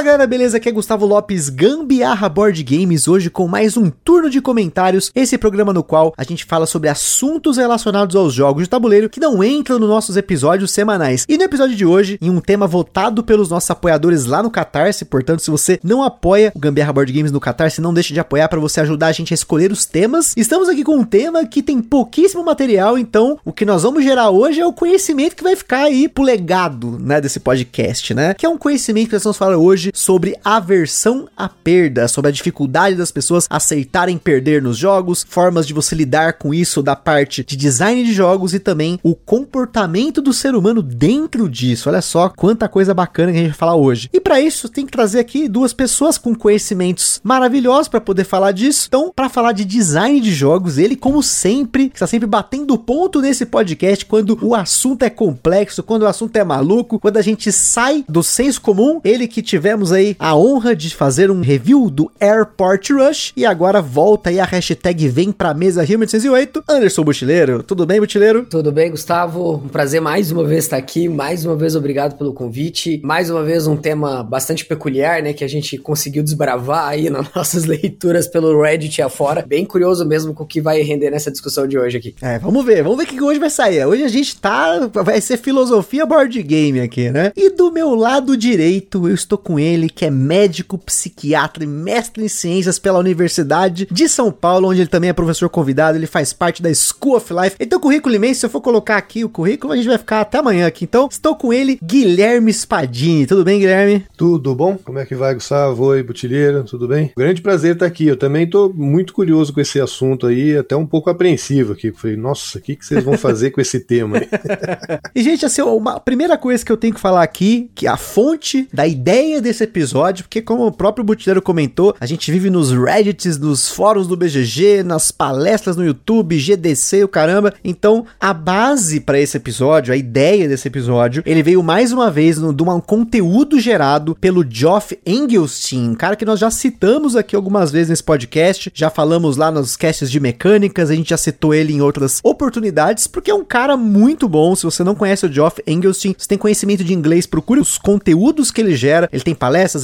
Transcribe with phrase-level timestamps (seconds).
[0.00, 0.56] Fala galera, beleza?
[0.56, 5.36] Aqui é Gustavo Lopes, Gambiarra Board Games, hoje com mais um turno de comentários, esse
[5.36, 9.44] programa no qual a gente fala sobre assuntos relacionados aos jogos de tabuleiro que não
[9.44, 11.26] entram nos nossos episódios semanais.
[11.28, 15.04] E no episódio de hoje, em um tema votado pelos nossos apoiadores lá no Catarse,
[15.04, 18.48] portanto, se você não apoia o Gambiarra Board Games no Catarse, não deixe de apoiar
[18.48, 20.32] para você ajudar a gente a escolher os temas.
[20.34, 24.30] Estamos aqui com um tema que tem pouquíssimo material, então o que nós vamos gerar
[24.30, 28.32] hoje é o conhecimento que vai ficar aí pro legado, né, desse podcast, né?
[28.32, 32.28] Que é um conhecimento que nós vamos falar hoje hoje sobre aversão à perda, sobre
[32.28, 36.96] a dificuldade das pessoas aceitarem perder nos jogos, formas de você lidar com isso da
[36.96, 41.88] parte de design de jogos e também o comportamento do ser humano dentro disso.
[41.88, 44.08] Olha só quanta coisa bacana que a gente vai falar hoje.
[44.12, 48.52] E para isso, tem que trazer aqui duas pessoas com conhecimentos maravilhosos para poder falar
[48.52, 48.86] disso.
[48.88, 53.46] Então, para falar de design de jogos, ele como sempre, está sempre batendo ponto nesse
[53.46, 58.04] podcast quando o assunto é complexo, quando o assunto é maluco, quando a gente sai
[58.08, 62.10] do senso comum, ele que tiver tivemos aí a honra de fazer um review do
[62.20, 66.64] Airport Rush e agora volta aí a hashtag vem pra mesa Rio 1808.
[66.68, 68.46] Anderson Butileiro, tudo bem, Butileiro?
[68.48, 69.54] Tudo bem, Gustavo.
[69.54, 71.08] Um prazer mais uma vez estar aqui.
[71.08, 73.00] Mais uma vez, obrigado pelo convite.
[73.04, 75.32] Mais uma vez, um tema bastante peculiar, né?
[75.32, 79.44] Que a gente conseguiu desbravar aí nas nossas leituras pelo Reddit afora.
[79.46, 82.14] Bem curioso mesmo com o que vai render nessa discussão de hoje aqui.
[82.20, 82.82] É, vamos ver.
[82.82, 83.84] Vamos ver o que hoje vai sair.
[83.86, 84.90] Hoje a gente tá.
[84.92, 87.32] Vai ser filosofia board game aqui, né?
[87.36, 91.66] E do meu lado direito, eu estou com com ele, que é médico, psiquiatra e
[91.66, 96.06] mestre em ciências pela Universidade de São Paulo, onde ele também é professor convidado, ele
[96.06, 97.56] faz parte da School of Life.
[97.60, 100.38] Um currículo imenso, se eu for colocar aqui o currículo, a gente vai ficar até
[100.38, 100.84] amanhã aqui.
[100.84, 103.26] Então, estou com ele, Guilherme Spadini.
[103.26, 104.04] Tudo bem, Guilherme?
[104.16, 104.78] Tudo bom?
[104.84, 105.84] Como é que vai, Gustavo?
[105.86, 107.10] Oi, Butilheira, tudo bem?
[107.16, 108.06] Grande prazer estar aqui.
[108.06, 111.90] Eu também estou muito curioso com esse assunto aí, até um pouco apreensivo aqui.
[111.90, 114.28] Falei, nossa, o que, que vocês vão fazer com esse tema aí?
[115.14, 118.68] e, gente, assim, uma primeira coisa que eu tenho que falar aqui, que a fonte
[118.72, 123.38] da ideia desse episódio, porque como o próprio Butileiro comentou, a gente vive nos Reddits,
[123.38, 127.54] nos fóruns do BGG, nas palestras no YouTube, GDC, o caramba.
[127.64, 132.38] Então, a base para esse episódio, a ideia desse episódio, ele veio mais uma vez
[132.38, 137.70] no, de um conteúdo gerado pelo Geoff Engelstein, cara que nós já citamos aqui algumas
[137.70, 141.72] vezes nesse podcast, já falamos lá nos casts de mecânicas, a gente já citou ele
[141.72, 144.54] em outras oportunidades, porque é um cara muito bom.
[144.54, 148.50] Se você não conhece o Geoff Engelstein, você tem conhecimento de inglês, procure os conteúdos
[148.50, 149.08] que ele gera.
[149.12, 149.34] Ele tem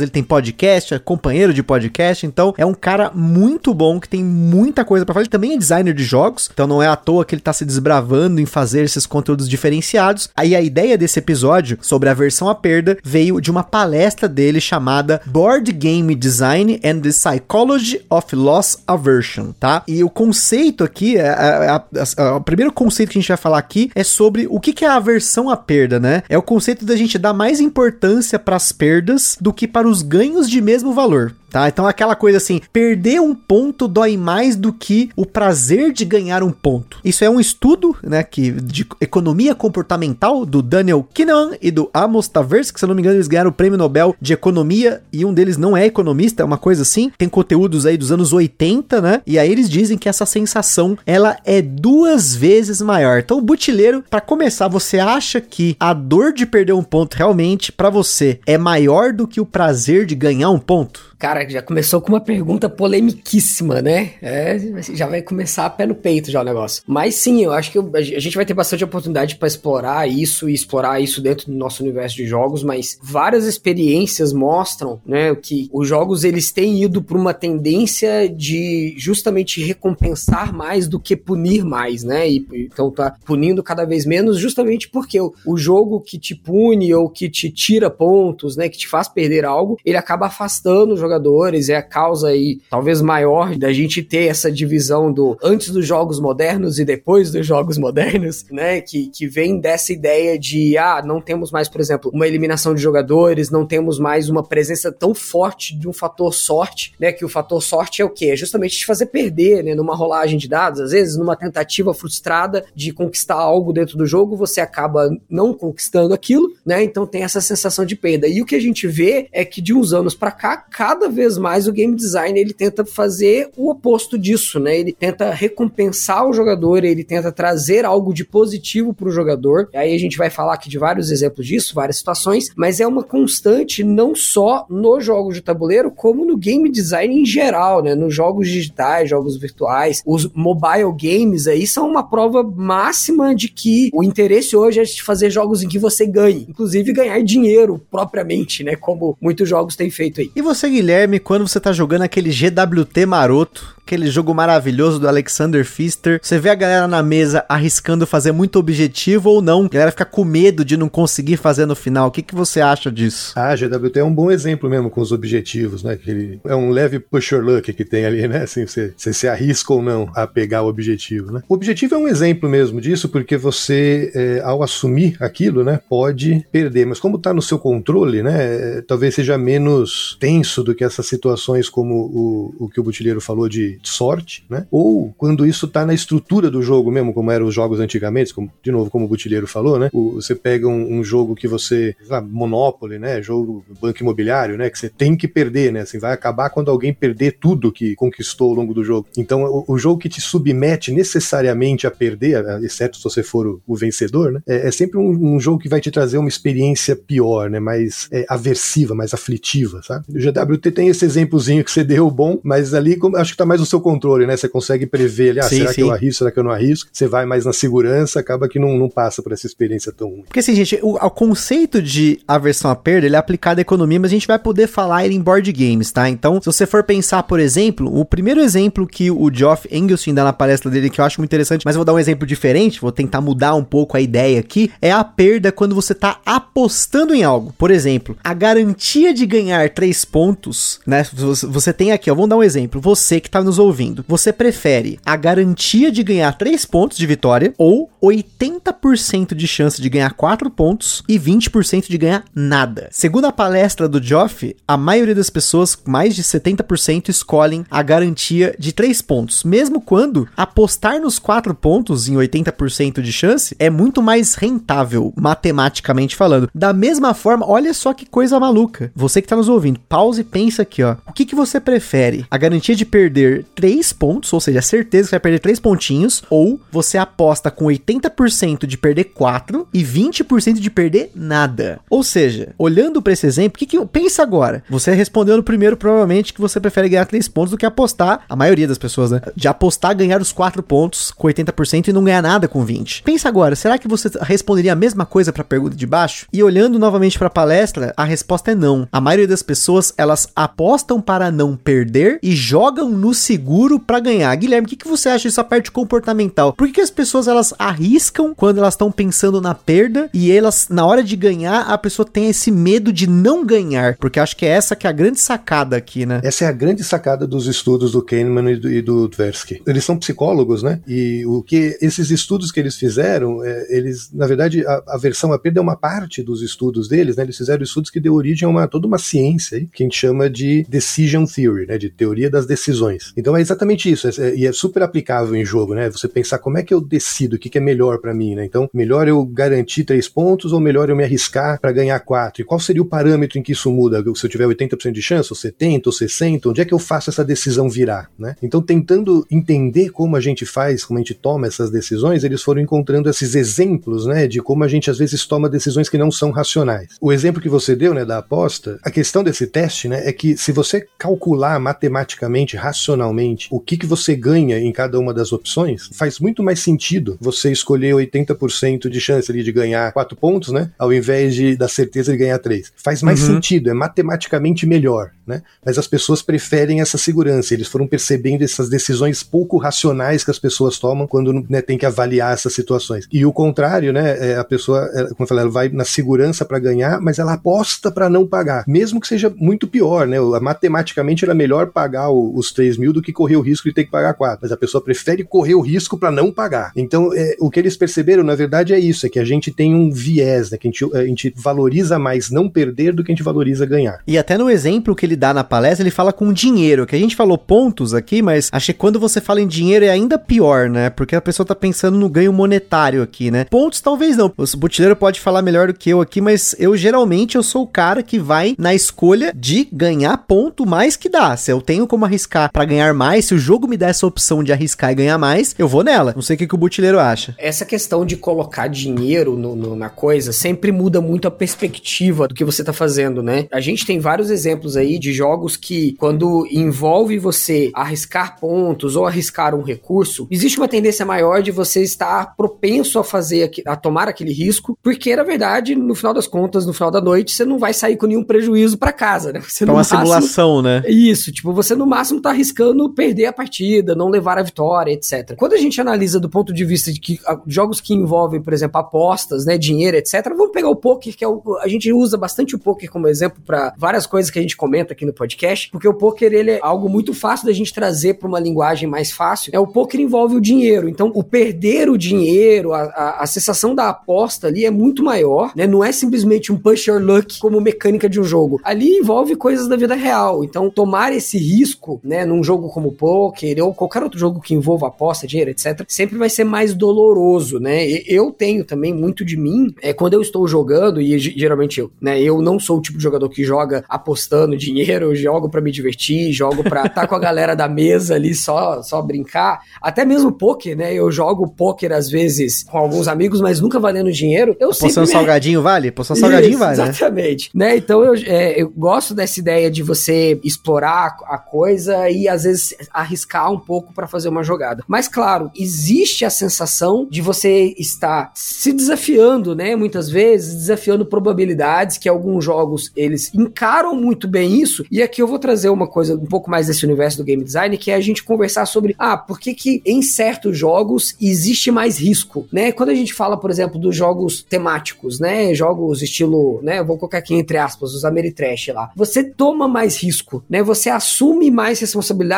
[0.00, 4.22] ele tem podcast, é companheiro de podcast, então é um cara muito bom que tem
[4.22, 5.22] muita coisa para falar.
[5.22, 7.64] Ele também é designer de jogos, então não é à toa que ele tá se
[7.64, 10.28] desbravando em fazer esses conteúdos diferenciados.
[10.36, 14.60] Aí a ideia desse episódio sobre a versão à perda veio de uma palestra dele
[14.60, 19.82] chamada Board Game Design and the Psychology of Loss Aversion, tá?
[19.86, 21.82] E o conceito aqui, é, é,
[22.16, 24.84] é, o primeiro conceito que a gente vai falar aqui é sobre o que, que
[24.84, 26.22] é a aversão à perda, né?
[26.28, 30.02] É o conceito da gente dar mais importância para as perdas do que para os
[30.02, 31.68] ganhos de mesmo valor tá?
[31.68, 36.42] Então aquela coisa assim, perder um ponto dói mais do que o prazer de ganhar
[36.42, 36.98] um ponto.
[37.04, 42.28] Isso é um estudo, né, que de economia comportamental do Daniel Kahneman e do Amos
[42.28, 45.24] Tversky, que se eu não me engano eles ganharam o prêmio Nobel de economia e
[45.24, 47.10] um deles não é economista, é uma coisa assim.
[47.16, 49.22] Tem conteúdos aí dos anos 80, né?
[49.26, 53.18] E aí eles dizem que essa sensação ela é duas vezes maior.
[53.18, 57.72] Então, o butileiro, para começar, você acha que a dor de perder um ponto realmente
[57.72, 61.16] para você é maior do que o prazer de ganhar um ponto?
[61.18, 64.12] Cara, já começou com uma pergunta polemiquíssima, né?
[64.20, 64.58] É,
[64.94, 66.82] já vai começar a pé no peito já o negócio.
[66.86, 70.54] Mas sim, eu acho que a gente vai ter bastante oportunidade para explorar isso e
[70.54, 75.88] explorar isso dentro do nosso universo de jogos, mas várias experiências mostram, né, que os
[75.88, 82.02] jogos eles têm ido para uma tendência de justamente recompensar mais do que punir mais,
[82.02, 82.28] né?
[82.28, 86.94] E, então tá punindo cada vez menos justamente porque o, o jogo que te pune
[86.94, 90.96] ou que te tira pontos, né, que te faz perder algo, ele acaba afastando o
[91.26, 95.86] jogadores, é a causa aí talvez maior da gente ter essa divisão do antes dos
[95.86, 98.80] jogos modernos e depois dos jogos modernos, né?
[98.80, 102.80] Que, que vem dessa ideia de, ah, não temos mais, por exemplo, uma eliminação de
[102.80, 107.12] jogadores, não temos mais uma presença tão forte de um fator sorte, né?
[107.12, 108.26] Que o fator sorte é o quê?
[108.26, 109.74] É justamente te fazer perder, né?
[109.74, 114.36] Numa rolagem de dados, às vezes numa tentativa frustrada de conquistar algo dentro do jogo,
[114.36, 116.82] você acaba não conquistando aquilo, né?
[116.82, 118.28] Então tem essa sensação de perda.
[118.28, 121.36] E o que a gente vê é que de uns anos para cá, cada vez
[121.36, 124.78] mais o game design ele tenta fazer o oposto disso, né?
[124.78, 129.68] Ele tenta recompensar o jogador, ele tenta trazer algo de positivo para o jogador.
[129.72, 132.86] E aí a gente vai falar aqui de vários exemplos disso, várias situações, mas é
[132.86, 137.94] uma constante não só nos jogos de tabuleiro, como no game design em geral, né?
[137.94, 143.90] Nos jogos digitais, jogos virtuais, os mobile games aí são uma prova máxima de que
[143.92, 148.62] o interesse hoje é de fazer jogos em que você ganhe, inclusive ganhar dinheiro propriamente,
[148.62, 148.76] né?
[148.76, 150.30] Como muitos jogos têm feito aí.
[150.34, 155.64] E você, Guilherme, quando você tá jogando aquele GWT maroto, aquele jogo maravilhoso do Alexander
[155.64, 156.18] Pfister.
[156.20, 159.64] Você vê a galera na mesa arriscando fazer muito objetivo ou não.
[159.64, 162.08] A galera fica com medo de não conseguir fazer no final.
[162.08, 163.32] O que, que você acha disso?
[163.36, 165.96] Ah, GWT é um bom exemplo mesmo com os objetivos, né?
[165.96, 168.42] Que é um leve push luck que tem ali, né?
[168.42, 171.42] Assim, você, você se arrisca ou não a pegar o objetivo, né?
[171.48, 176.44] O objetivo é um exemplo mesmo disso, porque você, é, ao assumir aquilo, né, pode
[176.50, 176.86] perder.
[176.86, 178.78] Mas como tá no seu controle, né?
[178.78, 183.20] É, talvez seja menos tenso do que essas situações como o, o que o Butilheiro
[183.20, 184.66] falou de sorte, né?
[184.70, 188.50] Ou quando isso tá na estrutura do jogo mesmo, como eram os jogos antigamente, como,
[188.62, 189.90] de novo, como o Butilheiro falou, né?
[189.92, 193.22] O, você pega um, um, jogo que você, lá, Monopoly, né?
[193.22, 194.70] Jogo banco imobiliário, né?
[194.70, 195.80] Que você tem que perder, né?
[195.80, 199.06] Assim, vai acabar quando alguém perder tudo que conquistou ao longo do jogo.
[199.16, 203.62] Então, o, o jogo que te submete necessariamente a perder, exceto se você for o,
[203.66, 204.40] o vencedor, né?
[204.46, 207.60] É, é sempre um, um, jogo que vai te trazer uma experiência pior, né?
[207.60, 210.04] Mais é, aversiva, mais aflitiva, sabe?
[210.08, 213.60] O GWT tem esse exemplozinho que você deu bom, mas ali acho que tá mais
[213.66, 214.36] seu controle, né?
[214.36, 215.74] Você consegue prever ali, ah, sim, será sim.
[215.74, 216.88] que eu arrisco, será que eu não arrisco?
[216.92, 220.22] Você vai mais na segurança, acaba que não, não passa por essa experiência tão ruim.
[220.22, 224.00] Porque assim, gente, o, o conceito de aversão à perda, ele é aplicado à economia,
[224.00, 226.08] mas a gente vai poder falar ele em board games, tá?
[226.08, 230.24] Então, se você for pensar, por exemplo, o primeiro exemplo que o Geoff Engelstein dá
[230.24, 232.80] na palestra dele, que eu acho muito interessante, mas eu vou dar um exemplo diferente,
[232.80, 237.14] vou tentar mudar um pouco a ideia aqui, é a perda quando você tá apostando
[237.14, 237.52] em algo.
[237.58, 241.04] Por exemplo, a garantia de ganhar três pontos, né?
[241.12, 242.80] Você tem aqui, ó, vamos dar um exemplo.
[242.80, 247.54] Você que tá nos ouvindo, você prefere a garantia de ganhar 3 pontos de vitória
[247.58, 252.88] ou 80% de chance de ganhar 4 pontos e 20% de ganhar nada?
[252.90, 258.54] Segundo a palestra do Joff, a maioria das pessoas, mais de 70%, escolhem a garantia
[258.58, 264.02] de 3 pontos, mesmo quando apostar nos 4 pontos em 80% de chance é muito
[264.02, 266.50] mais rentável, matematicamente falando.
[266.54, 268.92] Da mesma forma, olha só que coisa maluca.
[268.94, 270.96] Você que está nos ouvindo, pause e pensa aqui, ó.
[271.06, 272.26] O que, que você prefere?
[272.30, 276.60] A garantia de perder 3 pontos, ou seja, certeza que vai perder 3 pontinhos, ou
[276.70, 281.80] você aposta com 80% de perder 4 e 20% de perder nada.
[281.88, 284.62] Ou seja, olhando para esse exemplo, o que, que pensa agora?
[284.68, 288.36] Você respondeu no primeiro, provavelmente, que você prefere ganhar 3 pontos do que apostar, a
[288.36, 289.20] maioria das pessoas, né?
[289.34, 293.02] De apostar ganhar os 4 pontos com 80% e não ganhar nada com 20.
[293.02, 296.26] Pensa agora, será que você responderia a mesma coisa para a pergunta de baixo?
[296.32, 298.88] E olhando novamente para a palestra, a resposta é não.
[298.90, 304.34] A maioria das pessoas, elas apostam para não perder e jogam no seguro para ganhar.
[304.36, 306.52] Guilherme, o que, que você acha dessa parte comportamental?
[306.52, 310.68] Por que, que as pessoas elas arriscam quando elas estão pensando na perda e elas,
[310.70, 313.96] na hora de ganhar, a pessoa tem esse medo de não ganhar?
[313.96, 316.20] Porque acho que é essa que é a grande sacada aqui, né?
[316.22, 319.62] Essa é a grande sacada dos estudos do Kahneman e do, e do Tversky.
[319.66, 320.80] Eles são psicólogos, né?
[320.86, 325.32] E o que esses estudos que eles fizeram, é, eles, na verdade, a, a versão
[325.32, 327.24] à perda é uma parte dos estudos deles, né?
[327.24, 329.98] Eles fizeram estudos que deu origem a uma, toda uma ciência aí, que a gente
[329.98, 331.78] chama de decision theory, né?
[331.78, 333.12] De teoria das decisões.
[333.16, 335.90] Então é exatamente isso, é, e é super aplicável em jogo, né?
[335.90, 338.44] Você pensar como é que eu decido o que, que é melhor para mim, né?
[338.44, 342.42] Então, melhor eu garantir três pontos ou melhor eu me arriscar para ganhar quatro?
[342.42, 344.02] E qual seria o parâmetro em que isso muda?
[344.14, 347.10] Se eu tiver 80% de chance, ou 70, ou 60, onde é que eu faço
[347.10, 348.36] essa decisão virar, né?
[348.42, 352.60] Então, tentando entender como a gente faz, como a gente toma essas decisões, eles foram
[352.60, 356.30] encontrando esses exemplos, né, de como a gente às vezes toma decisões que não são
[356.30, 356.96] racionais.
[357.00, 360.36] O exemplo que você deu, né, da aposta, a questão desse teste, né, é que
[360.36, 363.05] se você calcular matematicamente, racionalmente,
[363.50, 367.50] o que que você ganha em cada uma das opções, faz muito mais sentido você
[367.50, 370.70] escolher 80% de chance ali de ganhar 4 pontos, né?
[370.78, 372.72] Ao invés de da certeza de ganhar 3.
[372.76, 373.34] Faz mais uhum.
[373.34, 375.42] sentido, é matematicamente melhor, né?
[375.64, 380.38] Mas as pessoas preferem essa segurança, eles foram percebendo essas decisões pouco racionais que as
[380.38, 383.06] pessoas tomam quando né, tem que avaliar essas situações.
[383.12, 384.32] E o contrário, né?
[384.32, 387.34] É, a pessoa, é, como eu falei, ela vai na segurança para ganhar, mas ela
[387.34, 390.18] aposta para não pagar, mesmo que seja muito pior, né?
[390.40, 393.90] Matematicamente era melhor pagar os 3 mil do que correr o risco de ter que
[393.90, 396.72] pagar 4, mas a pessoa prefere correr o risco para não pagar.
[396.74, 399.74] Então, é, o que eles perceberam, na verdade, é isso: é que a gente tem
[399.74, 400.56] um viés, né?
[400.56, 404.00] Que a gente, a gente valoriza mais não perder do que a gente valoriza ganhar.
[404.06, 406.98] E até no exemplo que ele dá na palestra, ele fala com dinheiro, que a
[406.98, 410.70] gente falou pontos aqui, mas achei que quando você fala em dinheiro é ainda pior,
[410.70, 410.88] né?
[410.88, 413.44] Porque a pessoa tá pensando no ganho monetário aqui, né?
[413.44, 414.32] Pontos talvez não.
[414.36, 417.66] O butileiro pode falar melhor do que eu aqui, mas eu geralmente eu sou o
[417.66, 421.36] cara que vai na escolha de ganhar ponto mais que dá.
[421.36, 424.42] Se eu tenho como arriscar para ganhar mais, se o jogo me dá essa opção
[424.42, 426.12] de arriscar e ganhar mais, eu vou nela.
[426.14, 427.34] Não sei o que, que o butileiro acha.
[427.38, 432.34] Essa questão de colocar dinheiro no, no, na coisa sempre muda muito a perspectiva do
[432.34, 433.46] que você tá fazendo, né?
[433.52, 439.06] A gente tem vários exemplos aí de jogos que, quando envolve você arriscar pontos ou
[439.06, 444.08] arriscar um recurso, existe uma tendência maior de você estar propenso a fazer, a tomar
[444.08, 447.58] aquele risco, porque na verdade, no final das contas, no final da noite, você não
[447.58, 449.40] vai sair com nenhum prejuízo para casa, né?
[449.40, 450.82] Você é uma máximo, simulação, né?
[450.86, 455.34] Isso, tipo, você no máximo tá arriscando perder a partida, não levar a vitória, etc.
[455.36, 458.78] Quando a gente analisa do ponto de vista de que jogos que envolvem, por exemplo,
[458.78, 462.54] apostas, né, dinheiro, etc, vamos pegar o poker, que é o, a gente usa bastante
[462.54, 465.88] o poker como exemplo para várias coisas que a gente comenta aqui no podcast, porque
[465.88, 469.50] o poker ele é algo muito fácil da gente trazer para uma linguagem mais fácil.
[469.54, 473.74] É o poker envolve o dinheiro, então o perder o dinheiro, a, a, a sensação
[473.74, 475.66] da aposta ali é muito maior, né?
[475.66, 478.60] Não é simplesmente um push your luck como mecânica de um jogo.
[478.62, 480.44] Ali envolve coisas da vida real.
[480.44, 484.88] Então tomar esse risco, né, num jogo como poker ou qualquer outro jogo que envolva
[484.88, 487.84] aposta, dinheiro, etc, sempre vai ser mais doloroso, né?
[488.06, 492.20] Eu tenho também muito de mim, é quando eu estou jogando e geralmente eu, né,
[492.20, 495.70] eu não sou o tipo de jogador que joga apostando dinheiro, eu jogo para me
[495.70, 499.60] divertir, jogo para estar tá com a galera da mesa ali só só brincar.
[499.80, 500.94] Até mesmo poker, né?
[500.94, 504.56] Eu jogo poker às vezes com alguns amigos, mas nunca valendo dinheiro.
[504.58, 505.12] Eu Apostando me...
[505.12, 505.88] salgadinho vale?
[505.88, 506.88] Apostando salgadinho Isso, vale, né?
[506.88, 507.50] Exatamente.
[507.54, 507.66] Né?
[507.66, 507.76] né?
[507.76, 512.55] Então eu, é, eu gosto dessa ideia de você explorar a coisa e às vezes
[512.92, 514.84] arriscar um pouco para fazer uma jogada.
[514.86, 519.76] Mas claro, existe a sensação de você estar se desafiando, né?
[519.76, 524.84] Muitas vezes desafiando probabilidades que alguns jogos eles encaram muito bem isso.
[524.90, 527.76] E aqui eu vou trazer uma coisa um pouco mais desse universo do game design,
[527.76, 531.98] que é a gente conversar sobre, ah, por que que em certos jogos existe mais
[531.98, 532.72] risco, né?
[532.72, 535.54] Quando a gente fala, por exemplo, dos jogos temáticos, né?
[535.54, 536.82] Jogos estilo, né?
[536.82, 538.90] Vou colocar aqui entre aspas, os Ameritrash lá.
[538.96, 540.62] Você toma mais risco, né?
[540.62, 541.80] Você assume mais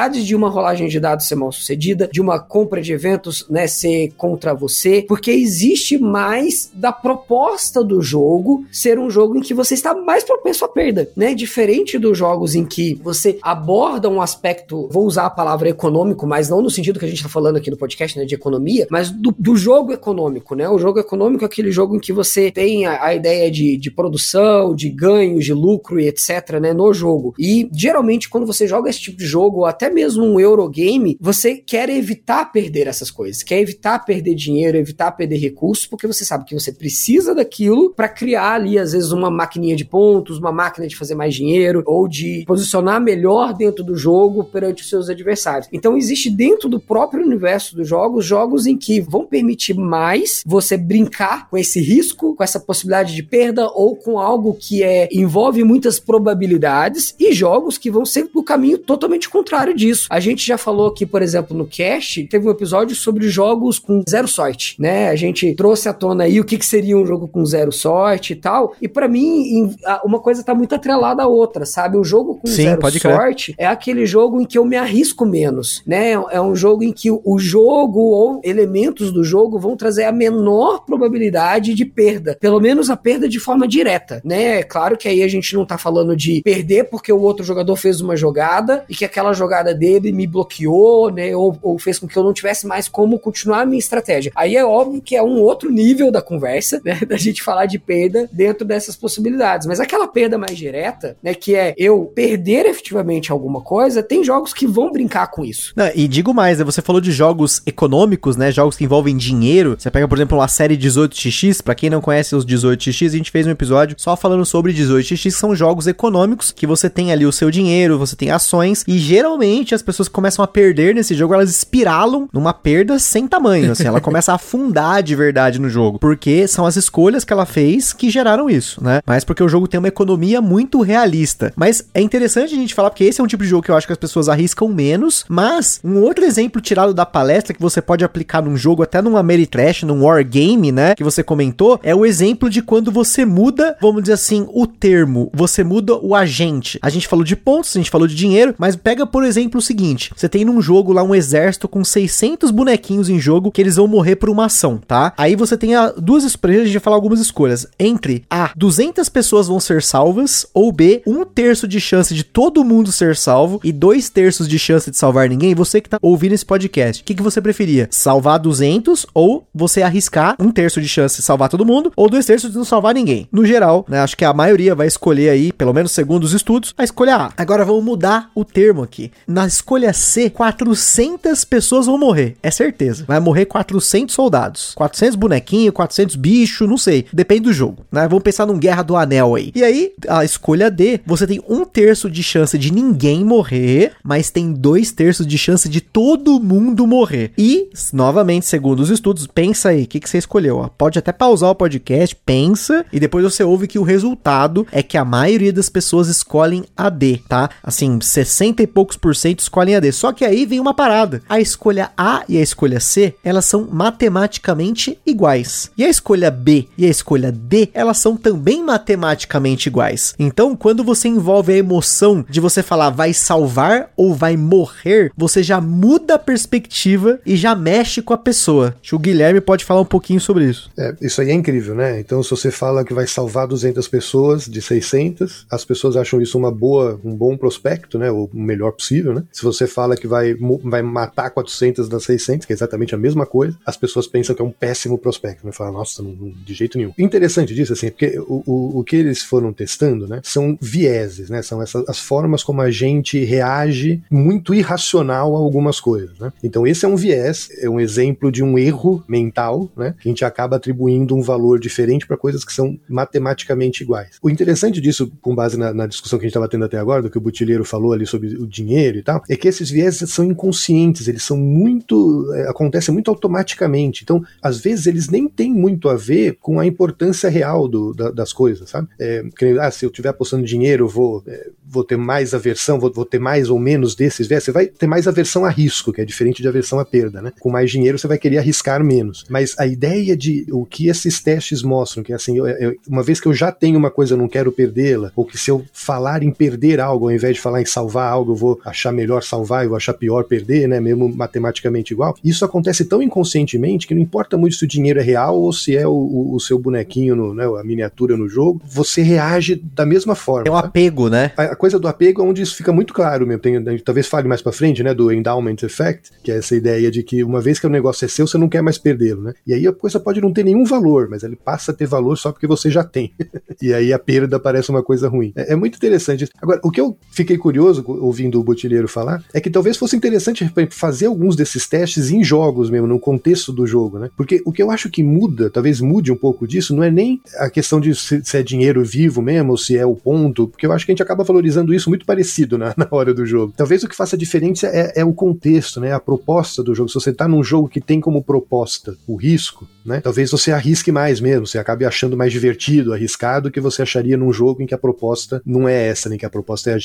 [0.07, 4.13] de uma rolagem de dados ser mal sucedida, de uma compra de eventos, né, ser
[4.17, 9.75] contra você, porque existe mais da proposta do jogo ser um jogo em que você
[9.75, 11.35] está mais propenso à perda, né?
[11.35, 16.49] Diferente dos jogos em que você aborda um aspecto, vou usar a palavra econômico, mas
[16.49, 19.11] não no sentido que a gente está falando aqui no podcast, né, de economia, mas
[19.11, 20.69] do, do, jogo econômico, né?
[20.69, 23.91] O jogo econômico é aquele jogo em que você tem a, a ideia de, de
[23.91, 27.35] produção, de ganhos, de lucro e etc, né, no jogo.
[27.39, 31.89] E geralmente quando você joga esse tipo de jogo, ou mesmo um Eurogame, você quer
[31.89, 36.55] evitar perder essas coisas, quer evitar perder dinheiro, evitar perder recursos, porque você sabe que
[36.55, 40.97] você precisa daquilo para criar ali, às vezes, uma maquininha de pontos, uma máquina de
[40.97, 45.69] fazer mais dinheiro, ou de posicionar melhor dentro do jogo perante os seus adversários.
[45.73, 50.77] Então, existe dentro do próprio universo dos jogos, jogos em que vão permitir mais você
[50.77, 55.65] brincar com esse risco, com essa possibilidade de perda, ou com algo que é envolve
[55.65, 60.07] muitas probabilidades, e jogos que vão ser o caminho totalmente contrário disso.
[60.11, 64.03] A gente já falou aqui, por exemplo, no cast, teve um episódio sobre jogos com
[64.09, 65.09] zero sorte, né?
[65.09, 68.33] A gente trouxe à tona aí o que, que seria um jogo com zero sorte
[68.33, 68.75] e tal.
[68.83, 71.97] E para mim, uma coisa tá muito atrelada à outra, sabe?
[71.97, 73.67] O jogo com Sim, zero sorte crer.
[73.67, 76.13] é aquele jogo em que eu me arrisco menos, né?
[76.13, 80.85] É um jogo em que o jogo ou elementos do jogo vão trazer a menor
[80.85, 84.59] probabilidade de perda, pelo menos a perda de forma direta, né?
[84.59, 87.77] É claro que aí a gente não tá falando de perder porque o outro jogador
[87.77, 91.35] fez uma jogada e que aquela jogada dele me bloqueou, né?
[91.35, 94.33] Ou, ou fez com que eu não tivesse mais como continuar a minha estratégia.
[94.35, 96.99] Aí é óbvio que é um outro nível da conversa, né?
[97.09, 99.67] Da gente falar de perda dentro dessas possibilidades.
[99.67, 101.33] Mas aquela perda mais direta, né?
[101.33, 105.73] Que é eu perder efetivamente alguma coisa, tem jogos que vão brincar com isso.
[105.75, 106.65] Não, e digo mais, né?
[106.65, 108.53] Você falou de jogos econômicos, né?
[108.53, 109.77] Jogos que envolvem dinheiro.
[109.79, 111.63] Você pega, por exemplo, a série 18xx.
[111.63, 115.31] Para quem não conhece os 18xx, a gente fez um episódio só falando sobre 18xx.
[115.31, 118.85] São jogos econômicos que você tem ali o seu dinheiro, você tem ações.
[118.87, 123.27] E geralmente as pessoas que começam a perder nesse jogo, elas espiralam numa perda sem
[123.27, 123.73] tamanho.
[123.73, 125.99] Assim, ela começa a afundar de verdade no jogo.
[125.99, 129.01] Porque são as escolhas que ela fez que geraram isso, né?
[129.07, 131.53] Mas porque o jogo tem uma economia muito realista.
[131.57, 133.77] Mas é interessante a gente falar, porque esse é um tipo de jogo que eu
[133.77, 135.25] acho que as pessoas arriscam menos.
[135.29, 139.17] Mas um outro exemplo tirado da palestra que você pode aplicar num jogo, até num
[139.17, 140.95] Ameritrash, num Wargame, né?
[140.95, 145.31] Que você comentou, é o exemplo de quando você muda, vamos dizer assim, o termo.
[145.35, 146.79] Você muda o agente.
[146.83, 149.63] A gente falou de pontos, a gente falou de dinheiro, mas pega, por exemplo, o
[149.63, 153.77] seguinte: você tem num jogo lá um exército com 600 bonequinhos em jogo que eles
[153.77, 155.15] vão morrer por uma ação, tá?
[155.17, 157.67] Aí você tem a, duas escolhas, a gente vai falar algumas escolhas.
[157.79, 162.65] Entre A, 200 pessoas vão ser salvas, ou B, um terço de chance de todo
[162.65, 165.55] mundo ser salvo e dois terços de chance de salvar ninguém.
[165.55, 167.89] Você que tá ouvindo esse podcast, o que, que você preferia?
[167.91, 172.27] Salvar 200 ou você arriscar um terço de chance de salvar todo mundo ou dois
[172.27, 173.29] terços de não salvar ninguém?
[173.31, 176.75] No geral, né, acho que a maioria vai escolher aí, pelo menos segundo os estudos,
[176.77, 177.33] a escolha A.
[177.37, 179.11] Agora vamos mudar o termo aqui.
[179.39, 183.05] Na escolha C, 400 pessoas vão morrer, é certeza.
[183.07, 188.09] Vai morrer 400 soldados, 400 bonequinhos, 400 bichos, não sei, depende do jogo, né?
[188.09, 189.53] Vamos pensar num Guerra do Anel aí.
[189.55, 194.29] E aí, a escolha D, você tem um terço de chance de ninguém morrer, mas
[194.29, 197.31] tem dois terços de chance de todo mundo morrer.
[197.39, 200.57] E, novamente, segundo os estudos, pensa aí, o que, que você escolheu?
[200.57, 200.67] Ó.
[200.67, 204.99] Pode até pausar o podcast, pensa, e depois você ouve que o resultado é que
[204.99, 207.49] a maioria das pessoas escolhem a D, tá?
[207.63, 209.93] Assim, 60 e poucos por cento escolhem a D.
[209.93, 211.23] Só que aí vem uma parada.
[211.29, 215.71] A escolha A e a escolha C, elas são matematicamente iguais.
[215.77, 220.15] E a escolha B e a escolha D, elas são também matematicamente iguais.
[220.19, 225.43] Então, quando você envolve a emoção de você falar vai salvar ou vai morrer, você
[225.43, 228.75] já muda a perspectiva e já mexe com a pessoa.
[228.81, 230.71] Acho que o Guilherme pode falar um pouquinho sobre isso.
[230.79, 232.01] É, isso aí é incrível, né?
[232.01, 236.39] Então, se você fala que vai salvar 200 pessoas de 600, as pessoas acham isso
[236.39, 238.11] uma boa, um bom prospecto, né?
[238.11, 239.25] O melhor possível, né?
[239.33, 243.27] Se você fala que vai, vai matar 400 das 600, que é exatamente a mesma
[243.27, 245.53] coisa, as pessoas pensam que é um péssimo prospecto, né?
[245.53, 246.93] Falam, nossa, não, não, de jeito nenhum.
[246.99, 250.21] Interessante disso, assim, porque o, o, o que eles foram testando, né?
[250.23, 251.43] São vieses, né?
[251.43, 256.33] São essas as formas como a gente reage muito irracional a algumas coisas, né?
[256.43, 259.95] Então, esse é um viés, é um exemplo de um erro mental, né?
[260.01, 264.19] Que a gente acaba atribuindo um valor diferente para coisas que são matematicamente iguais.
[264.23, 267.03] O interessante disso, com base na, na discussão que a gente estava tendo até agora,
[267.03, 270.11] do que o Butilheiro falou ali sobre o dinheiro e tal, é que esses vieses
[270.11, 272.33] são inconscientes, eles são muito.
[272.35, 274.03] É, acontecem muito automaticamente.
[274.03, 278.11] Então, às vezes, eles nem têm muito a ver com a importância real do, da,
[278.11, 278.89] das coisas, sabe?
[278.99, 282.79] É, que, ah, se eu estiver apostando dinheiro, eu vou, é, vou ter mais aversão,
[282.79, 284.45] vou, vou ter mais ou menos desses vieses.
[284.45, 287.33] Você vai ter mais aversão a risco, que é diferente de aversão a perda, né?
[287.41, 289.25] Com mais dinheiro, você vai querer arriscar menos.
[289.29, 293.21] Mas a ideia de o que esses testes mostram, que assim, eu, eu, uma vez
[293.21, 296.23] que eu já tenho uma coisa, eu não quero perdê-la, ou que se eu falar
[296.23, 299.65] em perder algo, ao invés de falar em salvar algo, eu vou achar melhor salvar,
[299.65, 300.81] eu vou achar pior perder, né?
[300.81, 302.17] Mesmo matematicamente igual.
[302.25, 305.77] Isso acontece tão inconscientemente que não importa muito se o dinheiro é real ou se
[305.77, 310.15] é o, o, seu bonequinho, no, né, a miniatura no jogo, você reage da mesma
[310.15, 310.49] forma.
[310.49, 310.69] É um sabe?
[310.69, 311.33] apego, né?
[311.37, 313.41] A, a, coisa do apego é onde isso fica muito claro mesmo.
[313.41, 314.95] Tem, talvez fale mais pra frente, né?
[314.95, 318.09] Do endowment effect, que é essa ideia de que uma vez que o negócio é
[318.09, 319.35] seu, você não quer mais perdê-lo, né?
[319.47, 322.17] E aí a coisa pode não ter nenhum valor, mas ele passa a ter valor
[322.17, 323.13] só porque você já tem.
[323.61, 325.33] e aí a perda parece uma coisa ruim.
[325.37, 326.29] É, é, muito interessante.
[326.41, 328.45] Agora, o que eu fiquei curioso ouvindo o
[328.79, 332.99] Botilheiro falar é que talvez fosse interessante fazer alguns desses testes em jogos mesmo, no
[332.99, 334.11] contexto do jogo, né?
[334.17, 337.21] Porque o que eu acho que muda, talvez mude um pouco disso, não é nem
[337.37, 340.73] a questão de se, é dinheiro vivo mesmo, ou se é o ponto, porque eu
[340.73, 343.53] acho que a gente acaba valorizando isso muito parecido na, na hora do jogo.
[343.57, 345.93] Talvez o que faça diferença é, é, o contexto, né?
[345.93, 346.89] A proposta do jogo.
[346.89, 350.01] Se você tá num jogo que tem como proposta o risco, né?
[350.01, 354.33] Talvez você arrisque mais mesmo, você acabe achando mais divertido, arriscado, que você acharia num
[354.33, 356.79] jogo em que a proposta não é essa, nem que a proposta é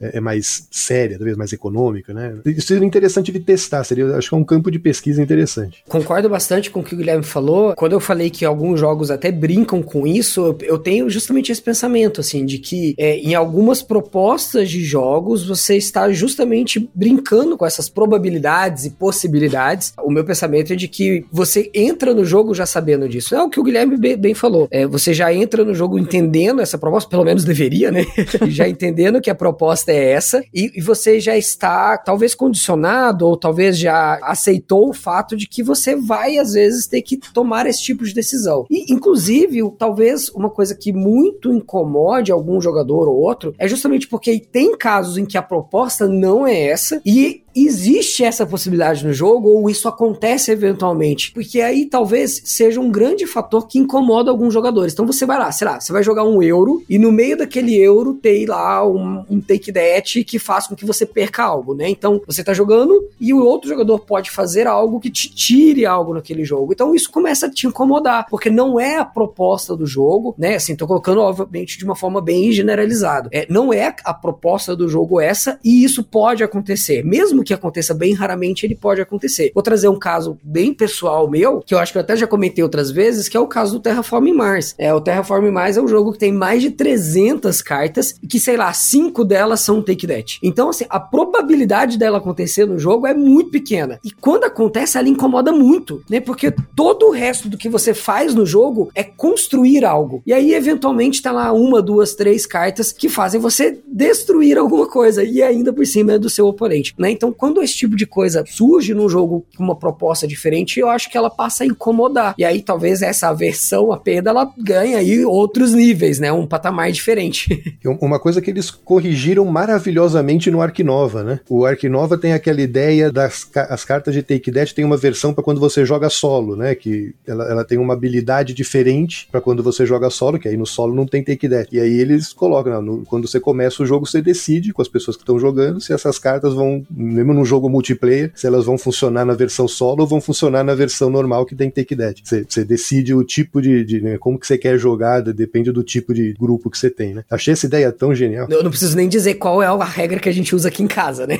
[0.00, 2.36] é, é, mais séria, talvez mais econômica, né?
[2.44, 5.84] Isso seria interessante de testar, seria, acho que é um campo de pesquisa interessante.
[5.88, 7.74] Concordo bastante com o que o Guilherme falou.
[7.74, 12.20] Quando eu falei que alguns jogos até brincam com isso, eu, tenho justamente esse pensamento,
[12.20, 17.88] assim, de que é, em algumas propostas de jogos você está justamente brincando com essas
[17.88, 19.92] probabilidades e possibilidades.
[20.02, 23.34] O meu pensamento é de que você entra no jogo já sabendo disso.
[23.34, 24.68] É o que o Guilherme bem, bem falou.
[24.70, 28.04] É, você já entra no jogo entendendo essa proposta, pelo menos deveria, né?
[28.48, 33.36] já entendendo que a proposta é essa, e, e você já está talvez condicionado, ou
[33.36, 37.82] talvez já aceitou o fato de que você vai, às vezes, ter que tomar esse
[37.82, 38.66] tipo de decisão.
[38.70, 44.38] E, inclusive, talvez uma coisa que muito incomode algum jogador ou outro é justamente porque
[44.38, 49.48] tem casos em que a proposta não é essa, e existe essa possibilidade no jogo
[49.48, 51.32] ou isso acontece eventualmente?
[51.32, 54.92] Porque aí talvez seja um grande fator que incomoda alguns jogadores.
[54.92, 57.76] Então você vai lá, sei lá, você vai jogar um euro e no meio daquele
[57.76, 61.88] euro tem lá um, um take that que faz com que você perca algo, né?
[61.88, 66.14] Então você tá jogando e o outro jogador pode fazer algo que te tire algo
[66.14, 66.72] naquele jogo.
[66.72, 70.56] Então isso começa a te incomodar, porque não é a proposta do jogo, né?
[70.56, 73.28] Assim, tô colocando obviamente de uma forma bem generalizada.
[73.32, 77.04] É, não é a proposta do jogo essa e isso pode acontecer.
[77.04, 79.50] Mesmo que aconteça bem raramente, ele pode acontecer.
[79.54, 82.62] Vou trazer um caso bem pessoal meu, que eu acho que eu até já comentei
[82.62, 84.74] outras vezes, que é o caso do Terraform Mars.
[84.78, 88.38] É, o Terraform Mars é um jogo que tem mais de 300 cartas e que,
[88.38, 90.38] sei lá, cinco delas são Take That.
[90.42, 93.98] Então, assim, a probabilidade dela acontecer no jogo é muito pequena.
[94.04, 96.20] E quando acontece, ela incomoda muito, né?
[96.20, 100.22] Porque todo o resto do que você faz no jogo é construir algo.
[100.26, 105.24] E aí, eventualmente, tá lá uma, duas, três cartas que fazem você destruir alguma coisa.
[105.24, 107.10] E ainda por cima é do seu oponente, né?
[107.10, 111.08] Então, quando esse tipo de coisa surge num jogo com uma proposta diferente, eu acho
[111.08, 112.34] que ela passa a incomodar.
[112.36, 116.32] E aí talvez essa versão, a perda, ela ganha aí outros níveis, né?
[116.32, 117.78] Um patamar diferente.
[118.00, 121.40] Uma coisa que eles corrigiram maravilhosamente no Ark Nova, né?
[121.48, 125.32] O Ark Nova tem aquela ideia das as cartas de Take That tem uma versão
[125.32, 126.74] para quando você joga solo, né?
[126.74, 130.66] Que ela, ela tem uma habilidade diferente para quando você joga solo, que aí no
[130.66, 131.68] solo não tem Take That.
[131.74, 134.88] E aí eles colocam, não, no, quando você começa o jogo, você decide com as
[134.88, 136.84] pessoas que estão jogando se essas cartas vão,
[137.18, 140.74] mesmo num jogo multiplayer, se elas vão funcionar na versão solo ou vão funcionar na
[140.74, 142.22] versão normal que tem Take That.
[142.24, 146.12] Você, decide o tipo de, de né, como que você quer jogar, depende do tipo
[146.12, 147.24] de grupo que você tem, né?
[147.30, 148.46] Achei essa ideia tão genial.
[148.50, 150.86] Eu não preciso nem dizer qual é a regra que a gente usa aqui em
[150.86, 151.38] casa, né?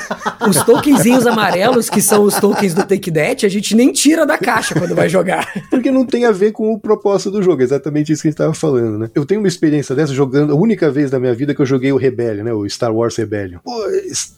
[0.48, 4.38] os tokenzinhos amarelos, que são os tokens do Take That, a gente nem tira da
[4.38, 5.52] caixa quando vai jogar.
[5.70, 8.38] Porque não tem a ver com o propósito do jogo, exatamente isso que a gente
[8.38, 9.10] tava falando, né?
[9.14, 11.92] Eu tenho uma experiência dessa jogando, a única vez da minha vida que eu joguei
[11.92, 12.52] o Rebellion, né?
[12.52, 13.58] O Star Wars Rebellion.
[13.64, 13.72] Pô,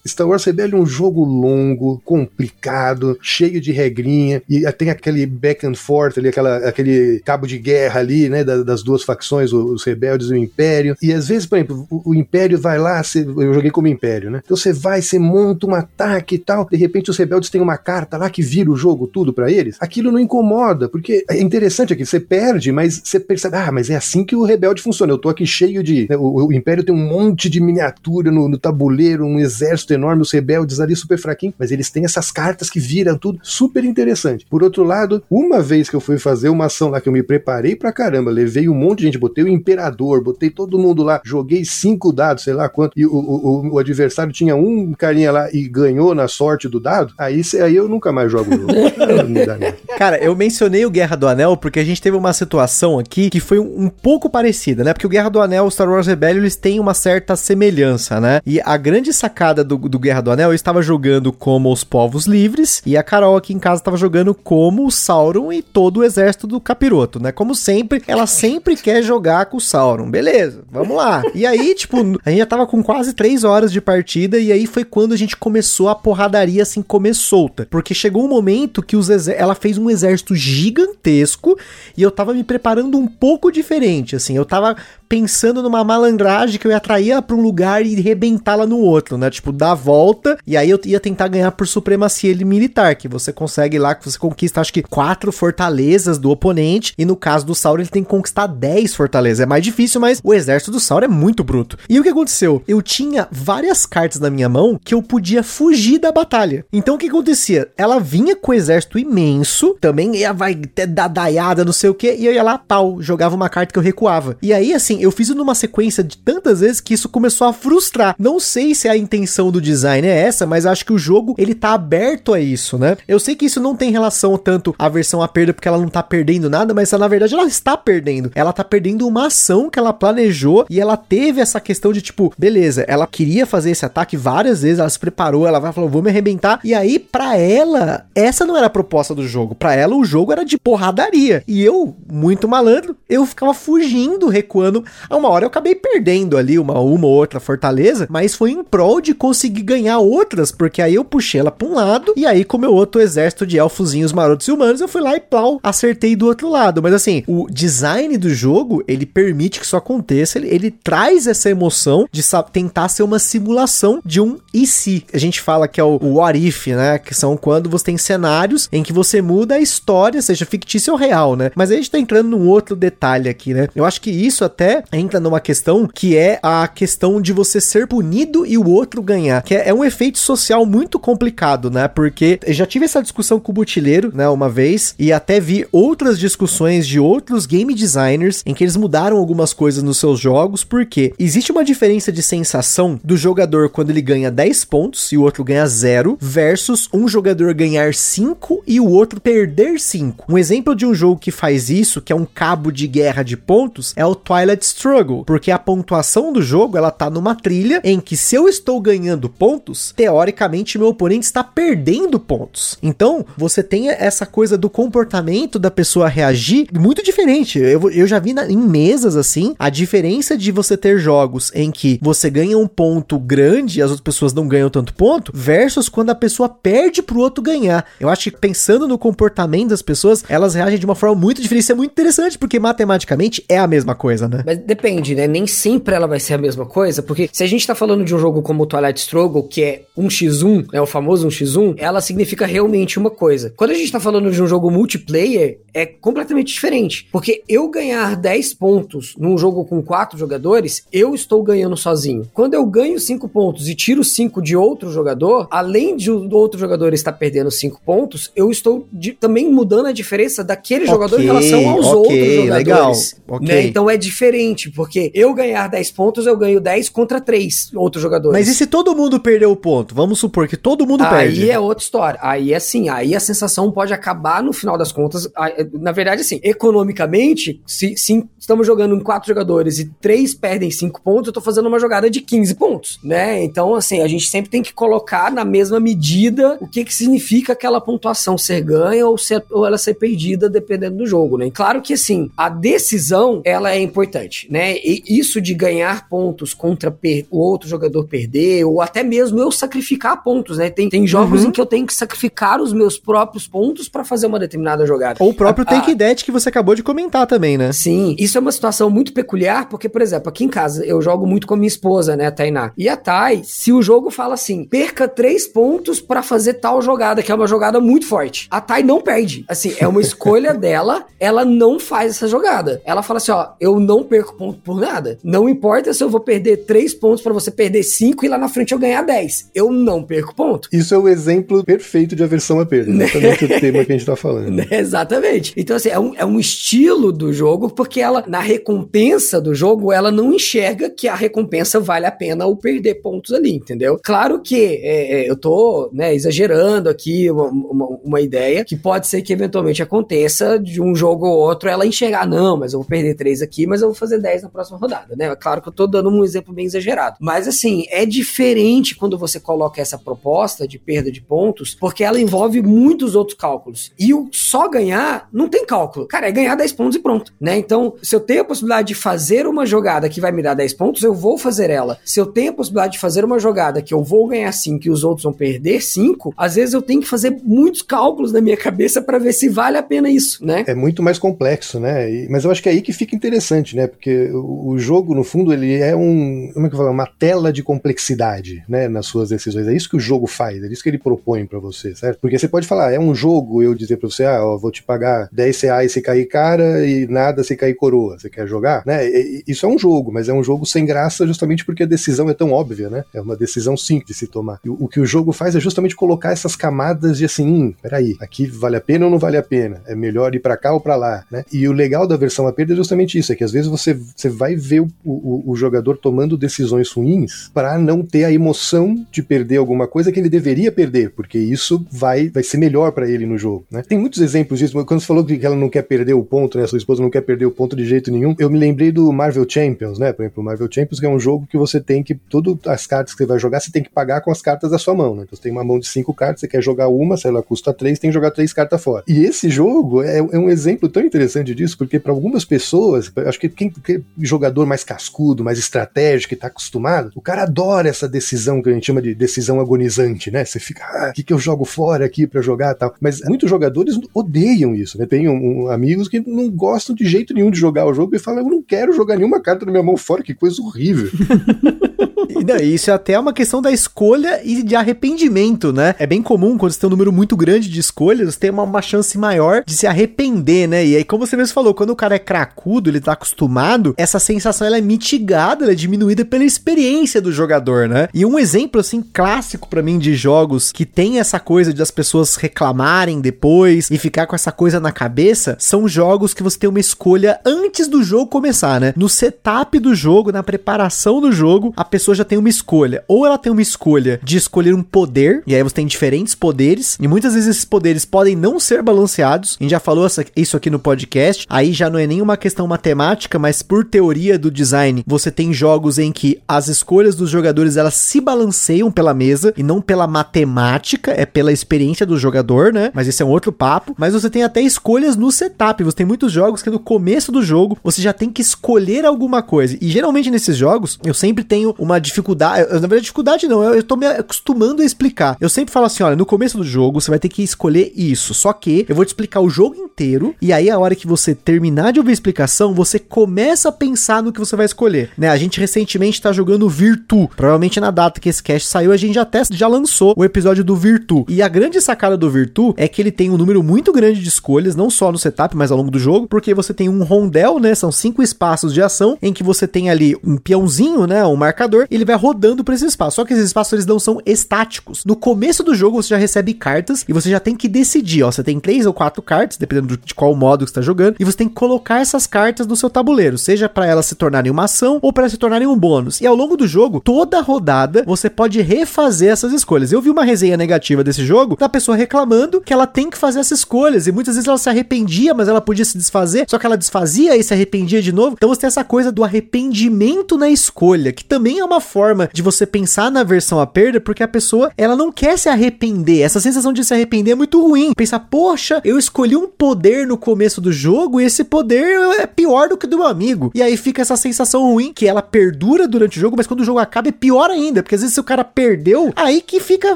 [0.07, 5.66] Star Wars Rebellion é um jogo longo, complicado, cheio de regrinha, e tem aquele back
[5.66, 8.44] and forth ali, aquela, aquele cabo de guerra ali, né?
[8.44, 10.96] Das duas facções, os rebeldes e o Império.
[11.00, 14.40] E às vezes, por exemplo, o, Império vai lá, eu joguei como Império, né?
[14.44, 17.76] Então você vai, você monta um ataque e tal, de repente os rebeldes têm uma
[17.76, 19.76] carta lá que vira o jogo tudo para eles.
[19.80, 23.96] Aquilo não incomoda, porque é interessante aqui, você perde, mas você percebe, ah, mas é
[23.96, 25.12] assim que o rebelde funciona.
[25.12, 26.06] Eu tô aqui cheio de.
[26.08, 30.22] Né, o, o, Império tem um monte de miniatura no, no, tabuleiro, um exército enorme,
[30.22, 34.46] os rebeldes ali super fraquinhos, mas eles têm essas cartas que viram tudo, super interessante.
[34.48, 37.22] Por outro lado, uma vez que eu fui fazer uma ação lá que eu me
[37.22, 41.20] preparei pra caramba, levei um monte de gente, botei o imperador, botei todo mundo lá,
[41.24, 45.48] joguei cinco dados, sei lá quanto, e o, o, o adversário tinha um carinha lá
[45.52, 48.72] e ganhou na sorte do dado, aí, aí eu nunca mais jogo o jogo.
[49.96, 53.40] Cara, eu mencionei o Guerra do Anel porque a gente teve uma situação aqui que
[53.40, 54.92] foi um, um pouco parecida, né?
[54.92, 58.20] Porque o Guerra do Anel e o Star Wars Rebellion, eles têm uma certa semelhança,
[58.20, 58.40] né?
[58.46, 62.83] E a grande sacada do, do Guerra do Anel, estava jogando como os povos livres
[62.87, 66.46] e a Carol aqui em casa estava jogando como o Sauron e todo o exército
[66.46, 67.33] do Capiroto, né?
[67.33, 70.11] Como sempre, ela sempre quer jogar com o Sauron.
[70.11, 71.22] Beleza, vamos lá.
[71.35, 74.66] E aí, tipo, a gente já tava com quase três horas de partida e aí
[74.66, 77.66] foi quando a gente começou a porradaria assim comer solta.
[77.68, 81.59] Porque chegou um momento que os ela fez um exército gigantesco
[81.96, 84.37] e eu tava me preparando um pouco diferente, assim.
[84.37, 84.77] Eu tava
[85.12, 89.29] pensando numa malandragem que eu ia atrair para um lugar e rebentá-la no outro, né?
[89.29, 93.31] Tipo, dar a volta e aí eu ia tentar ganhar por supremacia militar, que você
[93.31, 97.55] consegue lá, que você conquista acho que quatro fortalezas do oponente e no caso do
[97.55, 99.40] Sauron ele tem que conquistar 10 fortalezas.
[99.40, 101.77] É mais difícil, mas o exército do Sauron é muito bruto.
[101.90, 102.62] E o que aconteceu?
[102.66, 106.64] Eu tinha várias cartas na minha mão que eu podia fugir da batalha.
[106.72, 107.70] Então o que acontecia?
[107.77, 111.94] Ela vinha com o exército imenso, também ia vai ter dar daiada, não sei o
[111.94, 114.38] que, e eu ia lá, pau, jogava uma carta que eu recuava.
[114.40, 118.14] E aí, assim, eu fiz numa sequência de tantas vezes que isso começou a frustrar.
[118.18, 121.54] Não sei se a intenção do design é essa, mas acho que o jogo ele
[121.54, 122.96] tá aberto a isso, né?
[123.08, 125.88] Eu sei que isso não tem relação tanto à versão a perda, porque ela não
[125.88, 128.30] tá perdendo nada, mas na verdade ela está perdendo.
[128.34, 132.32] Ela tá perdendo uma ação que ela planejou e ela teve essa questão de tipo,
[132.38, 136.02] beleza, ela queria fazer esse ataque várias vezes, ela se preparou, ela vai falar, vou
[136.02, 136.60] me arrebentar.
[136.62, 139.54] E aí, para ela, essa não era a proposta do jogo.
[139.54, 141.42] Para ela, o jogo era de porradaria.
[141.46, 146.59] E eu, muito malandro, eu ficava fugindo, recuando a uma hora eu acabei perdendo ali
[146.59, 150.94] uma, uma ou outra fortaleza, mas foi em prol de conseguir ganhar outras, porque aí
[150.94, 154.48] eu puxei ela pra um lado, e aí com meu outro exército de elfozinhos marotos
[154.48, 156.83] e humanos, eu fui lá e plau, acertei do outro lado.
[156.83, 161.50] Mas assim, o design do jogo, ele permite que isso aconteça, ele, ele traz essa
[161.50, 165.05] emoção de tentar ser uma simulação de um e se.
[165.12, 166.98] A gente fala que é o, o what if, né?
[166.98, 170.98] Que são quando você tem cenários em que você muda a história, seja fictícia ou
[170.98, 171.50] real, né?
[171.55, 173.68] Mas aí a gente tá entrando num outro detalhe aqui, né?
[173.74, 177.87] Eu acho que isso até entra numa questão que é a questão de você ser
[177.87, 181.88] punido e o outro ganhar, que é, é um efeito social muito complicado, né?
[181.88, 186.18] Porque já tive essa discussão com o Butileiro, né, uma vez, e até vi outras
[186.18, 191.12] discussões de outros game designers em que eles mudaram algumas coisas nos seus jogos, porque
[191.18, 195.44] existe uma diferença de sensação do jogador quando ele ganha 10 pontos e o outro
[195.44, 200.26] ganha 0, versus um jogador ganhar 5 e o outro perder 5.
[200.28, 203.37] Um exemplo de um jogo que faz isso, que é um cabo de guerra de
[203.37, 208.01] pontos, é o Twilight Struggle, porque a pontuação do jogo ela tá numa trilha em
[208.01, 212.79] que se eu estou ganhando pontos, teoricamente meu oponente está perdendo pontos.
[212.83, 217.59] Então, você tem essa coisa do comportamento da pessoa reagir muito diferente.
[217.59, 221.70] Eu, eu já vi na, em mesas assim, a diferença de você ter jogos em
[221.70, 225.88] que você ganha um ponto grande e as outras pessoas não ganham tanto ponto, versus
[225.88, 227.85] quando a pessoa perde pro outro ganhar.
[227.98, 231.62] Eu acho que pensando no comportamento das pessoas, elas reagem de uma forma muito diferente.
[231.62, 234.42] Isso é muito interessante, porque matematicamente é a mesma coisa, né?
[234.52, 235.26] Mas depende, né?
[235.26, 238.14] Nem sempre ela vai ser a mesma coisa, porque se a gente tá falando de
[238.14, 242.44] um jogo como o Twilight Struggle, que é 1x1, né, o famoso 1x1, ela significa
[242.44, 243.52] realmente uma coisa.
[243.56, 248.14] Quando a gente tá falando de um jogo multiplayer, é completamente diferente, porque eu ganhar
[248.16, 252.28] 10 pontos num jogo com 4 jogadores, eu estou ganhando sozinho.
[252.34, 256.60] Quando eu ganho 5 pontos e tiro 5 de outro jogador, além de o outro
[256.60, 261.20] jogador estar perdendo 5 pontos, eu estou de, também mudando a diferença daquele okay, jogador
[261.20, 262.52] em relação aos okay, outros jogadores.
[262.52, 262.92] Legal,
[263.28, 263.48] okay.
[263.48, 263.66] né?
[263.66, 264.41] Então é diferente,
[264.74, 268.38] porque eu ganhar 10 pontos, eu ganho 10 contra 3 outros jogadores.
[268.38, 269.94] Mas e se todo mundo perder o ponto?
[269.94, 271.42] Vamos supor que todo mundo aí perde.
[271.42, 272.18] Aí é outra história.
[272.22, 275.28] Aí assim, aí a sensação pode acabar no final das contas.
[275.72, 281.02] Na verdade, assim, economicamente, se, se estamos jogando em 4 jogadores e 3 perdem 5
[281.02, 283.42] pontos, eu tô fazendo uma jogada de 15 pontos, né?
[283.44, 287.52] Então, assim, a gente sempre tem que colocar na mesma medida o que que significa
[287.52, 291.50] aquela pontuação ser ganha ou, ser, ou ela ser perdida, dependendo do jogo, né?
[291.52, 294.76] Claro que, assim, a decisão, ela é importante, né?
[294.76, 296.94] E isso de ganhar pontos contra
[297.30, 300.70] o outro jogador perder, ou até mesmo eu sacrificar pontos, né?
[300.70, 301.48] Tem, tem jogos uhum.
[301.48, 305.16] em que eu tenho que sacrificar os meus próprios pontos para fazer uma determinada jogada.
[305.20, 307.72] Ou o próprio a, Take Dead que você acabou de comentar também, né?
[307.72, 311.26] Sim, isso é uma situação muito peculiar, porque, por exemplo, aqui em casa eu jogo
[311.26, 312.72] muito com a minha esposa, né, a Tainá.
[312.76, 317.22] E a Tai, se o jogo fala assim, perca três pontos para fazer tal jogada,
[317.22, 318.46] que é uma jogada muito forte.
[318.50, 319.44] A Tai não perde.
[319.48, 322.80] Assim, é uma escolha dela, ela não faz essa jogada.
[322.84, 325.18] Ela fala assim, ó, eu não perco ponto por nada.
[325.22, 328.48] Não importa se eu vou perder três pontos para você perder cinco e lá na
[328.48, 329.50] frente eu ganhar dez.
[329.54, 330.68] Eu não perco ponto.
[330.72, 332.90] Isso é o exemplo perfeito de aversão à perda.
[332.90, 334.72] Exatamente o tema que a gente tá falando.
[334.72, 335.52] Exatamente.
[335.56, 339.92] Então, assim, é um, é um estilo do jogo, porque ela, na recompensa do jogo,
[339.92, 343.98] ela não enxerga que a recompensa vale a pena ou perder pontos ali, entendeu?
[344.02, 349.06] Claro que é, é, eu tô né, exagerando aqui uma, uma, uma, ideia que pode
[349.06, 352.88] ser que eventualmente aconteça de um jogo ou outro ela enxergar, não, mas eu vou
[352.88, 355.35] perder três aqui, mas eu vou fazer 10 na próxima rodada, né?
[355.37, 357.16] Claro que eu tô dando um exemplo bem exagerado.
[357.20, 362.20] Mas assim, é diferente quando você coloca essa proposta de perda de pontos, porque ela
[362.20, 363.92] envolve muitos outros cálculos.
[363.98, 366.07] E o só ganhar não tem cálculo.
[366.07, 367.57] Cara, é ganhar 10 pontos e pronto, né?
[367.57, 370.75] Então, se eu tenho a possibilidade de fazer uma jogada que vai me dar 10
[370.75, 371.98] pontos, eu vou fazer ela.
[372.05, 374.90] Se eu tenho a possibilidade de fazer uma jogada que eu vou ganhar 5 e
[374.90, 378.57] os outros vão perder 5, às vezes eu tenho que fazer muitos cálculos na minha
[378.57, 380.64] cabeça para ver se vale a pena isso, né?
[380.66, 382.11] É muito mais complexo, né?
[382.11, 383.87] E, mas eu acho que é aí que fica interessante, né?
[384.02, 386.90] Porque o, jogo, no fundo, ele é um, como é que eu falo?
[386.90, 388.88] Uma tela de complexidade, né?
[388.88, 389.68] Nas suas decisões.
[389.68, 392.18] É isso que o jogo faz, é isso que ele propõe para você, certo?
[392.20, 394.82] Porque você pode falar, é um jogo, eu dizer para você, ah, ó, vou te
[394.82, 398.18] pagar 10 reais se cair cara e nada se cair coroa.
[398.18, 398.82] Você quer jogar?
[398.84, 399.08] Né?
[399.46, 402.34] Isso é um jogo, mas é um jogo sem graça justamente porque a decisão é
[402.34, 403.04] tão óbvia, né?
[403.14, 404.58] É uma decisão simples de se tomar.
[404.64, 408.16] E o que o jogo faz é justamente colocar essas camadas de assim, hum, peraí,
[408.18, 409.80] aqui vale a pena ou não vale a pena?
[409.86, 411.44] É melhor ir para cá ou para lá, né?
[411.52, 413.91] E o legal da versão a perda é justamente isso, é que às vezes você,
[413.94, 419.07] você vai ver o, o, o jogador tomando decisões ruins para não ter a emoção
[419.11, 423.09] de perder alguma coisa que ele deveria perder, porque isso vai, vai ser melhor para
[423.09, 423.83] ele no jogo, né?
[423.87, 426.66] Tem muitos exemplos disso, quando você falou que ela não quer perder o ponto, né?
[426.66, 429.46] Sua esposa não quer perder o ponto de jeito nenhum, eu me lembrei do Marvel
[429.48, 430.12] Champions, né?
[430.12, 432.87] Por exemplo, o Marvel Champions que é um jogo que você tem que, todas as
[432.87, 435.14] cartas que você vai jogar, você tem que pagar com as cartas da sua mão,
[435.14, 435.22] né?
[435.24, 437.72] Então você tem uma mão de cinco cartas, você quer jogar uma, se ela custa
[437.72, 439.05] três, tem que jogar três cartas fora.
[439.09, 443.40] E esse jogo é, é um exemplo tão interessante disso, porque para algumas pessoas, acho
[443.40, 448.08] que quem, quem jogador mais cascudo, mais estratégico, que tá acostumado, o cara adora essa
[448.08, 450.44] decisão que a gente chama de decisão agonizante, né?
[450.44, 452.94] Você fica, ah, o que, que eu jogo fora aqui para jogar tal.
[453.00, 455.06] Mas muitos jogadores odeiam isso, né?
[455.06, 458.18] Tem um, um, amigos que não gostam de jeito nenhum de jogar o jogo e
[458.18, 461.11] falam, eu não quero jogar nenhuma carta na minha mão fora, que coisa horrível.
[462.44, 465.94] Não, isso é até uma questão da escolha e de arrependimento, né?
[465.98, 468.82] É bem comum quando você tem um número muito grande de escolhas, ter uma, uma
[468.82, 470.84] chance maior de se arrepender, né?
[470.84, 474.18] E aí, como você mesmo falou, quando o cara é cracudo, ele tá acostumado, essa
[474.18, 478.08] sensação ela é mitigada, ela é diminuída pela experiência do jogador, né?
[478.12, 481.90] E um exemplo, assim, clássico para mim de jogos que tem essa coisa de as
[481.90, 486.68] pessoas reclamarem depois e ficar com essa coisa na cabeça, são jogos que você tem
[486.68, 488.92] uma escolha antes do jogo começar, né?
[488.96, 493.04] No setup do jogo, na preparação do jogo, a pessoa já tem uma escolha.
[493.08, 496.96] Ou ela tem uma escolha de escolher um poder, e aí você tem diferentes poderes,
[497.00, 499.56] e muitas vezes esses poderes podem não ser balanceados.
[499.61, 500.06] A gente já falou
[500.37, 501.46] isso aqui no podcast.
[501.48, 505.98] Aí já não é nenhuma questão matemática, mas por teoria do design, você tem jogos
[505.98, 511.12] em que as escolhas dos jogadores elas se balanceiam pela mesa e não pela matemática,
[511.12, 512.90] é pela experiência do jogador, né?
[512.94, 513.94] Mas esse é um outro papo.
[513.98, 515.82] Mas você tem até escolhas no setup.
[515.85, 519.42] Você tem muitos jogos que no começo do jogo você já tem que escolher alguma
[519.42, 519.76] coisa.
[519.80, 522.68] E geralmente nesses jogos eu sempre tenho uma dificuldade.
[522.72, 525.36] Na verdade, dificuldade não, eu, eu tô me acostumando a explicar.
[525.40, 528.34] Eu sempre falo assim: olha, no começo do jogo você vai ter que escolher isso.
[528.34, 530.34] Só que eu vou te explicar o jogo inteiro.
[530.40, 534.22] E aí, a hora que você terminar de ouvir a explicação, você começa a pensar
[534.22, 535.10] no que você vai escolher.
[535.16, 535.28] Né?
[535.28, 537.28] A gente recentemente tá jogando Virtu.
[537.36, 540.64] Provavelmente na data que esse cast saiu, a gente já até já lançou o episódio
[540.64, 541.24] do Virtu.
[541.28, 544.28] E a grande sacada do Virtu é que ele tem um número muito grande de
[544.28, 547.58] escolhas, não só no setup, mas ao longo do jogo, porque você tem um rondel,
[547.58, 547.74] né?
[547.74, 551.24] São cinco espaços de ação em que você tem ali um peãozinho, né?
[551.24, 553.16] Um marcador, ele vai rodando por esse espaço.
[553.16, 555.05] Só que esses espaços eles não são estáticos.
[555.05, 558.31] No começo do jogo você já recebe cartas e você já tem que decidir, ó.
[558.31, 561.37] Você tem três ou quatro cartas, dependendo de qual modo que está jogando, e você
[561.37, 564.98] tem que colocar essas cartas no seu tabuleiro, seja para elas se tornarem uma ação
[565.02, 566.20] ou para se tornarem um bônus.
[566.20, 569.92] E ao longo do jogo, toda rodada, você pode refazer essas escolhas.
[569.92, 573.40] Eu vi uma resenha negativa desse jogo da pessoa reclamando que ela tem que fazer
[573.40, 576.66] essas escolhas e muitas vezes ela se arrependia, mas ela podia se desfazer, só que
[576.66, 578.35] ela desfazia e se arrependia de novo.
[578.37, 582.40] Então você tem essa coisa do arrependimento na escolha, que também é uma forma de
[582.40, 586.22] você pensar na versão a perda, porque a pessoa, ela não quer se arrepender.
[586.22, 587.92] Essa sensação de se arrepender é muito ruim.
[587.94, 592.68] Pensar, poxa, eu escolhi um poder no começo do jogo e esse poder é pior
[592.68, 593.50] do que do meu amigo.
[593.54, 596.64] E aí fica essa sensação ruim que ela perdura durante o jogo, mas quando o
[596.64, 599.92] jogo acaba é pior ainda, porque às vezes se o cara perdeu, aí que fica,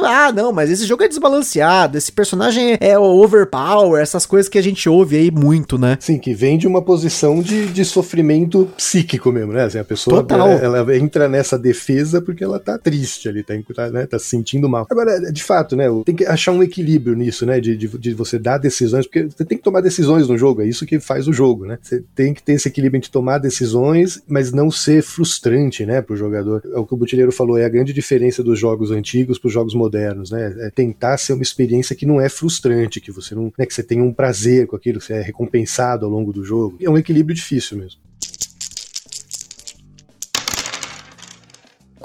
[0.03, 4.63] ah, não, mas esse jogo é desbalanceado, esse personagem é overpower, essas coisas que a
[4.63, 5.97] gente ouve aí muito, né?
[6.01, 9.65] Sim, que vem de uma posição de, de sofrimento psíquico mesmo, né?
[9.65, 10.25] Assim, a pessoa.
[10.29, 11.76] Ela, ela entra nessa defesa
[12.21, 14.87] porque ela tá triste ali, tá, tá, né, tá se sentindo mal.
[14.91, 15.87] Agora, de fato, né?
[16.05, 17.61] Tem que achar um equilíbrio nisso, né?
[17.61, 20.67] De, de, de você dar decisões, porque você tem que tomar decisões no jogo, é
[20.67, 21.79] isso que faz o jogo, né?
[21.83, 26.17] Você tem que ter esse equilíbrio entre tomar decisões, mas não ser frustrante, né, pro
[26.17, 26.63] jogador.
[26.73, 29.75] É o que o Butileiro falou, é a grande diferença dos jogos antigos pros jogos
[29.75, 30.55] modernos, né?
[30.61, 33.83] É tentar ser uma experiência que não é frustrante, que você não, né, que você
[33.83, 36.77] tenha um prazer com aquilo, que você é recompensado ao longo do jogo.
[36.81, 38.06] É um equilíbrio difícil mesmo.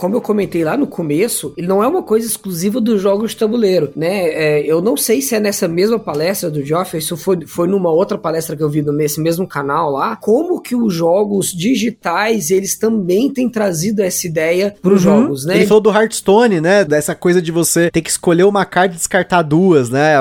[0.01, 3.37] Como eu comentei lá no começo, ele não é uma coisa exclusiva dos jogos de
[3.37, 4.29] tabuleiro, né?
[4.29, 7.91] É, eu não sei se é nessa mesma palestra do Geoff, isso foi, foi numa
[7.91, 12.75] outra palestra que eu vi nesse mesmo canal lá, como que os jogos digitais, eles
[12.79, 15.21] também têm trazido essa ideia para os uhum.
[15.21, 15.57] jogos, né?
[15.57, 16.83] Ele falou do Hearthstone, né?
[16.83, 20.15] Dessa coisa de você ter que escolher uma carta e descartar duas, né?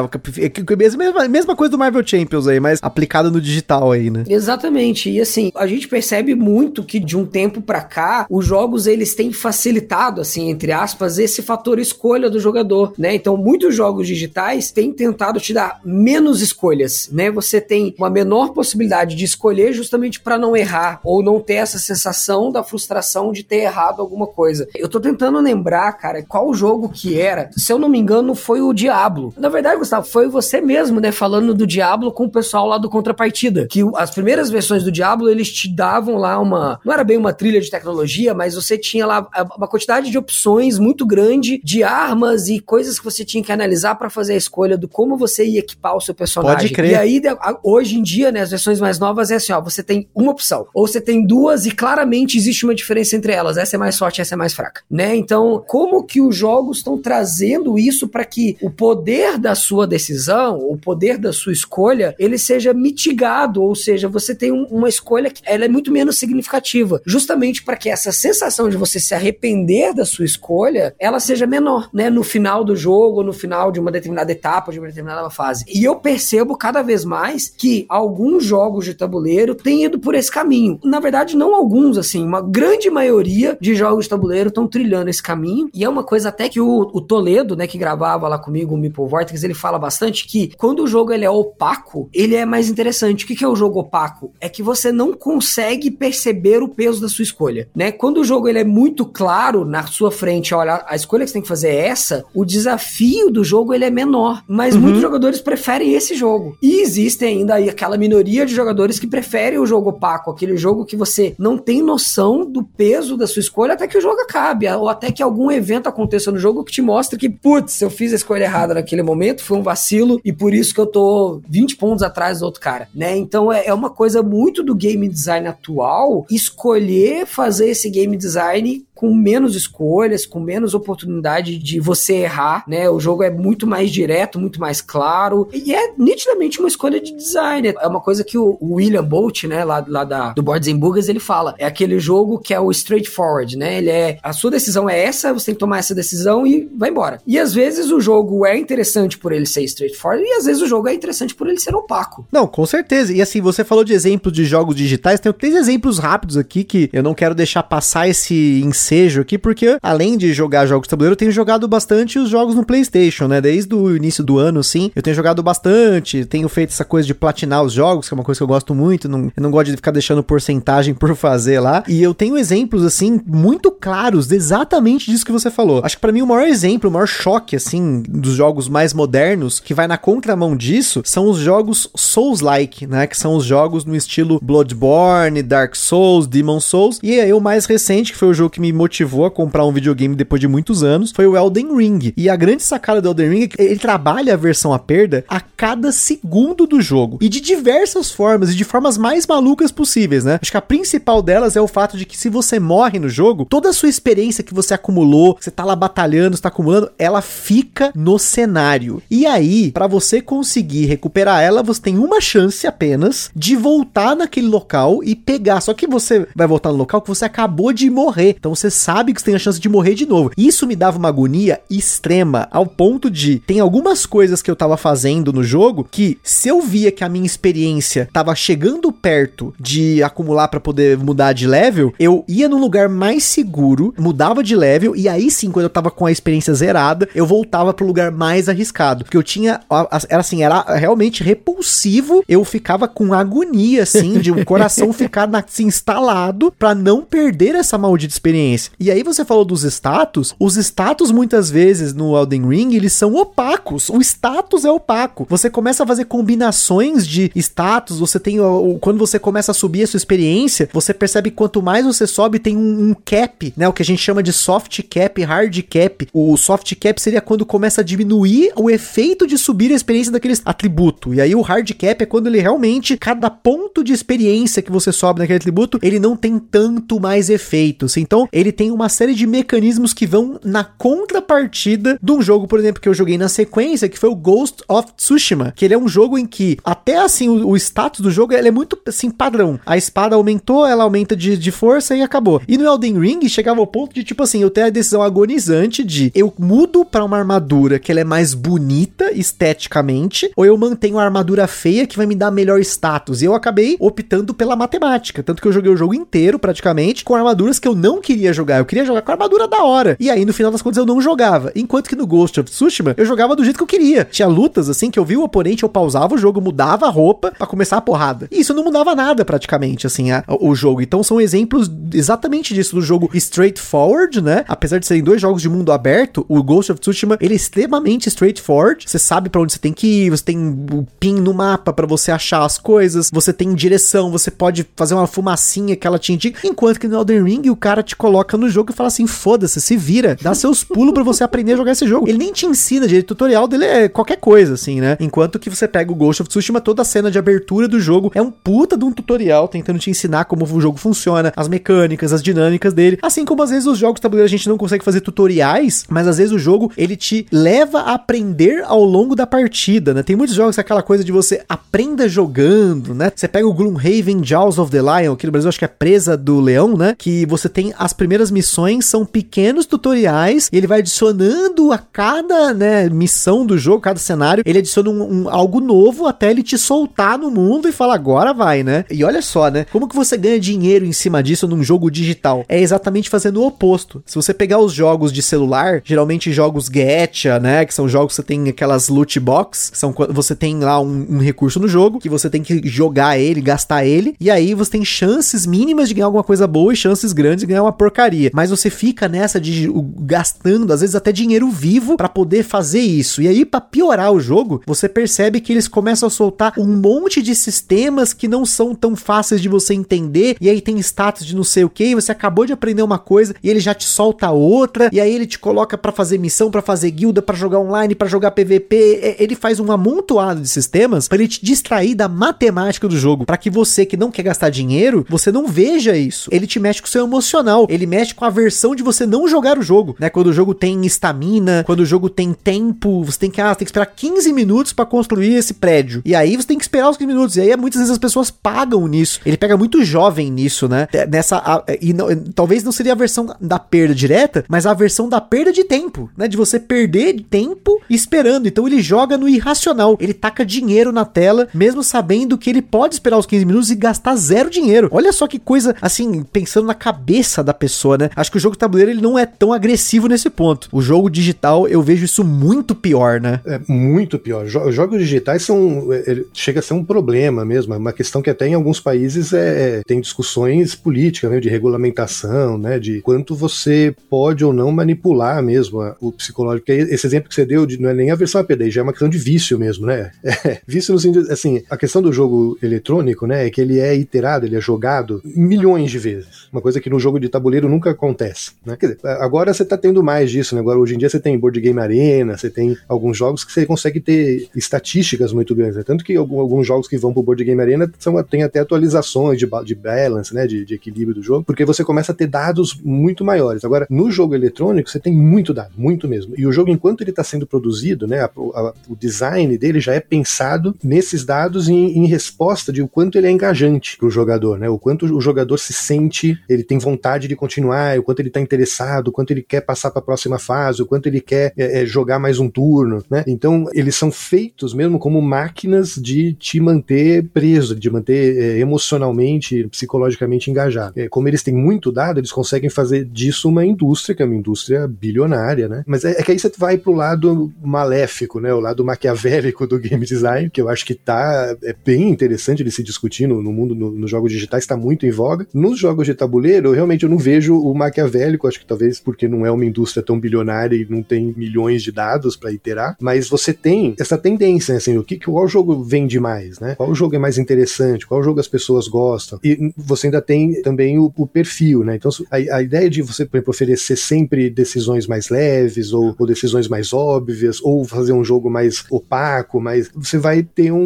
[0.77, 4.25] Mesma, mesma coisa do Marvel Champions aí, mas aplicada no digital aí, né?
[4.29, 5.09] Exatamente.
[5.09, 9.15] E assim, a gente percebe muito que de um tempo para cá, os jogos eles
[9.15, 13.15] têm facilidade facilitado, assim, entre aspas, esse fator escolha do jogador, né?
[13.15, 17.31] Então, muitos jogos digitais têm tentado te dar menos escolhas, né?
[17.31, 21.79] Você tem uma menor possibilidade de escolher justamente para não errar ou não ter essa
[21.79, 24.69] sensação da frustração de ter errado alguma coisa.
[24.75, 27.51] Eu tô tentando lembrar, cara, qual jogo que era.
[27.57, 29.33] Se eu não me engano, foi o Diablo.
[29.39, 32.91] Na verdade, Gustavo, foi você mesmo, né, falando do Diablo com o pessoal lá do
[32.91, 37.17] Contrapartida, que as primeiras versões do Diablo, eles te davam lá uma, não era bem
[37.17, 39.29] uma trilha de tecnologia, mas você tinha lá
[39.61, 43.95] uma quantidade de opções muito grande de armas e coisas que você tinha que analisar
[43.95, 46.69] para fazer a escolha do como você ia equipar o seu personagem.
[46.69, 46.93] Pode crer.
[46.93, 47.23] E aí,
[47.63, 50.67] hoje em dia, né, as versões mais novas é assim, ó, você tem uma opção,
[50.73, 53.59] ou você tem duas e claramente existe uma diferença entre elas.
[53.59, 55.15] Essa é mais forte, essa é mais fraca, né?
[55.15, 60.57] Então, como que os jogos estão trazendo isso para que o poder da sua decisão,
[60.57, 65.31] o poder da sua escolha, ele seja mitigado, ou seja, você tem um, uma escolha
[65.31, 69.40] que ela é muito menos significativa, justamente para que essa sensação de você se arrepender
[69.41, 72.11] arrepender da sua escolha, ela seja menor, né?
[72.11, 75.65] No final do jogo, no final de uma determinada etapa, de uma determinada fase.
[75.67, 80.31] E eu percebo cada vez mais que alguns jogos de tabuleiro têm ido por esse
[80.31, 80.79] caminho.
[80.85, 85.23] Na verdade, não alguns, assim, uma grande maioria de jogos de tabuleiro estão trilhando esse
[85.23, 85.71] caminho.
[85.73, 88.79] E é uma coisa até que o, o Toledo, né, que gravava lá comigo o
[88.79, 92.69] Meeple Vortex, ele fala bastante que quando o jogo ele é opaco, ele é mais
[92.69, 93.25] interessante.
[93.25, 94.33] O que, que é o jogo opaco?
[94.41, 97.91] É que você não consegue perceber o peso da sua escolha, né?
[97.93, 101.29] Quando o jogo ele é muito claro, claro na sua frente, olha, a escolha que
[101.29, 104.43] você tem que fazer é essa, o desafio do jogo ele é menor.
[104.49, 104.81] Mas uhum.
[104.81, 106.59] muitos jogadores preferem esse jogo.
[106.61, 110.85] E existe ainda aí aquela minoria de jogadores que preferem o jogo opaco, aquele jogo
[110.85, 114.69] que você não tem noção do peso da sua escolha até que o jogo acabe,
[114.69, 118.13] ou até que algum evento aconteça no jogo que te mostre que, putz, eu fiz
[118.13, 121.77] a escolha errada naquele momento, foi um vacilo, e por isso que eu tô 20
[121.77, 123.17] pontos atrás do outro cara, né?
[123.17, 128.85] Então é, é uma coisa muito do game design atual escolher fazer esse game design
[129.01, 132.89] com menos escolhas, com menos oportunidade de você errar, né?
[132.89, 137.15] O jogo é muito mais direto, muito mais claro e é nitidamente uma escolha de
[137.15, 137.69] design.
[137.69, 141.09] É uma coisa que o William Bolt, né, lá, lá da, do Boards and Burgers,
[141.09, 141.55] ele fala.
[141.59, 143.79] É aquele jogo que é o straightforward, né?
[143.79, 146.91] Ele é a sua decisão é essa, você tem que tomar essa decisão e vai
[146.91, 147.21] embora.
[147.27, 150.67] E às vezes o jogo é interessante por ele ser straightforward e às vezes o
[150.67, 152.27] jogo é interessante por ele ser opaco.
[152.33, 153.13] Não, com certeza.
[153.13, 156.89] E assim, você falou de exemplos de jogos digitais, tem três exemplos rápidos aqui que
[156.93, 160.91] eu não quero deixar passar esse ensejo vejo aqui, porque além de jogar jogos de
[160.91, 163.41] tabuleiro, eu tenho jogado bastante os jogos no PlayStation, né?
[163.41, 167.15] Desde o início do ano, sim, eu tenho jogado bastante, tenho feito essa coisa de
[167.15, 169.71] platinar os jogos, que é uma coisa que eu gosto muito, não, eu não gosto
[169.71, 171.83] de ficar deixando porcentagem por fazer lá.
[171.89, 175.83] E eu tenho exemplos, assim, muito claros exatamente disso que você falou.
[175.85, 179.59] Acho que para mim o maior exemplo, o maior choque, assim, dos jogos mais modernos,
[179.59, 183.07] que vai na contramão disso, são os jogos Souls-like, né?
[183.07, 187.01] Que são os jogos no estilo Bloodborne, Dark Souls, Demon Souls.
[187.03, 189.73] E aí o mais recente, que foi o jogo que me motivou a comprar um
[189.73, 192.13] videogame depois de muitos anos, foi o Elden Ring.
[192.17, 195.25] E a grande sacada do Elden Ring é que ele trabalha a versão a perda
[195.29, 197.19] a cada segundo do jogo.
[197.21, 200.39] E de diversas formas, e de formas mais malucas possíveis, né?
[200.41, 203.45] Acho que a principal delas é o fato de que se você morre no jogo,
[203.45, 207.93] toda a sua experiência que você acumulou, você tá lá batalhando, está acumulando, ela fica
[207.95, 209.03] no cenário.
[209.11, 214.49] E aí, para você conseguir recuperar ela, você tem uma chance apenas de voltar naquele
[214.49, 215.61] local e pegar.
[215.61, 218.37] Só que você vai voltar no local que você acabou de morrer.
[218.39, 220.33] Então você sabe que você tem a chance de morrer de novo.
[220.37, 224.77] Isso me dava uma agonia extrema, ao ponto de tem algumas coisas que eu tava
[224.77, 230.03] fazendo no jogo que se eu via que a minha experiência tava chegando perto de
[230.03, 234.97] acumular para poder mudar de level, eu ia num lugar mais seguro, mudava de level
[234.97, 238.49] e aí sim, quando eu tava com a experiência zerada, eu voltava pro lugar mais
[238.49, 239.61] arriscado, porque eu tinha
[240.09, 245.39] era assim, era realmente repulsivo, eu ficava com agonia assim de um coração ficar na,
[245.39, 248.73] assim, instalado para não perder essa maldita experiência.
[248.81, 253.15] E aí você falou dos status, os status muitas vezes no Elden Ring, eles são
[253.15, 253.91] opacos.
[253.91, 255.27] O status é opaco.
[255.29, 258.39] Você começa a fazer combinações de status, você tem
[258.81, 262.39] quando você começa a subir a sua experiência, você percebe que quanto mais você sobe,
[262.39, 266.09] tem um, um cap, né, o que a gente chama de soft cap, hard cap.
[266.11, 270.39] O soft cap seria quando começa a diminuir o efeito de subir a experiência daquele
[270.43, 271.13] atributo.
[271.13, 274.91] E aí o hard cap é quando ele realmente cada ponto de experiência que você
[274.91, 277.99] sobe naquele atributo, ele não tem tanto mais efeitos.
[277.99, 282.59] Então, ele tem uma série de mecanismos que vão na contrapartida de um jogo, por
[282.59, 285.79] exemplo, que eu joguei na sequência, que foi o Ghost of Tsushima, que ele é
[285.79, 289.59] um jogo em que até assim o, o status do jogo é muito assim padrão.
[289.65, 292.41] A espada aumentou, ela aumenta de, de força e acabou.
[292.47, 295.85] E no Elden Ring chegava ao ponto de tipo assim, eu ter a decisão agonizante
[295.85, 300.99] de eu mudo para uma armadura que ela é mais bonita esteticamente, ou eu mantenho
[300.99, 303.23] a armadura feia que vai me dar melhor status.
[303.23, 307.15] E eu acabei optando pela matemática, tanto que eu joguei o jogo inteiro praticamente com
[307.15, 308.50] armaduras que eu não queria jogar.
[308.59, 309.97] Eu queria jogar com a armadura da hora.
[309.99, 311.53] E aí no final das contas eu não jogava.
[311.55, 314.05] Enquanto que no Ghost of Tsushima eu jogava do jeito que eu queria.
[314.05, 317.33] Tinha lutas assim que eu vi o oponente, eu pausava o jogo, mudava a roupa
[317.37, 318.29] para começar a porrada.
[318.31, 320.81] E isso não mudava nada praticamente assim a, o jogo.
[320.83, 324.45] Então são exemplos exatamente disso do jogo straightforward, né?
[324.49, 328.09] Apesar de serem dois jogos de mundo aberto, o Ghost of Tsushima ele é extremamente
[328.09, 328.85] straightforward.
[328.87, 330.39] Você sabe para onde você tem que ir, você tem
[330.73, 334.95] o pin no mapa para você achar as coisas, você tem direção, você pode fazer
[334.95, 336.47] uma fumacinha que ela te indica.
[336.47, 339.61] Enquanto que no Elden Ring o cara te coloca no jogo e fala assim: foda-se,
[339.61, 342.09] se vira, dá seus pulos para você aprender a jogar esse jogo.
[342.09, 344.97] Ele nem te ensina direito, o tutorial dele é qualquer coisa, assim, né?
[345.01, 348.11] Enquanto que você pega o Ghost of Tsushima, toda a cena de abertura do jogo
[348.15, 352.13] é um puta de um tutorial tentando te ensinar como o jogo funciona, as mecânicas,
[352.13, 352.99] as dinâmicas dele.
[353.03, 356.19] Assim como às vezes os jogos tabuleiro a gente não consegue fazer tutoriais, mas às
[356.19, 360.03] vezes o jogo ele te leva a aprender ao longo da partida, né?
[360.03, 363.13] Tem muitos jogos que é aquela coisa de você aprenda jogando, né?
[363.15, 366.17] Você pega o Gloomhaven Jaws of the Lion, aqui no Brasil acho que é Presa
[366.17, 366.95] do Leão, né?
[366.97, 372.53] Que você tem as primeiras missões, são pequenos tutoriais, e ele vai adicionando a cada,
[372.55, 376.57] né, missão do jogo, cada cenário, ele adiciona um, um, algo novo até ele te
[376.59, 378.85] soltar no mundo e falar, agora vai, né?
[378.91, 379.67] E olha só, né?
[379.73, 382.45] Como que você ganha dinheiro em cima disso num jogo digital?
[382.49, 384.03] É exatamente fazendo o oposto.
[384.07, 387.65] Se você pegar os jogos de celular, geralmente jogos gacha, né?
[387.65, 391.19] Que são jogos que você tem aquelas loot box, são você tem lá um, um
[391.19, 394.85] recurso no jogo, que você tem que jogar ele, gastar ele, e aí você tem
[394.85, 398.20] chances mínimas de ganhar alguma coisa boa e chances grandes de ganhar uma porcaria.
[398.35, 403.23] Mas você fica nessa de gastando, às vezes até dinheiro vivo, para poder fazer isso.
[403.23, 407.23] E aí, para piorar o jogo, você percebe que eles começam a soltar um monte
[407.23, 411.37] de sistemas que não são tão fáceis de você entender, e aí tem status de
[411.37, 414.31] não sei o que, você acabou de aprender uma coisa e ele já te solta
[414.31, 417.95] outra, e aí ele te coloca para fazer missão, para fazer guilda, para jogar online,
[417.95, 419.17] para jogar PVP.
[419.19, 423.37] Ele faz um amontoado de sistemas para ele te distrair da matemática do jogo, para
[423.37, 426.29] que você que não quer gastar dinheiro, você não veja isso.
[426.33, 429.29] Ele te mexe com o seu emocional, ele mexe com a versão de você não
[429.29, 430.11] jogar o jogo, né?
[430.11, 433.65] Quando o jogo tem estamina, quando o jogo tem tempo, você tem que, ah, tem
[433.65, 436.03] que esperar 15 minutos para construir esse prédio.
[436.05, 437.37] E aí você tem que esperar os 15 minutos.
[437.37, 439.21] E aí muitas vezes as pessoas pagam nisso.
[439.25, 440.89] Ele pega muito jovem nisso, né?
[441.09, 445.09] Nessa a, e não, talvez não seria a versão da perda direta, mas a versão
[445.09, 446.29] da perda de tempo, né?
[446.29, 448.47] De você perder tempo esperando.
[448.47, 449.97] Então ele joga no irracional.
[450.01, 453.75] Ele taca dinheiro na tela, mesmo sabendo que ele pode esperar os 15 minutos e
[453.75, 454.89] gastar zero dinheiro.
[454.93, 458.11] Olha só que coisa, assim, pensando na cabeça da pessoa, né?
[458.17, 460.69] Acho que o jogo tabuleiro ele não é tão agressivo nesse ponto.
[460.73, 463.41] O jogo digital eu vejo isso muito pior, né?
[463.45, 464.47] É muito pior.
[464.47, 465.93] Jo jogos digitais são.
[465.93, 467.75] É, chega a ser um problema mesmo.
[467.75, 471.41] É uma questão que até em alguns países é, é tem discussões políticas, né?
[471.41, 472.79] De regulamentação, né?
[472.79, 476.67] De quanto você pode ou não manipular mesmo o psicológico.
[476.67, 478.85] Porque esse exemplo que você deu de, não é nem a versão APD, já é
[478.85, 480.11] uma questão de vício mesmo, né?
[480.43, 481.31] É, vício no sentido.
[481.31, 483.47] Assim, a questão do jogo eletrônico, né?
[483.47, 486.49] É que ele é iterado, ele é jogado milhões de vezes.
[486.51, 488.77] Uma coisa que no jogo de tabuleiro nunca acontece, né?
[488.77, 490.61] Quer dizer, agora você tá tendo mais disso, né?
[490.61, 493.67] Agora hoje em dia você tem board game arena, você tem alguns jogos que você
[493.67, 495.83] consegue ter estatísticas muito grandes, né?
[495.83, 499.49] Tanto que alguns jogos que vão pro board game arena são, tem até atualizações de,
[499.65, 500.47] de balance, né?
[500.47, 503.65] De, de equilíbrio do jogo, porque você começa a ter dados muito maiores.
[503.65, 506.35] Agora, no jogo eletrônico, você tem muito dado, muito mesmo.
[506.37, 508.21] E o jogo, enquanto ele está sendo produzido, né?
[508.21, 512.89] A, a, o design dele já é pensado nesses dados em, em resposta de o
[512.89, 514.69] quanto ele é engajante para o jogador, né?
[514.69, 518.41] O quanto o jogador se sente, ele tem vontade de continuar, o quanto ele está
[518.41, 521.83] interessado, o quanto ele quer passar para a próxima fase, o quanto ele quer é,
[521.83, 523.25] é, jogar mais um turno, né?
[523.27, 529.67] Então eles são feitos mesmo como máquinas de te manter preso, de manter é, emocionalmente,
[529.69, 530.93] psicologicamente engajado.
[530.97, 534.35] É, como eles têm muito dado, eles conseguem fazer disso uma indústria, que é uma
[534.35, 535.83] indústria bilionária, né?
[535.87, 538.53] Mas é, é que aí você vai pro lado maléfico, né?
[538.53, 542.71] O lado maquiavélico do game design, que eu acho que tá é bem interessante de
[542.71, 545.47] se discutir no, no mundo, no, nos jogos digitais, está muito em voga.
[545.53, 549.45] Nos jogos de tabuleiro, eu realmente eu não vejo maquiavélico, acho que talvez porque não
[549.45, 553.53] é uma indústria tão bilionária e não tem milhões de dados para iterar, mas você
[553.53, 556.75] tem essa tendência, né, assim, o que qual jogo vende mais, né?
[556.75, 559.39] Qual jogo é mais interessante, qual jogo as pessoas gostam.
[559.43, 561.97] E você ainda tem também o, o perfil, né?
[561.97, 566.27] Então a, a, ideia de você, por exemplo, oferecer sempre decisões mais leves ou, ou,
[566.27, 570.81] decisões mais óbvias ou fazer um jogo mais opaco, mas você vai ter um,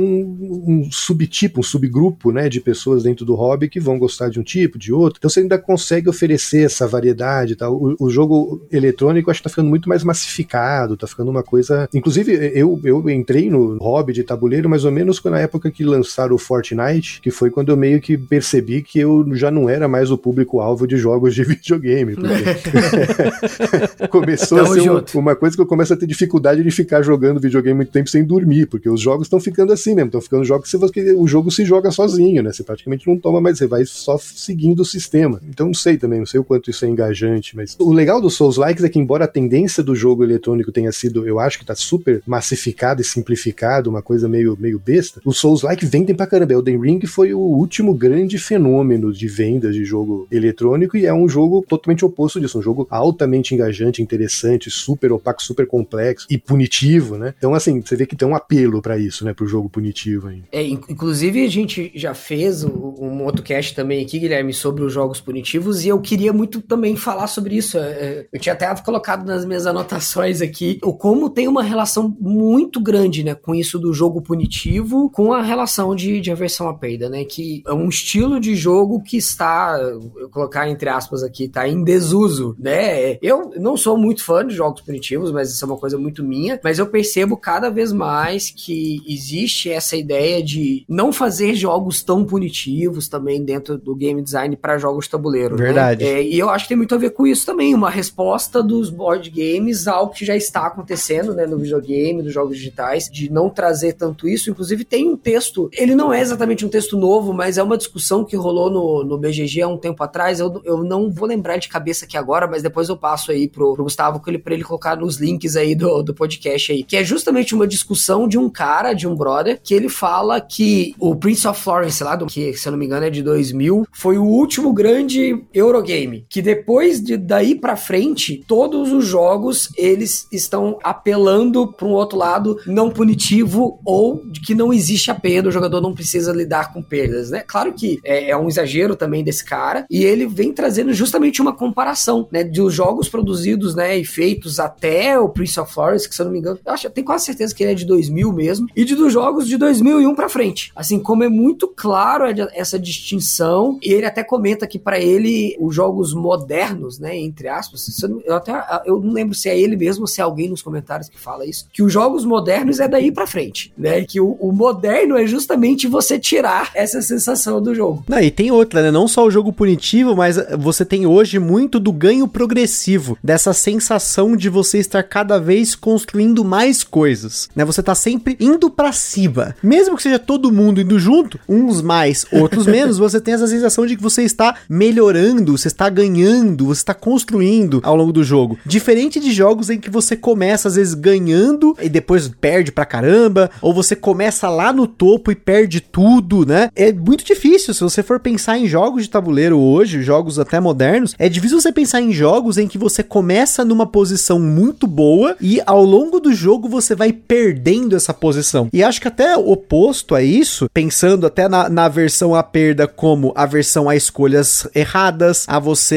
[0.66, 4.42] um subtipo, um subgrupo, né, de pessoas dentro do hobby que vão gostar de um
[4.42, 5.18] tipo, de outro.
[5.18, 7.74] Então você ainda consegue oferecer essa variedade, tal.
[7.74, 11.88] O, o jogo eletrônico acho que tá ficando muito mais massificado, tá ficando uma coisa.
[11.92, 16.34] Inclusive eu, eu entrei no hobby de tabuleiro mais ou menos na época que lançaram
[16.34, 20.10] o Fortnite, que foi quando eu meio que percebi que eu já não era mais
[20.10, 22.14] o público-alvo de jogos de videogame.
[24.10, 27.02] começou Tamo a ser uma, uma, coisa que eu começo a ter dificuldade de ficar
[27.02, 30.44] jogando videogame muito tempo sem dormir, porque os jogos estão ficando assim mesmo, estão ficando
[30.44, 32.52] jogos que o jogo se joga sozinho, né?
[32.52, 35.40] Você praticamente não toma mais, você vai só seguindo o sistema.
[35.48, 38.34] Então não sei também, não sei o quanto isso é engajante, mas o legal dos
[38.34, 41.64] Souls Likes é que embora a tendência do jogo eletrônico tenha sido, eu acho que
[41.64, 46.26] tá super massificado e simplificado, uma coisa meio, meio besta, os Souls Like vendem pra
[46.26, 46.52] caramba.
[46.52, 51.28] Elden Ring foi o último grande fenômeno de vendas de jogo eletrônico e é um
[51.28, 57.16] jogo totalmente oposto disso, um jogo altamente engajante, interessante, super opaco, super complexo e punitivo,
[57.16, 57.34] né?
[57.36, 60.42] Então, assim, você vê que tem um apelo para isso, né, pro jogo punitivo aí.
[60.52, 65.20] É, inclusive a gente já fez um outro cast também aqui, Guilherme, sobre os jogos
[65.20, 67.78] punitivos e eu queria muito também falar sobre isso.
[67.78, 72.14] É, é, eu tinha até colocado nas minhas anotações aqui o como tem uma relação
[72.20, 76.74] muito grande, né, com isso do jogo punitivo com a relação de, de aversão à
[76.74, 81.48] perda, né, que é um estilo de jogo que está, eu colocar entre aspas aqui,
[81.48, 83.18] tá em desuso, né?
[83.22, 86.60] Eu não sou muito fã de jogos punitivos, mas isso é uma coisa muito minha,
[86.62, 92.24] mas eu percebo cada vez mais que existe essa ideia de não fazer jogos tão
[92.24, 95.56] punitivos também dentro do game design para jogos tabuleiro.
[95.56, 95.64] Né?
[95.64, 96.04] Verdade.
[96.04, 96.10] Né?
[96.10, 98.90] É, e eu acho que tem muito a ver com isso também, uma resposta dos
[98.90, 103.48] board games ao que já está acontecendo, né, no videogame, nos jogos digitais, de não
[103.48, 104.50] trazer tanto isso.
[104.50, 108.24] Inclusive tem um texto, ele não é exatamente um texto novo, mas é uma discussão
[108.24, 110.40] que rolou no, no BGG há um tempo atrás.
[110.40, 113.74] Eu, eu não vou lembrar de cabeça aqui agora, mas depois eu passo aí pro,
[113.74, 117.04] pro Gustavo ele, pra ele colocar nos links aí do, do podcast aí, que é
[117.04, 121.46] justamente uma discussão de um cara, de um brother, que ele fala que o Prince
[121.46, 124.24] of Florence lá, do, que se eu não me engano é de 2000, foi o
[124.24, 131.72] último grande Eurogame, que depois de daí para frente, todos os jogos eles estão apelando
[131.72, 135.80] para um outro lado não punitivo ou de que não existe a perda, o jogador
[135.80, 137.42] não precisa lidar com perdas, né?
[137.46, 141.54] Claro que é, é um exagero também desse cara e ele vem trazendo justamente uma
[141.54, 146.22] comparação, né, dos jogos produzidos, né, e feitos até o Prince of Florence, que se
[146.22, 148.32] eu não me engano, eu acho, eu tenho quase certeza que ele é de 2000
[148.32, 150.72] mesmo, e de dos jogos de 2001 para frente.
[150.74, 155.74] Assim como é muito claro essa distinção, e ele até comenta que para ele os
[155.74, 157.86] jogos modernos, né, entre aspas,
[158.24, 158.52] eu até
[158.84, 161.46] eu não lembro se é ele mesmo ou se é alguém nos comentários que fala
[161.46, 164.04] isso, que os jogos modernos é daí para frente, né?
[164.04, 168.04] Que o, o, moderno é justamente você tirar essa sensação do jogo.
[168.08, 168.90] Não, e tem outra, né?
[168.90, 174.36] Não só o jogo punitivo, mas você tem hoje muito do ganho progressivo, dessa sensação
[174.36, 177.64] de você estar cada vez construindo mais coisas, né?
[177.64, 179.54] Você tá sempre indo para cima.
[179.62, 183.86] Mesmo que seja todo mundo indo junto, uns mais, outros menos, você tem essa sensação
[183.86, 188.22] de que você está melhorando, você está ganhando ganhando, você tá construindo ao longo do
[188.22, 188.58] jogo.
[188.66, 193.50] Diferente de jogos em que você começa às vezes ganhando e depois perde pra caramba,
[193.62, 196.68] ou você começa lá no topo e perde tudo, né?
[196.76, 201.14] É muito difícil se você for pensar em jogos de tabuleiro hoje, jogos até modernos,
[201.18, 205.60] é difícil você pensar em jogos em que você começa numa posição muito boa e
[205.64, 208.68] ao longo do jogo você vai perdendo essa posição.
[208.72, 213.32] E acho que até oposto a isso, pensando até na, na versão a perda como
[213.34, 215.93] a versão a escolhas erradas, a você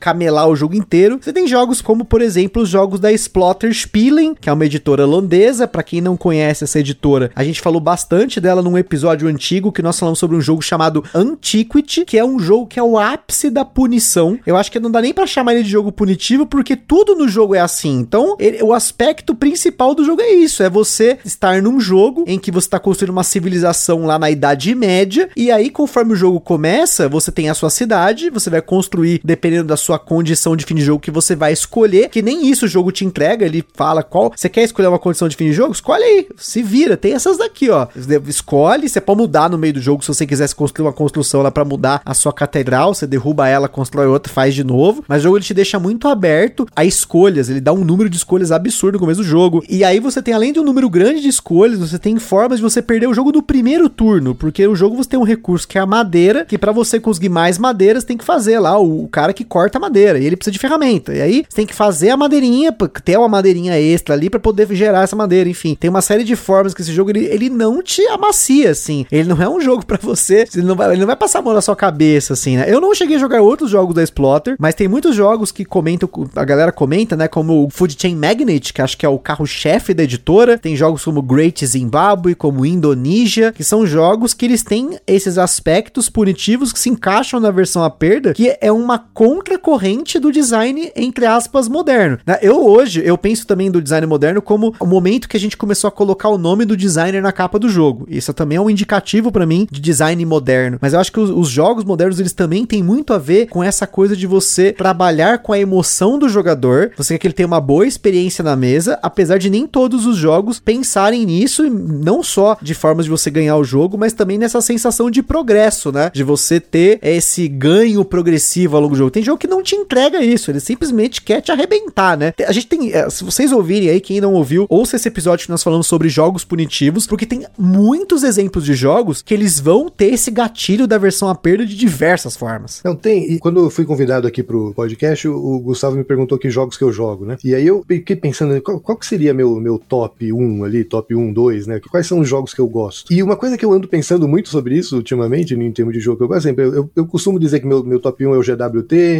[0.00, 4.34] camelar o jogo inteiro, você tem jogos como, por exemplo, os jogos da Splotter Spielen,
[4.34, 5.66] que é uma editora holandesa.
[5.66, 9.82] Para quem não conhece essa editora, a gente falou bastante dela num episódio antigo que
[9.82, 13.50] nós falamos sobre um jogo chamado Antiquity, que é um jogo que é o ápice
[13.50, 14.38] da punição.
[14.46, 17.28] Eu acho que não dá nem para chamar ele de jogo punitivo, porque tudo no
[17.28, 17.98] jogo é assim.
[17.98, 22.38] Então, ele, o aspecto principal do jogo é isso: é você estar num jogo em
[22.38, 26.40] que você está construindo uma civilização lá na Idade Média, e aí, conforme o jogo
[26.40, 30.74] começa, você tem a sua cidade, você vai construir, dependendo da sua condição de fim
[30.74, 34.02] de jogo que você vai escolher, que nem isso o jogo te entrega, ele fala
[34.02, 34.32] qual.
[34.34, 35.72] Você quer escolher uma condição de fim de jogo?
[35.72, 36.96] Escolhe aí, se vira.
[36.96, 37.86] Tem essas daqui, ó.
[38.26, 41.50] Escolhe, você pode mudar no meio do jogo se você quisesse construir uma construção lá
[41.50, 45.04] para mudar a sua catedral, você derruba ela, constrói outra, faz de novo.
[45.08, 48.16] Mas o jogo ele te deixa muito aberto a escolhas, ele dá um número de
[48.16, 49.62] escolhas absurdo no começo do jogo.
[49.68, 52.62] E aí você tem, além de um número grande de escolhas, você tem formas de
[52.62, 55.78] você perder o jogo do primeiro turno, porque o jogo você tem um recurso que
[55.78, 59.08] é a madeira, que para você conseguir mais madeiras tem que fazer lá o, o
[59.08, 61.14] cara que corta a madeira, e ele precisa de ferramenta.
[61.14, 62.74] E aí você tem que fazer a madeirinha,
[63.04, 65.74] ter uma madeirinha extra ali para poder gerar essa madeira, enfim.
[65.74, 69.06] Tem uma série de formas que esse jogo ele, ele não te amacia assim.
[69.10, 71.42] Ele não é um jogo para você, ele não, vai, ele não vai passar a
[71.42, 72.64] mão na sua cabeça assim, né?
[72.68, 76.08] Eu não cheguei a jogar outros jogos da Exploiter, mas tem muitos jogos que comentam,
[76.36, 79.94] a galera comenta, né, como o Food Chain Magnet, que acho que é o carro-chefe
[79.94, 80.58] da editora.
[80.58, 86.08] Tem jogos como Great Zimbabwe, como Indonesia, que são jogos que eles têm esses aspectos
[86.08, 91.26] punitivos que se encaixam na versão a perda, que é uma contracorrente do design entre
[91.26, 92.18] aspas moderno.
[92.26, 92.38] Né?
[92.42, 95.88] Eu hoje eu penso também do design moderno como o momento que a gente começou
[95.88, 98.06] a colocar o nome do designer na capa do jogo.
[98.08, 100.78] Isso também é um indicativo para mim de design moderno.
[100.80, 103.62] Mas eu acho que os, os jogos modernos eles também têm muito a ver com
[103.62, 106.92] essa coisa de você trabalhar com a emoção do jogador.
[106.96, 110.16] Você quer que ele tenha uma boa experiência na mesa, apesar de nem todos os
[110.16, 114.60] jogos pensarem nisso, não só de formas de você ganhar o jogo, mas também nessa
[114.60, 116.10] sensação de progresso, né?
[116.12, 119.10] De você ter esse ganho progressivo longo do jogo.
[119.10, 122.32] Tem jogo que não te entrega isso, ele simplesmente quer te arrebentar, né?
[122.46, 125.50] A gente tem, é, se vocês ouvirem aí, quem não ouviu, ouça esse episódio que
[125.50, 130.12] nós falamos sobre jogos punitivos, porque tem muitos exemplos de jogos que eles vão ter
[130.12, 132.80] esse gatilho da versão a perda de diversas formas.
[132.84, 133.32] Não, tem.
[133.32, 136.84] E quando eu fui convidado aqui pro podcast, o Gustavo me perguntou que jogos que
[136.84, 137.36] eu jogo, né?
[137.44, 141.14] E aí eu fiquei pensando, qual, qual que seria meu, meu top 1 ali, top
[141.14, 141.80] 1, 2, né?
[141.90, 143.12] Quais são os jogos que eu gosto?
[143.12, 146.18] E uma coisa que eu ando pensando muito sobre isso ultimamente, em termos de jogo
[146.18, 148.42] que eu gosto, exemplo, eu, eu costumo dizer que meu, meu top 1 é o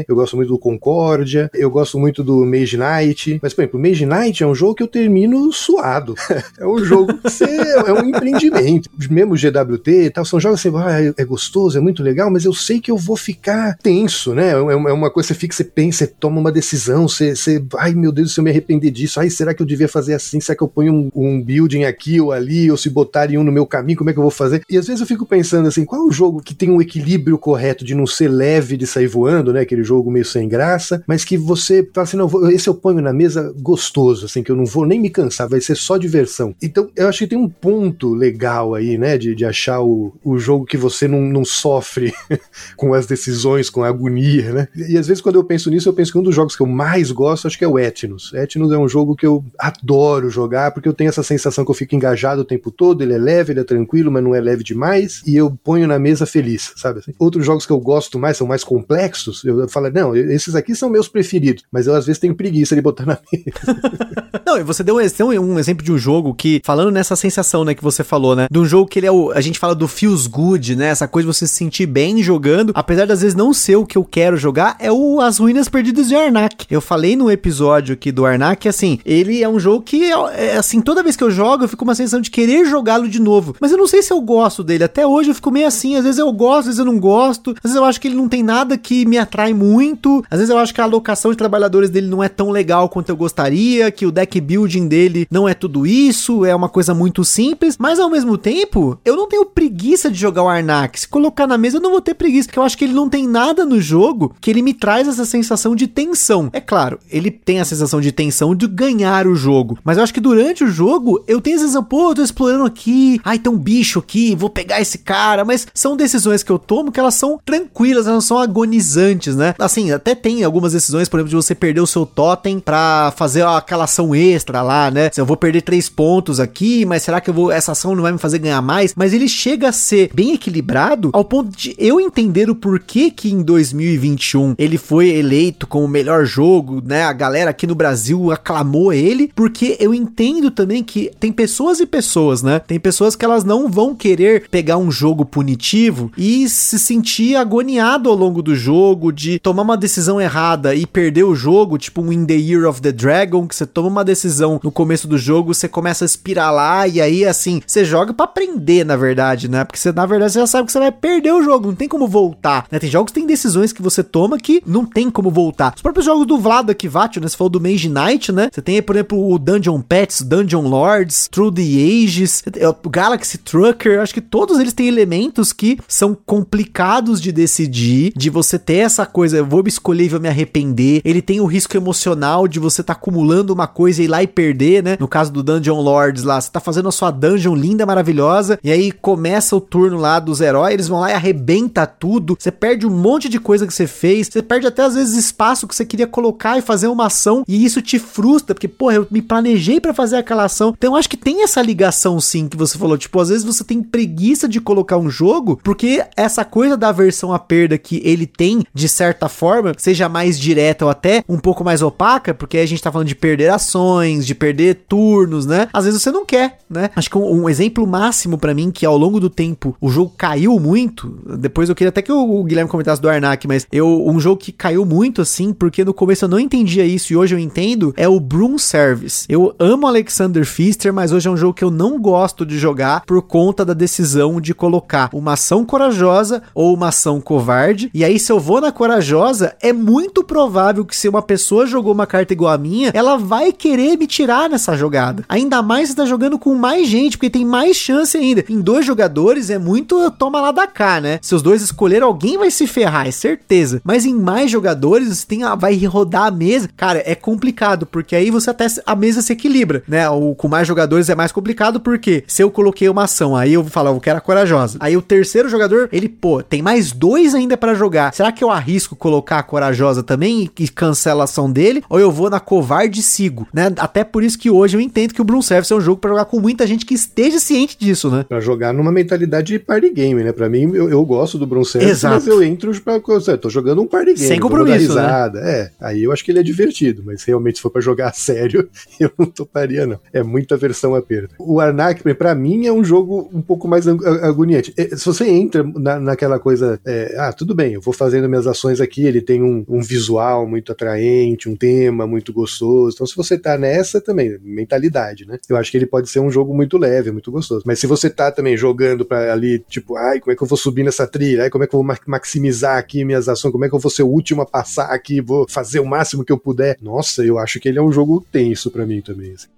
[0.08, 3.82] Eu gosto muito do Concórdia, eu gosto muito do Mage Knight, mas, por exemplo, o
[3.82, 6.14] Mage Knight é um jogo que eu termino suado.
[6.58, 8.88] é um jogo que você, é um empreendimento.
[9.10, 12.44] Mesmo GWT e tal, são jogos assim, ah, é, é gostoso, é muito legal, mas
[12.44, 14.50] eu sei que eu vou ficar tenso, né?
[14.50, 17.94] É, é uma coisa, você fica, você pensa, você toma uma decisão, você, você ai
[17.94, 20.40] meu Deus, se eu me arrepender disso, ai, será que eu devia fazer assim?
[20.40, 23.52] Será que eu ponho um, um building aqui ou ali, ou se botarem um no
[23.52, 24.62] meu caminho, como é que eu vou fazer?
[24.68, 27.38] E às vezes eu fico pensando assim, qual é o jogo que tem um equilíbrio
[27.38, 29.60] correto de não ser leve de sair voando, né?
[29.60, 33.14] Aquele jogo meio sem graça, mas que você fala assim, não, esse eu ponho na
[33.14, 36.54] mesa gostoso, assim, que eu não vou nem me cansar, vai ser só diversão.
[36.62, 40.38] Então, eu acho que tem um ponto legal aí, né, de, de achar o, o
[40.38, 42.12] jogo que você não, não sofre
[42.76, 44.68] com as decisões, com a agonia, né?
[44.76, 46.66] E às vezes quando eu penso nisso, eu penso que um dos jogos que eu
[46.66, 48.32] mais gosto, acho que é o Etnos.
[48.34, 51.74] Etnos é um jogo que eu adoro jogar, porque eu tenho essa sensação que eu
[51.74, 54.64] fico engajado o tempo todo, ele é leve, ele é tranquilo, mas não é leve
[54.64, 56.98] demais, e eu ponho na mesa feliz, sabe?
[56.98, 57.12] Assim?
[57.18, 60.88] Outros jogos que eu gosto mais, são mais complexos, eu falo, não, esses aqui são
[60.88, 63.80] meus preferidos, mas eu às vezes tenho preguiça de botar na mesa.
[64.46, 67.74] não, e você deu um, um, exemplo de um jogo que, falando nessa sensação, né,
[67.74, 69.86] que você falou, né, de um jogo que ele é o, a gente fala do
[69.86, 73.34] feels good, né, essa coisa de você se sentir bem jogando, apesar de às vezes
[73.34, 76.66] não ser o que eu quero jogar, é o As Ruínas Perdidas de Arnak.
[76.70, 80.80] Eu falei no episódio aqui do Arnak, assim, ele é um jogo que, é, assim,
[80.80, 83.56] toda vez que eu jogo, eu fico com uma sensação de querer jogá-lo de novo,
[83.60, 86.04] mas eu não sei se eu gosto dele, até hoje eu fico meio assim, às
[86.04, 88.28] vezes eu gosto, às vezes eu não gosto, às vezes eu acho que ele não
[88.28, 91.90] tem nada que me atrai muito, às vezes eu acho que a alocação de trabalhadores
[91.90, 95.54] dele não é tão legal quanto eu gostaria, que o deck building dele não é
[95.54, 100.10] tudo isso, é uma coisa muito simples, mas ao mesmo tempo, eu não tenho preguiça
[100.10, 100.98] de jogar o Arnak.
[100.98, 103.08] Se colocar na mesa, eu não vou ter preguiça, porque eu acho que ele não
[103.08, 106.50] tem nada no jogo que ele me traz essa sensação de tensão.
[106.52, 110.14] É claro, ele tem a sensação de tensão de ganhar o jogo, mas eu acho
[110.14, 113.52] que durante o jogo, eu tenho a sensação, pô, eu tô explorando aqui, ai, tem
[113.52, 117.14] um bicho aqui, vou pegar esse cara, mas são decisões que eu tomo que elas
[117.14, 119.01] são tranquilas, elas não são agonizantes
[119.36, 119.54] né?
[119.58, 123.44] Assim, até tem algumas decisões, por exemplo, de você perder o seu totem pra fazer
[123.44, 125.10] aquela ação extra lá, né?
[125.12, 128.02] Se eu vou perder três pontos aqui, mas será que eu vou essa ação não
[128.02, 128.94] vai me fazer ganhar mais?
[128.96, 133.32] Mas ele chega a ser bem equilibrado ao ponto de eu entender o porquê que
[133.32, 137.04] em 2021 ele foi eleito como o melhor jogo, né?
[137.04, 141.86] A galera aqui no Brasil aclamou ele, porque eu entendo também que tem pessoas e
[141.86, 142.58] pessoas, né?
[142.58, 148.08] Tem pessoas que elas não vão querer pegar um jogo punitivo e se sentir agoniado
[148.08, 152.12] ao longo do jogo, de tomar uma decisão errada e perder o jogo, tipo um
[152.12, 155.54] In the Year of the Dragon, que você toma uma decisão no começo do jogo,
[155.54, 159.64] você começa a espiralar e aí assim, você joga para aprender, na verdade, né?
[159.64, 161.88] Porque você na verdade você já sabe que você vai perder o jogo, não tem
[161.88, 162.78] como voltar, né?
[162.78, 165.72] Tem jogos que tem decisões que você toma que não tem como voltar.
[165.74, 167.28] Os próprios jogos do Vlad Akivat, né?
[167.28, 168.48] Você falou do Mage Knight, né?
[168.52, 173.38] Você tem, por exemplo, o Dungeon Pets, Dungeon Lords, Through the Ages, é, o Galaxy
[173.38, 178.81] Trucker, acho que todos eles têm elementos que são complicados de decidir, de você ter
[178.82, 181.00] essa coisa, eu vou me escolher e vou me arrepender.
[181.04, 184.26] Ele tem o risco emocional de você tá acumulando uma coisa e ir lá e
[184.26, 184.96] perder, né?
[184.98, 188.70] No caso do Dungeon Lords lá, você tá fazendo a sua dungeon linda, maravilhosa, e
[188.70, 192.36] aí começa o turno lá dos heróis, eles vão lá e arrebenta tudo.
[192.38, 195.66] Você perde um monte de coisa que você fez, você perde até às vezes espaço
[195.66, 199.06] que você queria colocar e fazer uma ação, e isso te frustra, porque, porra, eu
[199.10, 200.74] me planejei para fazer aquela ação.
[200.76, 203.82] Então acho que tem essa ligação sim que você falou, tipo, às vezes você tem
[203.82, 208.64] preguiça de colocar um jogo, porque essa coisa da versão a perda que ele tem,
[208.74, 212.82] de certa forma, seja mais direta ou até um pouco mais opaca, porque a gente
[212.82, 215.68] tá falando de perder ações, de perder turnos, né?
[215.72, 216.90] Às vezes você não quer, né?
[216.96, 220.14] Acho que um, um exemplo máximo para mim que ao longo do tempo o jogo
[220.16, 221.18] caiu muito.
[221.38, 224.40] Depois eu queria até que o, o Guilherme comentasse do Arnak, mas eu um jogo
[224.40, 227.92] que caiu muito assim, porque no começo eu não entendia isso e hoje eu entendo,
[227.96, 229.26] é o Broom Service.
[229.28, 233.04] Eu amo Alexander Pfister, mas hoje é um jogo que eu não gosto de jogar
[233.04, 237.90] por conta da decisão de colocar uma ação corajosa ou uma ação covarde.
[237.92, 241.92] E aí, se eu vou na corajosa, é muito provável que se uma pessoa jogou
[241.92, 245.24] uma carta igual a minha, ela vai querer me tirar nessa jogada.
[245.28, 248.44] Ainda mais se tá jogando com mais gente, porque tem mais chance ainda.
[248.48, 251.18] Em dois jogadores é muito toma lá da cá, né?
[251.20, 253.80] Se os dois escolheram, alguém vai se ferrar, é certeza.
[253.84, 256.68] Mas em mais jogadores, tem a, vai rodar a mesa.
[256.76, 260.08] Cara, é complicado, porque aí você até a mesa se equilibra, né?
[260.08, 263.62] O, com mais jogadores é mais complicado, porque se eu coloquei uma ação, aí eu
[263.62, 264.78] vou falar, eu quero a corajosa.
[264.80, 268.14] Aí o terceiro jogador, ele, pô, tem mais dois ainda para jogar.
[268.14, 271.82] Será que eu arrisco colocar a corajosa também e, e cancela a ação dele?
[271.88, 273.72] Ou eu vou na covarde e sigo, né?
[273.78, 276.10] Até por isso que hoje eu entendo que o Bloom Service é um jogo para
[276.10, 278.24] jogar com muita gente que esteja ciente disso, né?
[278.28, 280.32] Pra jogar numa mentalidade de party game, né?
[280.32, 282.14] Pra mim, eu, eu gosto do Bloom Service, Exato.
[282.14, 283.00] mas eu entro pra.
[283.26, 284.18] Eu tô jogando um party game.
[284.28, 285.30] Sem compromisso, né?
[285.36, 288.12] É, aí eu acho que ele é divertido, mas realmente se for pra jogar a
[288.12, 288.68] sério,
[289.00, 289.98] eu não toparia, não.
[290.12, 291.30] É muita versão a perda.
[291.38, 294.72] O Arnak, pra mim, é um jogo um pouco mais ag- agoniante.
[294.76, 298.41] É, Se você entra na, naquela coisa, é, ah, tudo bem, eu vou fazendo minhas
[298.46, 302.94] ações aqui, ele tem um, um visual muito atraente, um tema muito gostoso.
[302.94, 305.38] Então, se você tá nessa também, mentalidade, né?
[305.48, 307.62] Eu acho que ele pode ser um jogo muito leve, muito gostoso.
[307.66, 310.58] Mas se você tá também jogando pra ali, tipo, ai, como é que eu vou
[310.58, 311.44] subir nessa trilha?
[311.44, 313.52] Ai, como é que eu vou ma- maximizar aqui minhas ações?
[313.52, 315.20] Como é que eu vou ser o último a passar aqui?
[315.20, 316.76] Vou fazer o máximo que eu puder.
[316.80, 319.32] Nossa, eu acho que ele é um jogo tenso pra mim também.
[319.32, 319.48] assim.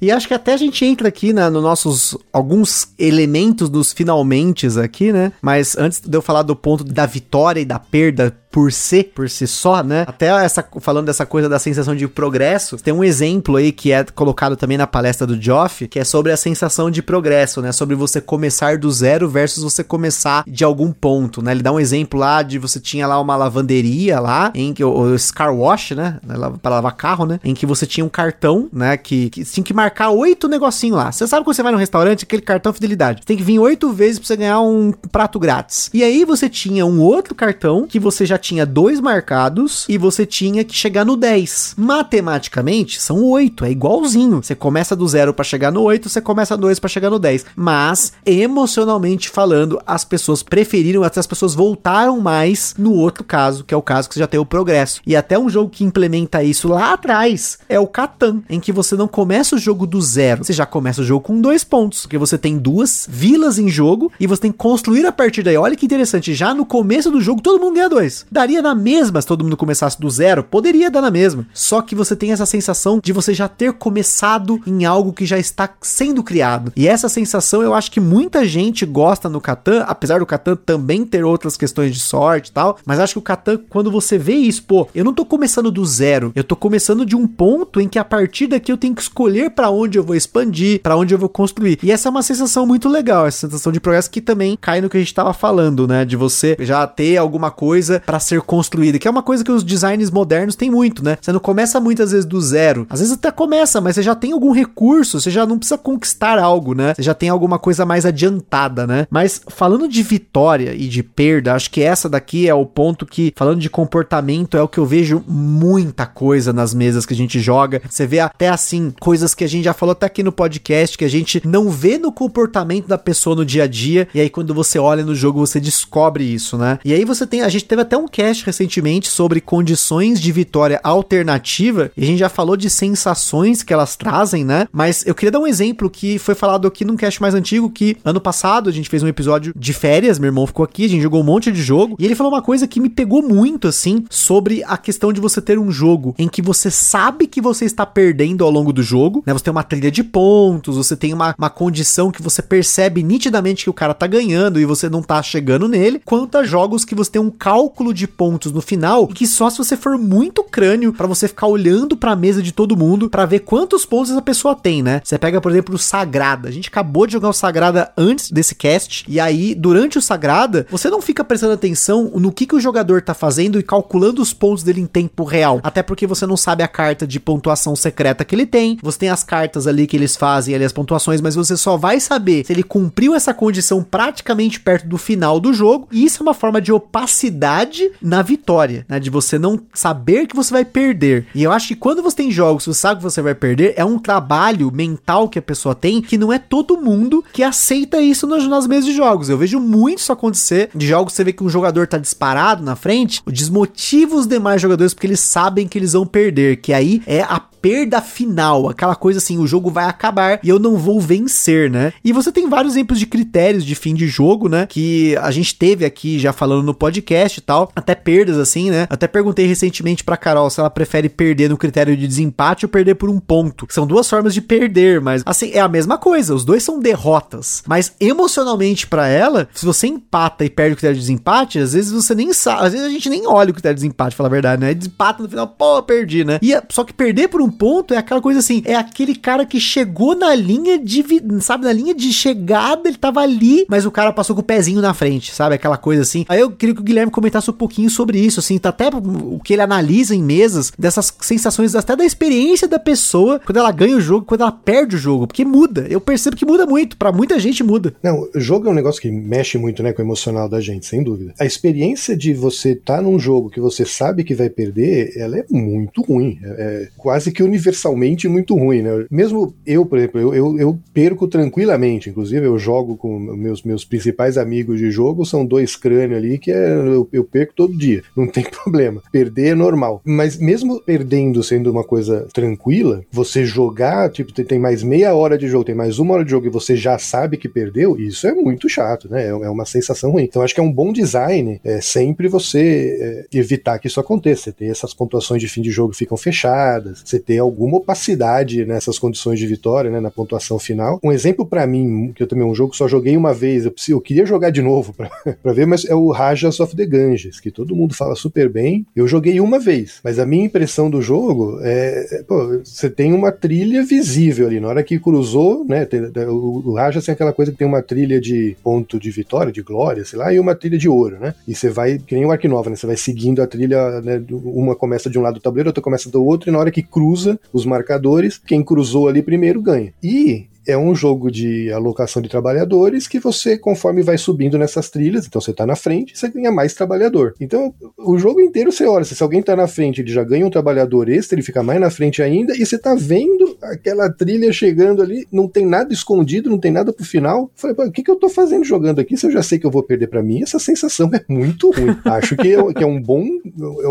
[0.00, 4.66] E acho que até a gente entra aqui na, no nossos alguns elementos dos finalmente
[4.78, 5.32] aqui, né?
[5.40, 9.28] Mas antes de eu falar do ponto da vitória e da perda por si, por
[9.28, 10.04] si só, né?
[10.06, 14.04] Até essa falando dessa coisa da sensação de progresso, tem um exemplo aí que é
[14.04, 17.72] colocado também na palestra do Joff, que é sobre a sensação de progresso, né?
[17.72, 21.50] Sobre você começar do zero versus você começar de algum ponto, né?
[21.50, 25.18] Ele dá um exemplo lá de você tinha lá uma lavanderia lá, em que o,
[25.18, 26.20] Scar Wash, né?
[26.62, 27.40] Para lavar carro, né?
[27.42, 28.96] Em que você tinha um cartão, né?
[28.96, 31.10] Que, que tinha que marcar oito negocinhos lá.
[31.10, 33.26] Você sabe quando você vai no restaurante, aquele cartão fidelidade.
[33.26, 35.90] Tem que vir oito vezes pra você ganhar um prato grátis.
[35.92, 40.26] E aí você tinha um outro cartão que você já tinha dois marcados e você
[40.26, 41.74] tinha que chegar no 10.
[41.78, 44.42] Matematicamente, são oito, é igualzinho.
[44.42, 47.18] Você começa do zero pra chegar no 8, você começa do 2 pra chegar no
[47.18, 47.46] 10.
[47.54, 53.74] Mas, emocionalmente falando, as pessoas preferiram, até as pessoas voltaram mais no outro caso, que
[53.74, 55.00] é o caso que você já tem o progresso.
[55.06, 58.96] E até um jogo que implementa isso lá atrás é o Catan, em que você
[58.96, 62.18] não começa o jogo do zero, você já começa o jogo com dois pontos, porque
[62.18, 65.56] você tem duas vilas em jogo e você tem que construir a partir daí.
[65.56, 68.26] Olha que interessante, já no começo do jogo todo mundo ganha dois.
[68.34, 70.42] Daria na mesma se todo mundo começasse do zero?
[70.42, 71.46] Poderia dar na mesma.
[71.54, 75.38] Só que você tem essa sensação de você já ter começado em algo que já
[75.38, 76.72] está sendo criado.
[76.74, 81.06] E essa sensação eu acho que muita gente gosta no Catan, apesar do Catan também
[81.06, 84.34] ter outras questões de sorte e tal, mas acho que o Catan, quando você vê
[84.34, 87.88] isso, pô, eu não tô começando do zero, eu tô começando de um ponto em
[87.88, 91.14] que a partir daqui eu tenho que escolher para onde eu vou expandir, para onde
[91.14, 91.78] eu vou construir.
[91.84, 94.90] E essa é uma sensação muito legal, essa sensação de progresso que também cai no
[94.90, 98.98] que a gente tava falando, né, de você já ter alguma coisa para ser construída,
[98.98, 101.16] que é uma coisa que os designs modernos têm muito, né?
[101.20, 102.86] Você não começa muitas vezes do zero.
[102.90, 106.38] Às vezes até começa, mas você já tem algum recurso, você já não precisa conquistar
[106.38, 106.94] algo, né?
[106.94, 109.06] Você já tem alguma coisa mais adiantada, né?
[109.10, 113.32] Mas falando de vitória e de perda, acho que essa daqui é o ponto que,
[113.36, 117.40] falando de comportamento, é o que eu vejo muita coisa nas mesas que a gente
[117.40, 117.82] joga.
[117.88, 121.04] Você vê até assim, coisas que a gente já falou até aqui no podcast, que
[121.04, 124.54] a gente não vê no comportamento da pessoa no dia a dia, e aí quando
[124.54, 126.78] você olha no jogo você descobre isso, né?
[126.84, 130.78] E aí você tem, a gente teve até um cast recentemente sobre condições de vitória
[130.84, 134.68] alternativa, e a gente já falou de sensações que elas trazem, né?
[134.72, 137.96] Mas eu queria dar um exemplo que foi falado aqui num cast mais antigo, que
[138.04, 141.02] ano passado a gente fez um episódio de férias, meu irmão ficou aqui, a gente
[141.02, 144.04] jogou um monte de jogo, e ele falou uma coisa que me pegou muito, assim,
[144.08, 147.84] sobre a questão de você ter um jogo em que você sabe que você está
[147.84, 149.32] perdendo ao longo do jogo, né?
[149.32, 153.64] Você tem uma trilha de pontos, você tem uma, uma condição que você percebe nitidamente
[153.64, 156.94] que o cara tá ganhando e você não tá chegando nele, quanto a jogos que
[156.94, 160.42] você tem um cálculo de pontos no final e que só se você for muito
[160.44, 164.10] crânio para você ficar olhando para a mesa de todo mundo para ver quantos pontos
[164.10, 165.00] essa pessoa tem, né?
[165.02, 166.48] Você pega, por exemplo, o Sagrada.
[166.48, 170.66] A gente acabou de jogar o Sagrada antes desse cast e aí durante o Sagrada,
[170.70, 174.32] você não fica prestando atenção no que que o jogador tá fazendo e calculando os
[174.32, 178.24] pontos dele em tempo real, até porque você não sabe a carta de pontuação secreta
[178.24, 178.78] que ele tem.
[178.82, 182.00] Você tem as cartas ali que eles fazem ali as pontuações, mas você só vai
[182.00, 185.88] saber se ele cumpriu essa condição praticamente perto do final do jogo.
[185.92, 188.98] E isso é uma forma de opacidade na vitória, né?
[188.98, 191.26] De você não saber que você vai perder.
[191.34, 193.84] E eu acho que quando você tem jogos, você sabe que você vai perder, é
[193.84, 198.26] um trabalho mental que a pessoa tem que não é todo mundo que aceita isso
[198.26, 199.28] nas, nas mesas de jogos.
[199.28, 200.70] Eu vejo muito isso acontecer.
[200.74, 204.94] De jogos você vê que um jogador tá disparado na frente, desmotiva os demais jogadores
[204.94, 209.16] porque eles sabem que eles vão perder, que aí é a perda final, aquela coisa
[209.16, 211.94] assim, o jogo vai acabar e eu não vou vencer, né?
[212.04, 214.66] E você tem vários exemplos de critérios de fim de jogo, né?
[214.68, 218.86] Que a gente teve aqui já falando no podcast e tal, até perdas assim, né?
[218.90, 222.96] Até perguntei recentemente pra Carol se ela prefere perder no critério de desempate ou perder
[222.96, 223.66] por um ponto.
[223.70, 227.62] São duas formas de perder, mas assim, é a mesma coisa, os dois são derrotas.
[227.66, 231.90] Mas emocionalmente para ela, se você empata e perde o critério de desempate, às vezes
[231.90, 234.32] você nem sabe, às vezes a gente nem olha o critério de desempate, fala a
[234.32, 234.74] verdade, né?
[234.74, 236.38] Desempata no final, pô, perdi, né?
[236.42, 239.60] E só que perder por um ponto é aquela coisa assim, é aquele cara que
[239.60, 241.04] chegou na linha de,
[241.40, 244.80] sabe, na linha de chegada, ele tava ali, mas o cara passou com o pezinho
[244.80, 245.54] na frente, sabe?
[245.54, 246.24] Aquela coisa assim.
[246.28, 249.40] Aí eu queria que o Guilherme comentasse um pouquinho sobre isso, assim, tá até o
[249.40, 253.96] que ele analisa em mesas, dessas sensações, até da experiência da pessoa, quando ela ganha
[253.96, 255.86] o jogo, quando ela perde o jogo, porque muda.
[255.88, 257.94] Eu percebo que muda muito, para muita gente muda.
[258.02, 261.02] Não, jogo é um negócio que mexe muito, né, com o emocional da gente, sem
[261.02, 261.34] dúvida.
[261.38, 265.38] A experiência de você estar tá num jogo que você sabe que vai perder, ela
[265.38, 266.38] é muito ruim.
[266.42, 269.06] É, é quase que universalmente muito ruim, né?
[269.10, 272.10] Mesmo eu, por exemplo, eu, eu, eu, perco tranquilamente.
[272.10, 276.50] Inclusive, eu jogo com meus, meus principais amigos de jogo, são dois crânios ali que
[276.50, 278.02] é, eu, eu perco todo dia.
[278.16, 279.02] Não tem problema.
[279.12, 280.00] Perder é normal.
[280.04, 285.48] Mas mesmo perdendo sendo uma coisa tranquila, você jogar, tipo, tem mais meia hora de
[285.48, 288.32] jogo, tem mais uma hora de jogo e você já sabe que perdeu, isso é
[288.32, 289.24] muito chato, né?
[289.24, 290.24] É, é uma sensação ruim.
[290.24, 294.44] Então, acho que é um bom design é sempre você é, evitar que isso aconteça.
[294.44, 298.98] Você ter essas pontuações de fim de jogo ficam fechadas, você ter alguma opacidade nessas
[298.98, 300.98] condições de vitória, né, na pontuação final.
[301.02, 303.74] Um exemplo para mim, que eu também um jogo que só joguei uma vez, eu,
[303.88, 305.10] eu queria jogar de novo para
[305.52, 308.86] ver, mas é o Rajas of the Ganges, que todo mundo fala super bem.
[308.94, 313.32] Eu joguei uma vez, mas a minha impressão do jogo é, pô, você tem uma
[313.32, 317.52] trilha visível ali, na hora que cruzou, né, tem, o, o Rajas tem aquela coisa
[317.52, 320.78] que tem uma trilha de ponto de vitória, de glória, sei lá, e uma trilha
[320.78, 321.34] de ouro, né?
[321.46, 322.76] E você vai, que nem o Ark Nova, né?
[322.76, 324.22] Você vai seguindo a trilha, né?
[324.30, 326.82] Uma começa de um lado do tabuleiro, outra começa do outro, e na hora que
[326.82, 329.92] cruza, os marcadores, quem cruzou ali primeiro ganha.
[330.02, 335.26] E é um jogo de alocação de trabalhadores que você, conforme vai subindo nessas trilhas,
[335.26, 337.34] então você está na frente, você ganha mais trabalhador.
[337.40, 340.50] Então, o jogo inteiro você olha, se alguém está na frente, ele já ganha um
[340.50, 345.02] trabalhador extra, ele fica mais na frente ainda, e você está vendo aquela trilha chegando
[345.02, 347.50] ali, não tem nada escondido, não tem nada pro final.
[347.54, 349.70] Falei, o que, que eu tô fazendo jogando aqui se eu já sei que eu
[349.70, 350.42] vou perder para mim?
[350.42, 351.96] Essa sensação é muito ruim.
[352.04, 353.26] Acho que é, que é um bom,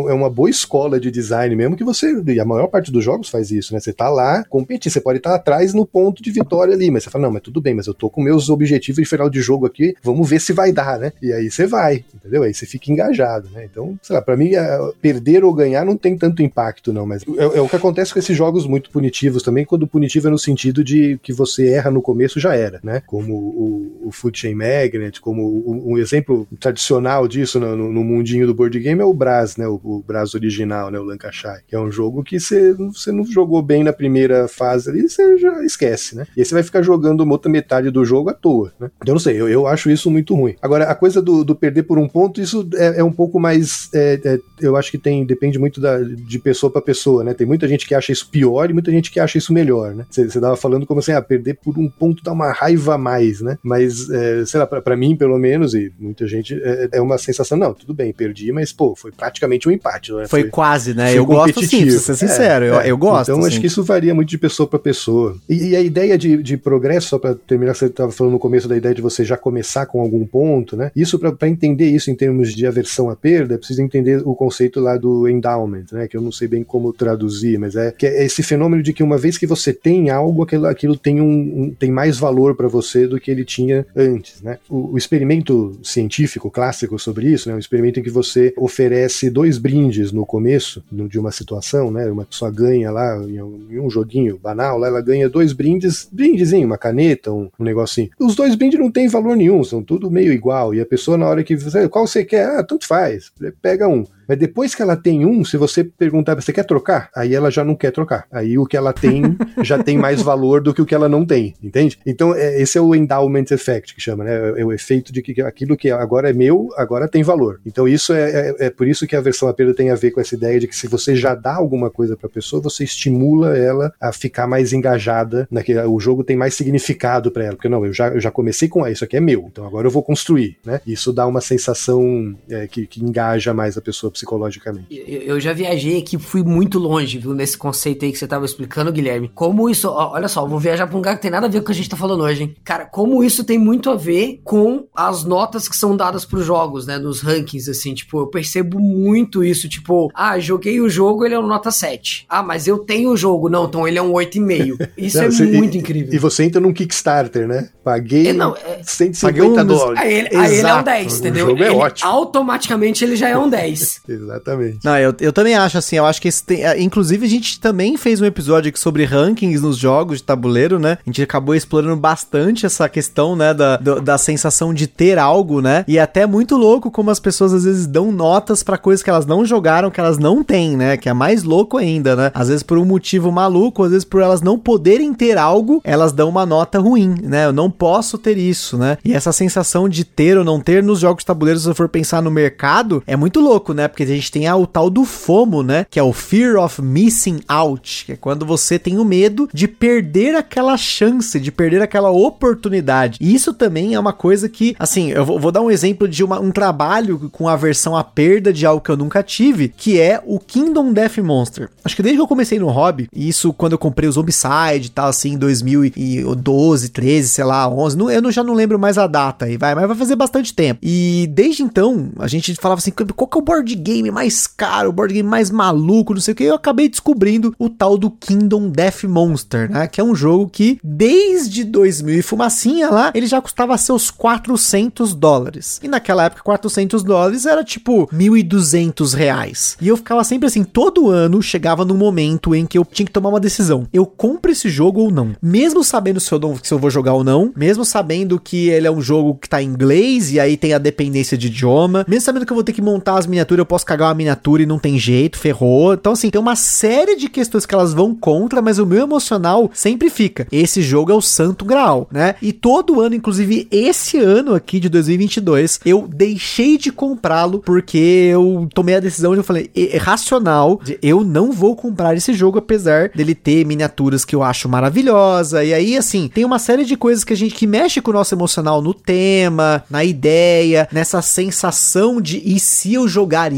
[0.07, 3.29] é uma boa escola de design mesmo que você, e a maior parte dos jogos
[3.29, 3.79] faz isso, né?
[3.79, 7.09] Você tá lá competir, você pode estar atrás no ponto de vitória ali, mas você
[7.09, 9.65] fala, não, mas tudo bem, mas eu tô com meus objetivos de final de jogo
[9.65, 11.11] aqui, vamos ver se vai dar, né?
[11.21, 12.43] E aí você vai, entendeu?
[12.43, 13.65] Aí você fica engajado, né?
[13.65, 17.23] Então, sei lá, pra mim, é, perder ou ganhar não tem tanto impacto, não, mas
[17.23, 20.39] é, é o que acontece com esses jogos muito punitivos também, quando punitivo é no
[20.39, 23.01] sentido de que você erra no começo, já era, né?
[23.05, 28.47] Como o, o Food Chain Magnet, como um exemplo tradicional disso no, no, no, mundinho
[28.47, 29.67] do board game é o Brass, né?
[29.67, 30.99] O, o Brass original, né?
[30.99, 35.09] O Lancashire, que é um jogo que você não jogou bem na primeira fase ali,
[35.09, 36.25] você já esquece, né?
[36.35, 38.89] E aí você vai ficar jogando uma outra metade do jogo à toa, né?
[39.05, 40.55] Eu não sei, eu, eu acho isso muito ruim.
[40.61, 43.89] Agora, a coisa do, do perder por um ponto, isso é, é um pouco mais.
[43.93, 47.33] É, é, eu acho que tem depende muito da, de pessoa para pessoa, né?
[47.33, 50.05] Tem muita gente que acha isso pior e muita gente que acha isso melhor, né?
[50.09, 53.41] Você tava falando como assim, ah, perder por um ponto dá uma raiva a mais,
[53.41, 53.57] né?
[53.63, 57.17] Mas, é, sei lá, pra, pra, mim, pelo menos, e muita gente, é, é, uma
[57.17, 60.27] sensação, não, tudo bem, perdi, mas, pô, foi praticamente um empate, né?
[60.27, 61.17] Foi, foi quase, né?
[61.17, 63.31] Eu gosto sim, pra ser sincero, eu, é, eu gosto.
[63.31, 65.35] Então, acho que isso varia muito de pessoa para pessoa.
[65.49, 68.67] E, e, a ideia de, de progresso, só para terminar, você estava falando no começo
[68.67, 70.91] da ideia de você já começar com algum ponto, né?
[70.93, 74.97] Isso, para entender isso em termos de aversão à perda, precisa entender o conceito lá
[74.97, 76.07] do endowment, né?
[76.07, 79.01] Que eu não sei bem como traduzir, mas é que é esse fenômeno de que
[79.01, 82.67] uma vez que você tem algo, aquilo, aquilo tem, um, um tem mais valor para
[82.67, 84.57] você do que ele tinha antes, né?
[84.69, 87.55] O, o, experimento científico clássico sobre isso, né?
[87.55, 92.05] Um experimento em que você oferece dois brindes no começo no, de uma situação, né?
[92.11, 96.07] Uma pessoa ganha lá em um, em um joguinho banal, lá ela ganha dois brindes,
[96.33, 98.09] brindezinho, uma caneta, um, um negocinho.
[98.19, 100.73] Os dois brindes não têm valor nenhum, são tudo meio igual.
[100.73, 101.55] E a pessoa, na hora que
[101.89, 102.45] qual você quer?
[102.45, 103.31] Ah, tanto faz.
[103.61, 104.05] Pega um.
[104.33, 107.07] Mas depois que ela tem um, se você perguntar, você quer trocar?
[107.15, 108.25] Aí ela já não quer trocar.
[108.31, 111.23] Aí o que ela tem já tem mais valor do que o que ela não
[111.23, 111.99] tem, entende?
[112.03, 114.33] Então, é, esse é o endowment effect que chama, né?
[114.33, 117.61] É, é o efeito de que aquilo que agora é meu, agora tem valor.
[117.63, 120.09] Então, isso é, é, é por isso que a versão a perda tem a ver
[120.09, 122.83] com essa ideia de que se você já dá alguma coisa para a pessoa, você
[122.83, 127.55] estimula ela a ficar mais engajada, naquele, o jogo tem mais significado para ela.
[127.55, 129.85] Porque não, eu já, eu já comecei com ah, isso aqui é meu, então agora
[129.85, 130.81] eu vou construir, né?
[130.87, 134.87] Isso dá uma sensação é, que, que engaja mais a pessoa psicologicamente.
[134.89, 138.91] Eu, já viajei aqui, fui muito longe, viu, nesse conceito aí que você tava explicando,
[138.91, 139.29] Guilherme.
[139.35, 141.59] Como isso, ó, olha só, vou viajar pra um lugar que tem nada a ver
[141.59, 142.55] com o que a gente tá falando hoje, hein?
[142.63, 146.87] Cara, como isso tem muito a ver com as notas que são dadas pros jogos,
[146.87, 151.35] né, nos rankings, assim, tipo, eu percebo muito isso, tipo, ah, joguei o jogo, ele
[151.35, 152.25] é um nota 7.
[152.29, 154.89] Ah, mas eu tenho o jogo, não, então ele é um 8,5.
[154.97, 156.13] Isso não, é você, muito e, incrível.
[156.13, 157.69] E você entra num Kickstarter, né?
[157.83, 160.01] Paguei é, não, é, 150 um, dólares.
[160.01, 161.45] Aí ele, aí ele, é um 10, entendeu?
[161.45, 162.09] O jogo é ele, ótimo.
[162.09, 164.02] Automaticamente ele já é um 10.
[164.07, 164.79] Exatamente.
[164.83, 166.65] Não, eu, eu também acho assim, eu acho que esse tem.
[166.65, 170.77] É, inclusive, a gente também fez um episódio aqui sobre rankings nos jogos de tabuleiro,
[170.77, 170.97] né?
[171.05, 173.53] A gente acabou explorando bastante essa questão, né?
[173.53, 175.85] Da, da, da sensação de ter algo, né?
[175.87, 179.09] E é até muito louco como as pessoas às vezes dão notas para coisas que
[179.09, 180.97] elas não jogaram, que elas não têm, né?
[180.97, 182.31] Que é mais louco ainda, né?
[182.33, 186.11] Às vezes por um motivo maluco, às vezes por elas não poderem ter algo, elas
[186.11, 187.45] dão uma nota ruim, né?
[187.45, 188.97] Eu não posso ter isso, né?
[189.03, 191.87] E essa sensação de ter ou não ter nos jogos de tabuleiro, se eu for
[191.87, 193.87] pensar no mercado, é muito louco, né?
[193.93, 195.85] Porque a gente tem a, o tal do FOMO, né?
[195.89, 199.67] Que é o Fear of Missing Out, que é quando você tem o medo de
[199.67, 203.19] perder aquela chance, de perder aquela oportunidade.
[203.21, 206.23] E isso também é uma coisa que, assim, eu vou, vou dar um exemplo de
[206.23, 209.99] uma, um trabalho com a versão a perda de algo que eu nunca tive, que
[209.99, 211.69] é o Kingdom Death Monster.
[211.85, 214.87] Acho que desde que eu comecei no hobby, e isso quando eu comprei o Zombicide
[214.87, 218.79] e tal, assim, em 2012, 13, sei lá, 11, não, eu não, já não lembro
[218.79, 220.79] mais a data aí, vai, mas vai fazer bastante tempo.
[220.81, 224.89] E desde então, a gente falava assim, qual que é o board game mais caro,
[224.89, 228.09] o board game mais maluco, não sei o que, eu acabei descobrindo o tal do
[228.09, 229.87] Kingdom Death Monster, né?
[229.87, 235.13] Que é um jogo que desde 2000 e fumacinha lá, ele já custava seus 400
[235.13, 235.79] dólares.
[235.83, 239.77] E naquela época, 400 dólares era tipo 1.200 reais.
[239.81, 243.11] E eu ficava sempre assim, todo ano chegava num momento em que eu tinha que
[243.11, 243.87] tomar uma decisão.
[243.91, 245.35] Eu compro esse jogo ou não?
[245.41, 248.87] Mesmo sabendo se eu, não, se eu vou jogar ou não, mesmo sabendo que ele
[248.87, 252.25] é um jogo que tá em inglês e aí tem a dependência de idioma, mesmo
[252.25, 254.77] sabendo que eu vou ter que montar as miniaturas, posso cagar uma miniatura e não
[254.77, 255.95] tem jeito, ferrou.
[255.95, 259.71] Então, assim, tem uma série de questões que elas vão contra, mas o meu emocional
[259.73, 260.47] sempre fica.
[260.51, 262.35] Esse jogo é o santo graal, né?
[262.39, 267.97] E todo ano, inclusive esse ano aqui de 2022, eu deixei de comprá-lo porque
[268.31, 272.31] eu tomei a decisão de eu falei, é racional, de eu não vou comprar esse
[272.31, 275.63] jogo apesar dele ter miniaturas que eu acho maravilhosa.
[275.63, 278.13] E aí, assim, tem uma série de coisas que a gente que mexe com o
[278.13, 283.51] nosso emocional no tema, na ideia, nessa sensação de e se eu jogar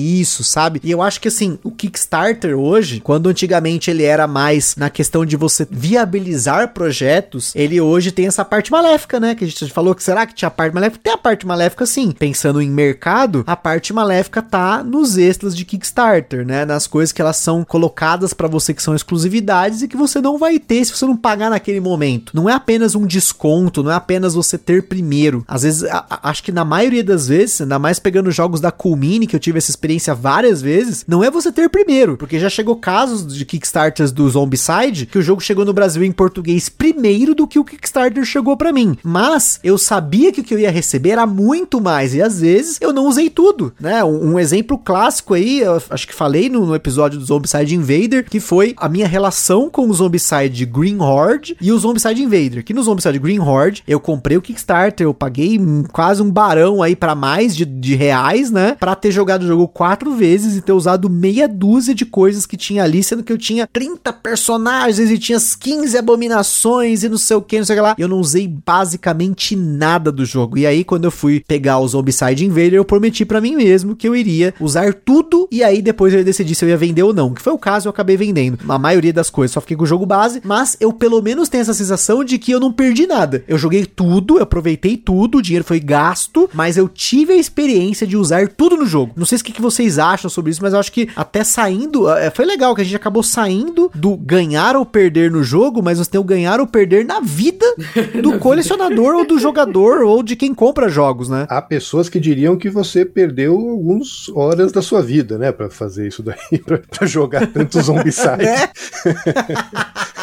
[0.43, 0.79] sabe?
[0.83, 5.25] E eu acho que assim, o Kickstarter hoje, quando antigamente ele era mais na questão
[5.25, 9.35] de você viabilizar projetos, ele hoje tem essa parte maléfica, né?
[9.35, 11.01] Que a gente falou que será que tinha a parte maléfica?
[11.03, 12.11] Tem a parte maléfica sim.
[12.11, 16.65] Pensando em mercado, a parte maléfica tá nos extras de Kickstarter, né?
[16.65, 20.37] Nas coisas que elas são colocadas para você que são exclusividades e que você não
[20.37, 22.31] vai ter se você não pagar naquele momento.
[22.35, 25.43] Não é apenas um desconto, não é apenas você ter primeiro.
[25.47, 28.71] Às vezes, a, a, acho que na maioria das vezes, ainda mais pegando jogos da
[28.71, 32.49] Coolmini, que eu tive essa experiência várias vezes, não é você ter primeiro, porque já
[32.49, 37.35] chegou casos de Kickstarters do Zombicide que o jogo chegou no Brasil em português primeiro
[37.35, 38.97] do que o Kickstarter chegou para mim.
[39.03, 42.77] Mas eu sabia que o que eu ia receber era muito mais e às vezes
[42.81, 44.03] eu não usei tudo, né?
[44.03, 48.39] Um, um exemplo clássico aí, acho que falei no, no, episódio do Zombicide Invader, que
[48.39, 52.63] foi a minha relação com o Zombicide Green Horde e o Zombicide Invader.
[52.63, 55.59] Que no Zombicide Green Horde eu comprei o Kickstarter, eu paguei
[55.91, 58.75] quase um barão aí para mais de, de reais, né?
[58.79, 62.57] Para ter jogado o jogo quatro vezes e ter usado meia dúzia de coisas que
[62.57, 67.37] tinha ali, sendo que eu tinha 30 personagens e tinha 15 abominações e não sei
[67.37, 67.95] o que, não sei o que lá.
[67.95, 70.57] Eu não usei basicamente nada do jogo.
[70.57, 74.07] E aí, quando eu fui pegar o Zombicide Invader, eu prometi para mim mesmo que
[74.07, 77.13] eu iria usar tudo e aí depois eu ia decidir se eu ia vender ou
[77.13, 77.35] não.
[77.35, 78.57] Que foi o caso, eu acabei vendendo.
[78.67, 81.61] A maioria das coisas só fiquei com o jogo base, mas eu pelo menos tenho
[81.61, 83.43] essa sensação de que eu não perdi nada.
[83.47, 88.07] Eu joguei tudo, eu aproveitei tudo, o dinheiro foi gasto, mas eu tive a experiência
[88.07, 89.13] de usar tudo no jogo.
[89.15, 92.29] Não sei o que vocês acham sobre isso, mas eu acho que até saindo, é,
[92.29, 96.09] foi legal que a gente acabou saindo do ganhar ou perder no jogo, mas você
[96.09, 97.65] tem o ganhar ou perder na vida
[98.21, 101.45] do colecionador ou do jogador ou de quem compra jogos, né?
[101.49, 106.07] Há pessoas que diriam que você perdeu algumas horas da sua vida, né, para fazer
[106.07, 108.45] isso daí, para jogar tanto Zombicide.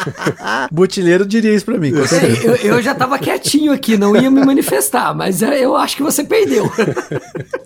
[0.03, 0.67] É?
[0.69, 1.93] Butileiro diria isso pra mim.
[1.93, 5.95] É, eu, eu, já tava quietinho aqui, não ia me manifestar, mas é, eu acho
[5.95, 6.69] que você perdeu.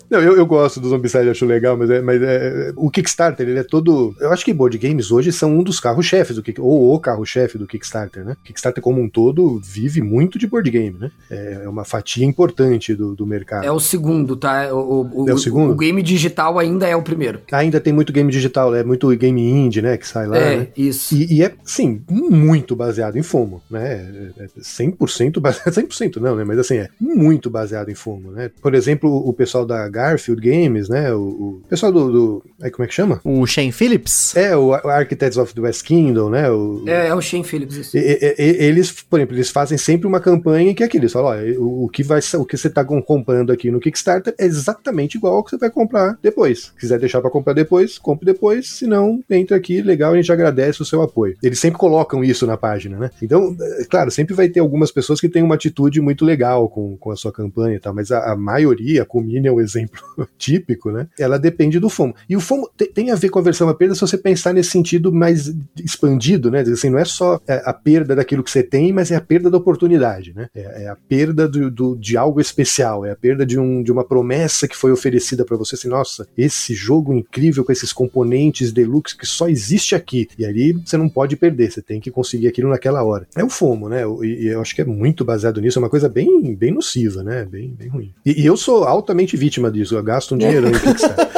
[0.08, 3.58] Não, eu, eu gosto do Zombicide, acho legal, mas, é, mas é, o Kickstarter, ele
[3.58, 4.14] é todo.
[4.20, 7.66] Eu acho que board games hoje são um dos carros-chefes do ou o carro-chefe do
[7.66, 8.36] Kickstarter, né?
[8.44, 11.10] Kickstarter, como um todo, vive muito de board game, né?
[11.30, 13.64] É, é uma fatia importante do, do mercado.
[13.64, 14.72] É o segundo, tá?
[14.74, 15.72] O, o, é o segundo?
[15.72, 17.40] O game digital ainda é o primeiro.
[17.52, 19.96] Ainda tem muito game digital, é muito game indie, né?
[19.96, 20.38] Que sai lá.
[20.38, 20.68] É, né?
[20.76, 21.14] isso.
[21.14, 24.32] E, e, é, sim, muito baseado em FOMO, né?
[24.38, 25.72] É 100% baseado.
[25.72, 26.44] 100% não, né?
[26.44, 28.50] Mas assim, é muito baseado em FOMO, né?
[28.60, 31.12] Por exemplo, o pessoal da Garfield Games, né?
[31.12, 32.44] O, o pessoal do, do.
[32.60, 33.20] Aí, como é que chama?
[33.24, 34.36] O Shane Phillips?
[34.36, 36.50] É, o Architects of the West Kingdom, né?
[36.50, 37.76] O, é, é o Shane Phillips.
[37.76, 37.96] Isso.
[37.96, 41.04] E, e, eles, por exemplo, eles fazem sempre uma campanha que é aquilo.
[41.04, 44.34] Eles falam: ó, o, o, que vai, o que você tá comprando aqui no Kickstarter
[44.38, 46.72] é exatamente igual ao que você vai comprar depois.
[46.74, 48.68] Se quiser deixar para comprar depois, compre depois.
[48.68, 51.36] Se não, entra aqui, legal, a gente agradece o seu apoio.
[51.42, 53.10] Eles sempre colocam isso na página, né?
[53.22, 56.96] Então, é, claro, sempre vai ter algumas pessoas que têm uma atitude muito legal com,
[56.96, 60.00] com a sua campanha e tal, mas a, a maioria, a Comini é um exemplo
[60.38, 61.08] típico, né?
[61.18, 62.14] Ela depende do FOMO.
[62.28, 64.52] E o FOMO te, tem a ver com a versão a perda se você pensar
[64.52, 66.60] nesse sentido mais expandido, né?
[66.60, 69.50] Assim, não é só é, a perda daquilo que você tem, mas é a perda
[69.50, 70.48] da oportunidade, né?
[70.54, 73.90] É, é a perda do, do, de algo especial, é a perda de, um, de
[73.90, 78.72] uma promessa que foi oferecida para você, assim, nossa, esse jogo incrível com esses componentes
[78.72, 80.28] deluxe que só existe aqui.
[80.38, 83.26] E ali você não pode perder, você tem que conseguir aquilo naquela hora.
[83.34, 84.02] É o FOMO, né?
[84.22, 87.22] E, e eu acho que é muito baseado nisso, é uma coisa bem, bem nociva,
[87.22, 87.44] né?
[87.44, 88.12] Bem, bem ruim.
[88.24, 91.37] E, e eu sou altamente vítima disso, eu gasto um dinheirão em Kickstarter.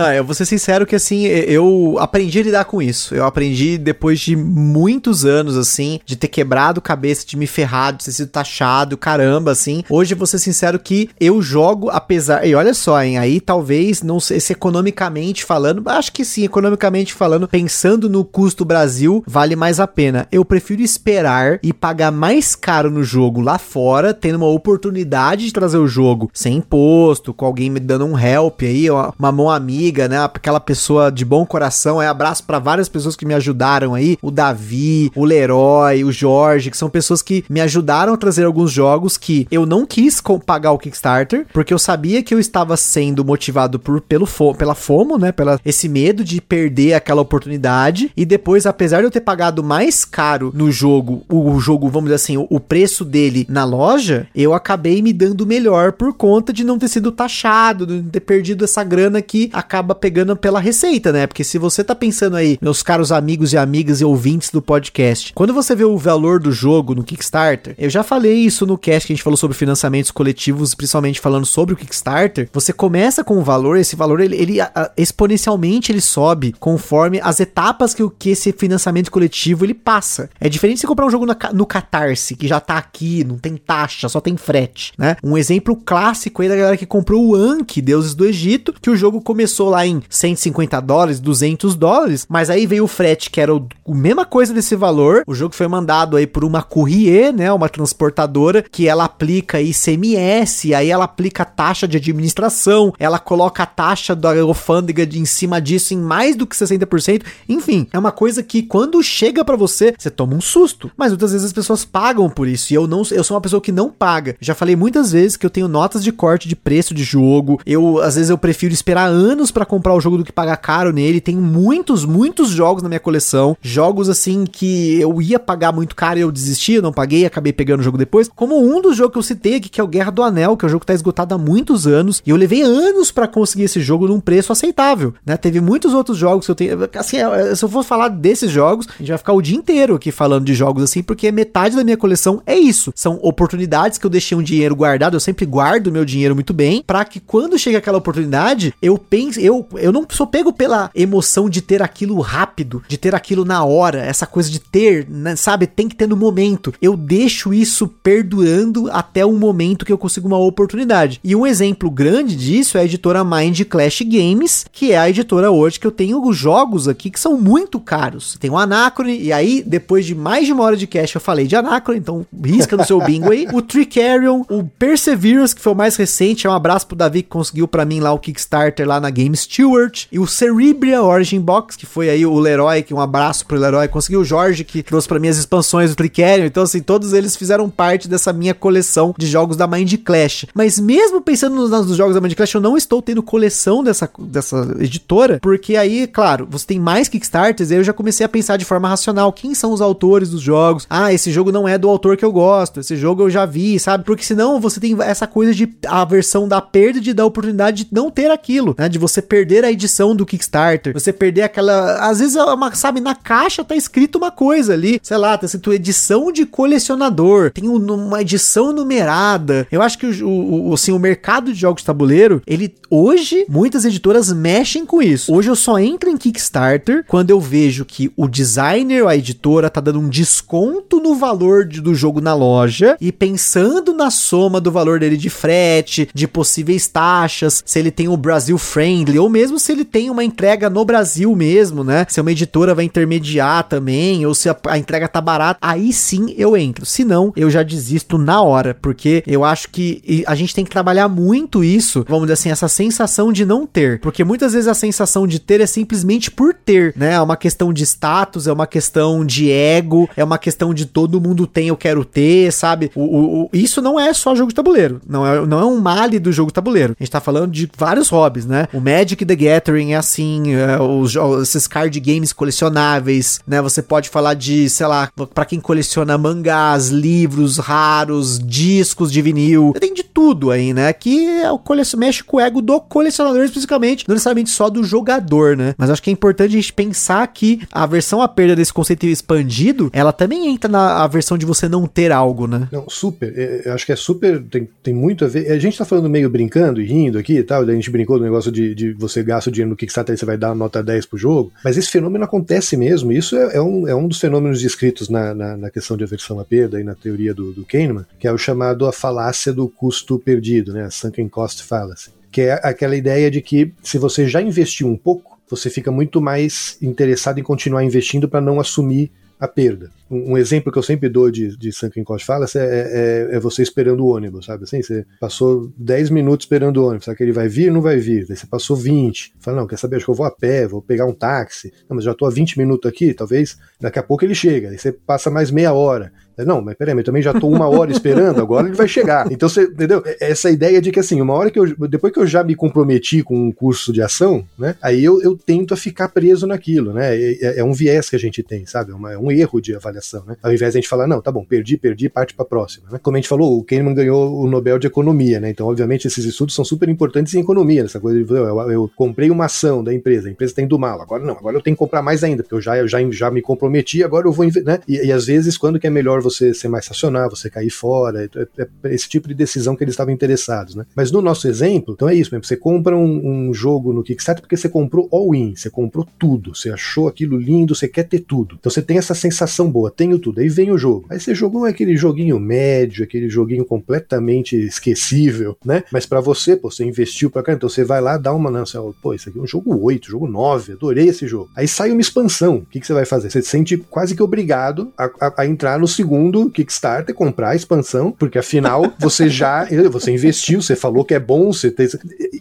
[0.00, 3.14] Não, eu vou ser sincero que assim, eu aprendi a lidar com isso.
[3.14, 8.06] Eu aprendi depois de muitos anos, assim, de ter quebrado cabeça, de me ferrar, de
[8.06, 9.84] ter sido taxado, caramba, assim.
[9.90, 12.46] Hoje eu vou ser sincero que eu jogo, apesar.
[12.46, 17.12] E olha só, hein, aí talvez, não sei se economicamente falando, acho que sim, economicamente
[17.12, 20.26] falando, pensando no custo Brasil, vale mais a pena.
[20.32, 25.52] Eu prefiro esperar e pagar mais caro no jogo lá fora, tendo uma oportunidade de
[25.52, 29.89] trazer o jogo sem imposto, com alguém me dando um help aí, uma mão amiga
[29.90, 30.18] amiga, né?
[30.22, 32.00] Aquela pessoa de bom coração.
[32.00, 34.16] É abraço para várias pessoas que me ajudaram aí.
[34.22, 38.70] O Davi, o Leroy, o Jorge, que são pessoas que me ajudaram a trazer alguns
[38.70, 43.24] jogos que eu não quis pagar o Kickstarter, porque eu sabia que eu estava sendo
[43.24, 45.32] motivado por, pelo pela FOMO, né?
[45.32, 48.12] Pela esse medo de perder aquela oportunidade.
[48.16, 52.04] E depois, apesar de eu ter pagado mais caro no jogo, o, o jogo, vamos
[52.04, 56.52] dizer assim, o, o preço dele na loja, eu acabei me dando melhor por conta
[56.52, 60.58] de não ter sido taxado, de ter perdido essa grana que a acaba pegando pela
[60.58, 61.28] receita, né?
[61.28, 65.32] Porque se você tá pensando aí, meus caros amigos e amigas e ouvintes do podcast,
[65.32, 69.06] quando você vê o valor do jogo no Kickstarter, eu já falei isso no cast
[69.06, 73.38] que a gente falou sobre financiamentos coletivos, principalmente falando sobre o Kickstarter, você começa com
[73.38, 78.30] um valor, esse valor ele, ele a, exponencialmente ele sobe conforme as etapas que, que
[78.30, 80.28] esse financiamento coletivo ele passa.
[80.40, 83.56] É diferente se comprar um jogo no, no Catarse, que já tá aqui, não tem
[83.56, 85.16] taxa, só tem frete, né?
[85.22, 88.96] Um exemplo clássico aí da galera que comprou o Anki, Deuses do Egito, que o
[88.96, 93.54] jogo começou lá em 150 dólares, 200 dólares, mas aí veio o frete, que era
[93.54, 95.22] o, a mesma coisa desse valor.
[95.26, 97.52] O jogo foi mandado aí por uma courrier, né?
[97.52, 103.66] Uma transportadora, que ela aplica ICMS, aí ela aplica taxa de administração, ela coloca a
[103.66, 107.22] taxa da alfândega de, em cima disso em mais do que 60%.
[107.48, 110.90] Enfim, é uma coisa que quando chega para você, você toma um susto.
[110.96, 112.72] Mas muitas vezes as pessoas pagam por isso.
[112.72, 114.36] E eu não, eu sou uma pessoa que não paga.
[114.40, 117.60] Já falei muitas vezes que eu tenho notas de corte de preço de jogo.
[117.66, 120.92] Eu, às vezes, eu prefiro esperar anos para comprar o jogo do que pagar caro
[120.92, 121.20] nele.
[121.20, 123.56] Tem muitos, muitos jogos na minha coleção.
[123.60, 127.52] Jogos assim que eu ia pagar muito caro e eu desisti, eu não paguei, acabei
[127.52, 128.28] pegando o jogo depois.
[128.34, 130.64] Como um dos jogos que eu citei aqui, que é o Guerra do Anel, que
[130.64, 132.22] é um jogo que tá esgotado há muitos anos.
[132.24, 135.36] E eu levei anos para conseguir esse jogo num preço aceitável, né?
[135.36, 136.78] Teve muitos outros jogos que eu tenho.
[136.96, 139.94] Assim, é, se eu for falar desses jogos, a gente vai ficar o dia inteiro
[139.94, 142.92] aqui falando de jogos assim, porque metade da minha coleção é isso.
[142.94, 146.82] São oportunidades que eu deixei um dinheiro guardado, eu sempre guardo meu dinheiro muito bem,
[146.86, 151.48] para que quando chega aquela oportunidade, eu pense, eu, eu não sou pego pela emoção
[151.48, 155.66] de ter aquilo rápido, de ter aquilo na hora, essa coisa de ter, né, sabe,
[155.66, 156.72] tem que ter no momento.
[156.80, 161.20] Eu deixo isso perdurando até o momento que eu consigo uma oportunidade.
[161.22, 165.50] E um exemplo grande disso é a editora Mind Clash Games, que é a editora
[165.50, 168.36] hoje que eu tenho os jogos aqui que são muito caros.
[168.38, 171.46] Tem o Anacrone, e aí, depois de mais de uma hora de cast, eu falei
[171.46, 173.46] de Anacrone, então risca no seu bingo aí.
[173.52, 177.28] O Tricarion, o Perseverance, que foi o mais recente, é um abraço pro Davi que
[177.28, 180.06] conseguiu para mim lá o Kickstarter lá na Game Stewart.
[180.10, 183.88] E o Cerebria Origin Box, que foi aí o Leroy, que um abraço pro Leroy.
[183.88, 186.46] Conseguiu o Jorge, que trouxe para mim as expansões do Tricarion.
[186.46, 190.46] Então, assim, todos eles fizeram parte dessa minha coleção de jogos da Mind Clash.
[190.54, 194.10] Mas mesmo pensando nos, nos jogos da Mind Clash, eu não estou tendo coleção dessa,
[194.18, 198.28] dessa editora, porque aí, claro, você tem mais Kickstarters, e aí eu já comecei a
[198.28, 200.86] pensar de forma racional quem são os autores dos jogos.
[200.88, 203.78] Ah, esse jogo não é do autor que eu gosto, esse jogo eu já vi,
[203.78, 204.04] sabe?
[204.04, 207.90] Porque senão você tem essa coisa de a versão da perda de da oportunidade de
[207.92, 208.88] não ter aquilo, né?
[208.88, 212.08] De você perder a edição do Kickstarter, você perder aquela.
[212.08, 215.46] Às vezes, é uma, sabe, na caixa tá escrito uma coisa ali, sei lá, tá
[215.46, 219.66] escrito edição de colecionador, tem uma edição numerada.
[219.70, 223.84] Eu acho que o, o, assim, o mercado de jogos de tabuleiro, ele hoje, muitas
[223.84, 225.32] editoras mexem com isso.
[225.32, 229.80] Hoje eu só entro em Kickstarter quando eu vejo que o designer, a editora, tá
[229.80, 234.72] dando um desconto no valor de, do jogo na loja e pensando na soma do
[234.72, 239.58] valor dele de frete, de possíveis taxas, se ele tem o Brasil Friendly, ou mesmo
[239.58, 242.06] se ele tem uma entrega no Brasil mesmo, né?
[242.08, 246.34] Se uma editora vai intermediar também, ou se a, a entrega tá barata, aí sim
[246.36, 246.84] eu entro.
[246.84, 250.70] Se não, eu já desisto na hora, porque eu acho que a gente tem que
[250.70, 254.00] trabalhar muito isso, vamos dizer assim, essa sensação de não ter.
[254.00, 257.12] Porque muitas vezes a sensação de ter é simplesmente por ter, né?
[257.12, 261.20] É uma questão de status, é uma questão de ego, é uma questão de todo
[261.20, 262.90] mundo tem, eu quero ter, sabe?
[262.94, 265.78] O, o, o, isso não é só jogo de tabuleiro, não é, não é um
[265.78, 266.96] male do jogo de tabuleiro.
[266.98, 268.66] A gente tá falando de vários hobbies, né?
[268.72, 273.60] O Magic the Gathering é assim, é, os, esses card games colecionáveis, né?
[273.60, 279.74] Você pode falar de, sei lá, para quem coleciona mangás, livros raros, discos de vinil,
[279.78, 280.92] tem de tudo aí, né?
[280.94, 281.60] Que é o
[281.96, 285.74] mexe com o ego do colecionador especificamente, não necessariamente só do jogador, né?
[285.78, 289.06] Mas acho que é importante a gente pensar que a versão a perda desse conceito
[289.06, 292.68] expandido, ela também entra na versão de você não ter algo, né?
[292.70, 293.32] Não, super.
[293.36, 294.42] É, eu acho que é super.
[294.42, 295.50] Tem, tem muito a ver.
[295.50, 298.24] A gente tá falando meio brincando e rindo aqui e tal, a gente brincou do
[298.24, 301.06] negócio de, de você gasta o dinheiro no Kickstarter e você vai dar nota 10
[301.06, 303.12] pro jogo, mas esse fenômeno acontece mesmo.
[303.12, 306.38] Isso é, é um, é um dos fenômenos descritos na, na, na, questão de aversão
[306.38, 309.68] à perda e na teoria do, do Kahneman, que é o chamado a falácia do
[309.68, 310.84] custo perdido, né?
[310.84, 312.19] A sunken cost fallacy.
[312.30, 316.20] Que é aquela ideia de que se você já investiu um pouco, você fica muito
[316.20, 319.90] mais interessado em continuar investindo para não assumir a perda.
[320.10, 323.40] Um, um, exemplo que eu sempre dou de, de Sunken Cost Fallacy é, é, é,
[323.40, 324.82] você esperando o ônibus, sabe assim?
[324.82, 327.96] Você passou 10 minutos esperando o ônibus, sabe que ele vai vir ou não vai
[327.96, 328.26] vir?
[328.26, 329.32] Daí você passou 20.
[329.40, 331.72] Fala, não, quer saber, acho que eu vou a pé, vou pegar um táxi.
[331.88, 334.68] Não, mas já estou há 20 minutos aqui, talvez daqui a pouco ele chega.
[334.68, 336.12] Aí você passa mais meia hora.
[336.38, 339.30] Não, mas peraí, eu também já tô uma hora esperando, agora ele vai chegar.
[339.30, 340.02] Então você, entendeu?
[340.04, 342.54] É, essa ideia de que assim, uma hora que eu, depois que eu já me
[342.54, 346.92] comprometi com um curso de ação, né, aí eu, eu tento a ficar preso naquilo,
[346.92, 347.16] né?
[347.16, 348.92] É, é um viés que a gente tem, sabe?
[348.92, 350.36] É, uma, é, um erro de avaliação, né?
[350.42, 352.98] Ao invés de a gente falar, não, tá bom, perdi, perdi, parte para próxima, né?
[353.02, 355.50] Como a gente falou, o Kahneman ganhou o Nobel de Economia, né?
[355.50, 359.30] Então, obviamente, esses estudos são super importantes em economia, essa coisa de, eu, eu, comprei
[359.30, 361.78] uma ação da empresa, a empresa está indo mal, agora não, agora eu tenho que
[361.78, 364.80] comprar mais ainda, porque eu já, eu já, já me comprometi, agora eu vou, né?
[364.88, 368.24] E, e às vezes, quando que é melhor você ser mais racional, você cair fora,
[368.24, 368.28] é,
[368.58, 370.86] é, é esse tipo de decisão que eles estavam interessados, né?
[370.94, 374.42] Mas no nosso exemplo, então é isso mesmo, você compra um, um jogo no Kickstarter
[374.42, 378.56] porque você comprou all-in, você comprou tudo, você achou aquilo lindo, você quer ter tudo.
[378.58, 381.06] Então você tem essa sensação boa, tenho tudo, aí vem o jogo.
[381.10, 385.84] Aí você jogou aquele joguinho médio, aquele joguinho completamente esquecível, né?
[385.92, 388.78] Mas para você, pô, você investiu pra cá, então você vai lá, dá uma, você,
[389.02, 391.50] pô, isso aqui é um jogo 8, jogo 9, adorei esse jogo.
[391.54, 393.30] Aí sai uma expansão, o que, que você vai fazer?
[393.30, 396.09] Você se sente quase que obrigado a, a, a entrar no segundo
[396.50, 401.52] Kickstarter, comprar a expansão, porque afinal você já, você investiu, você falou que é bom,
[401.52, 401.88] você tem...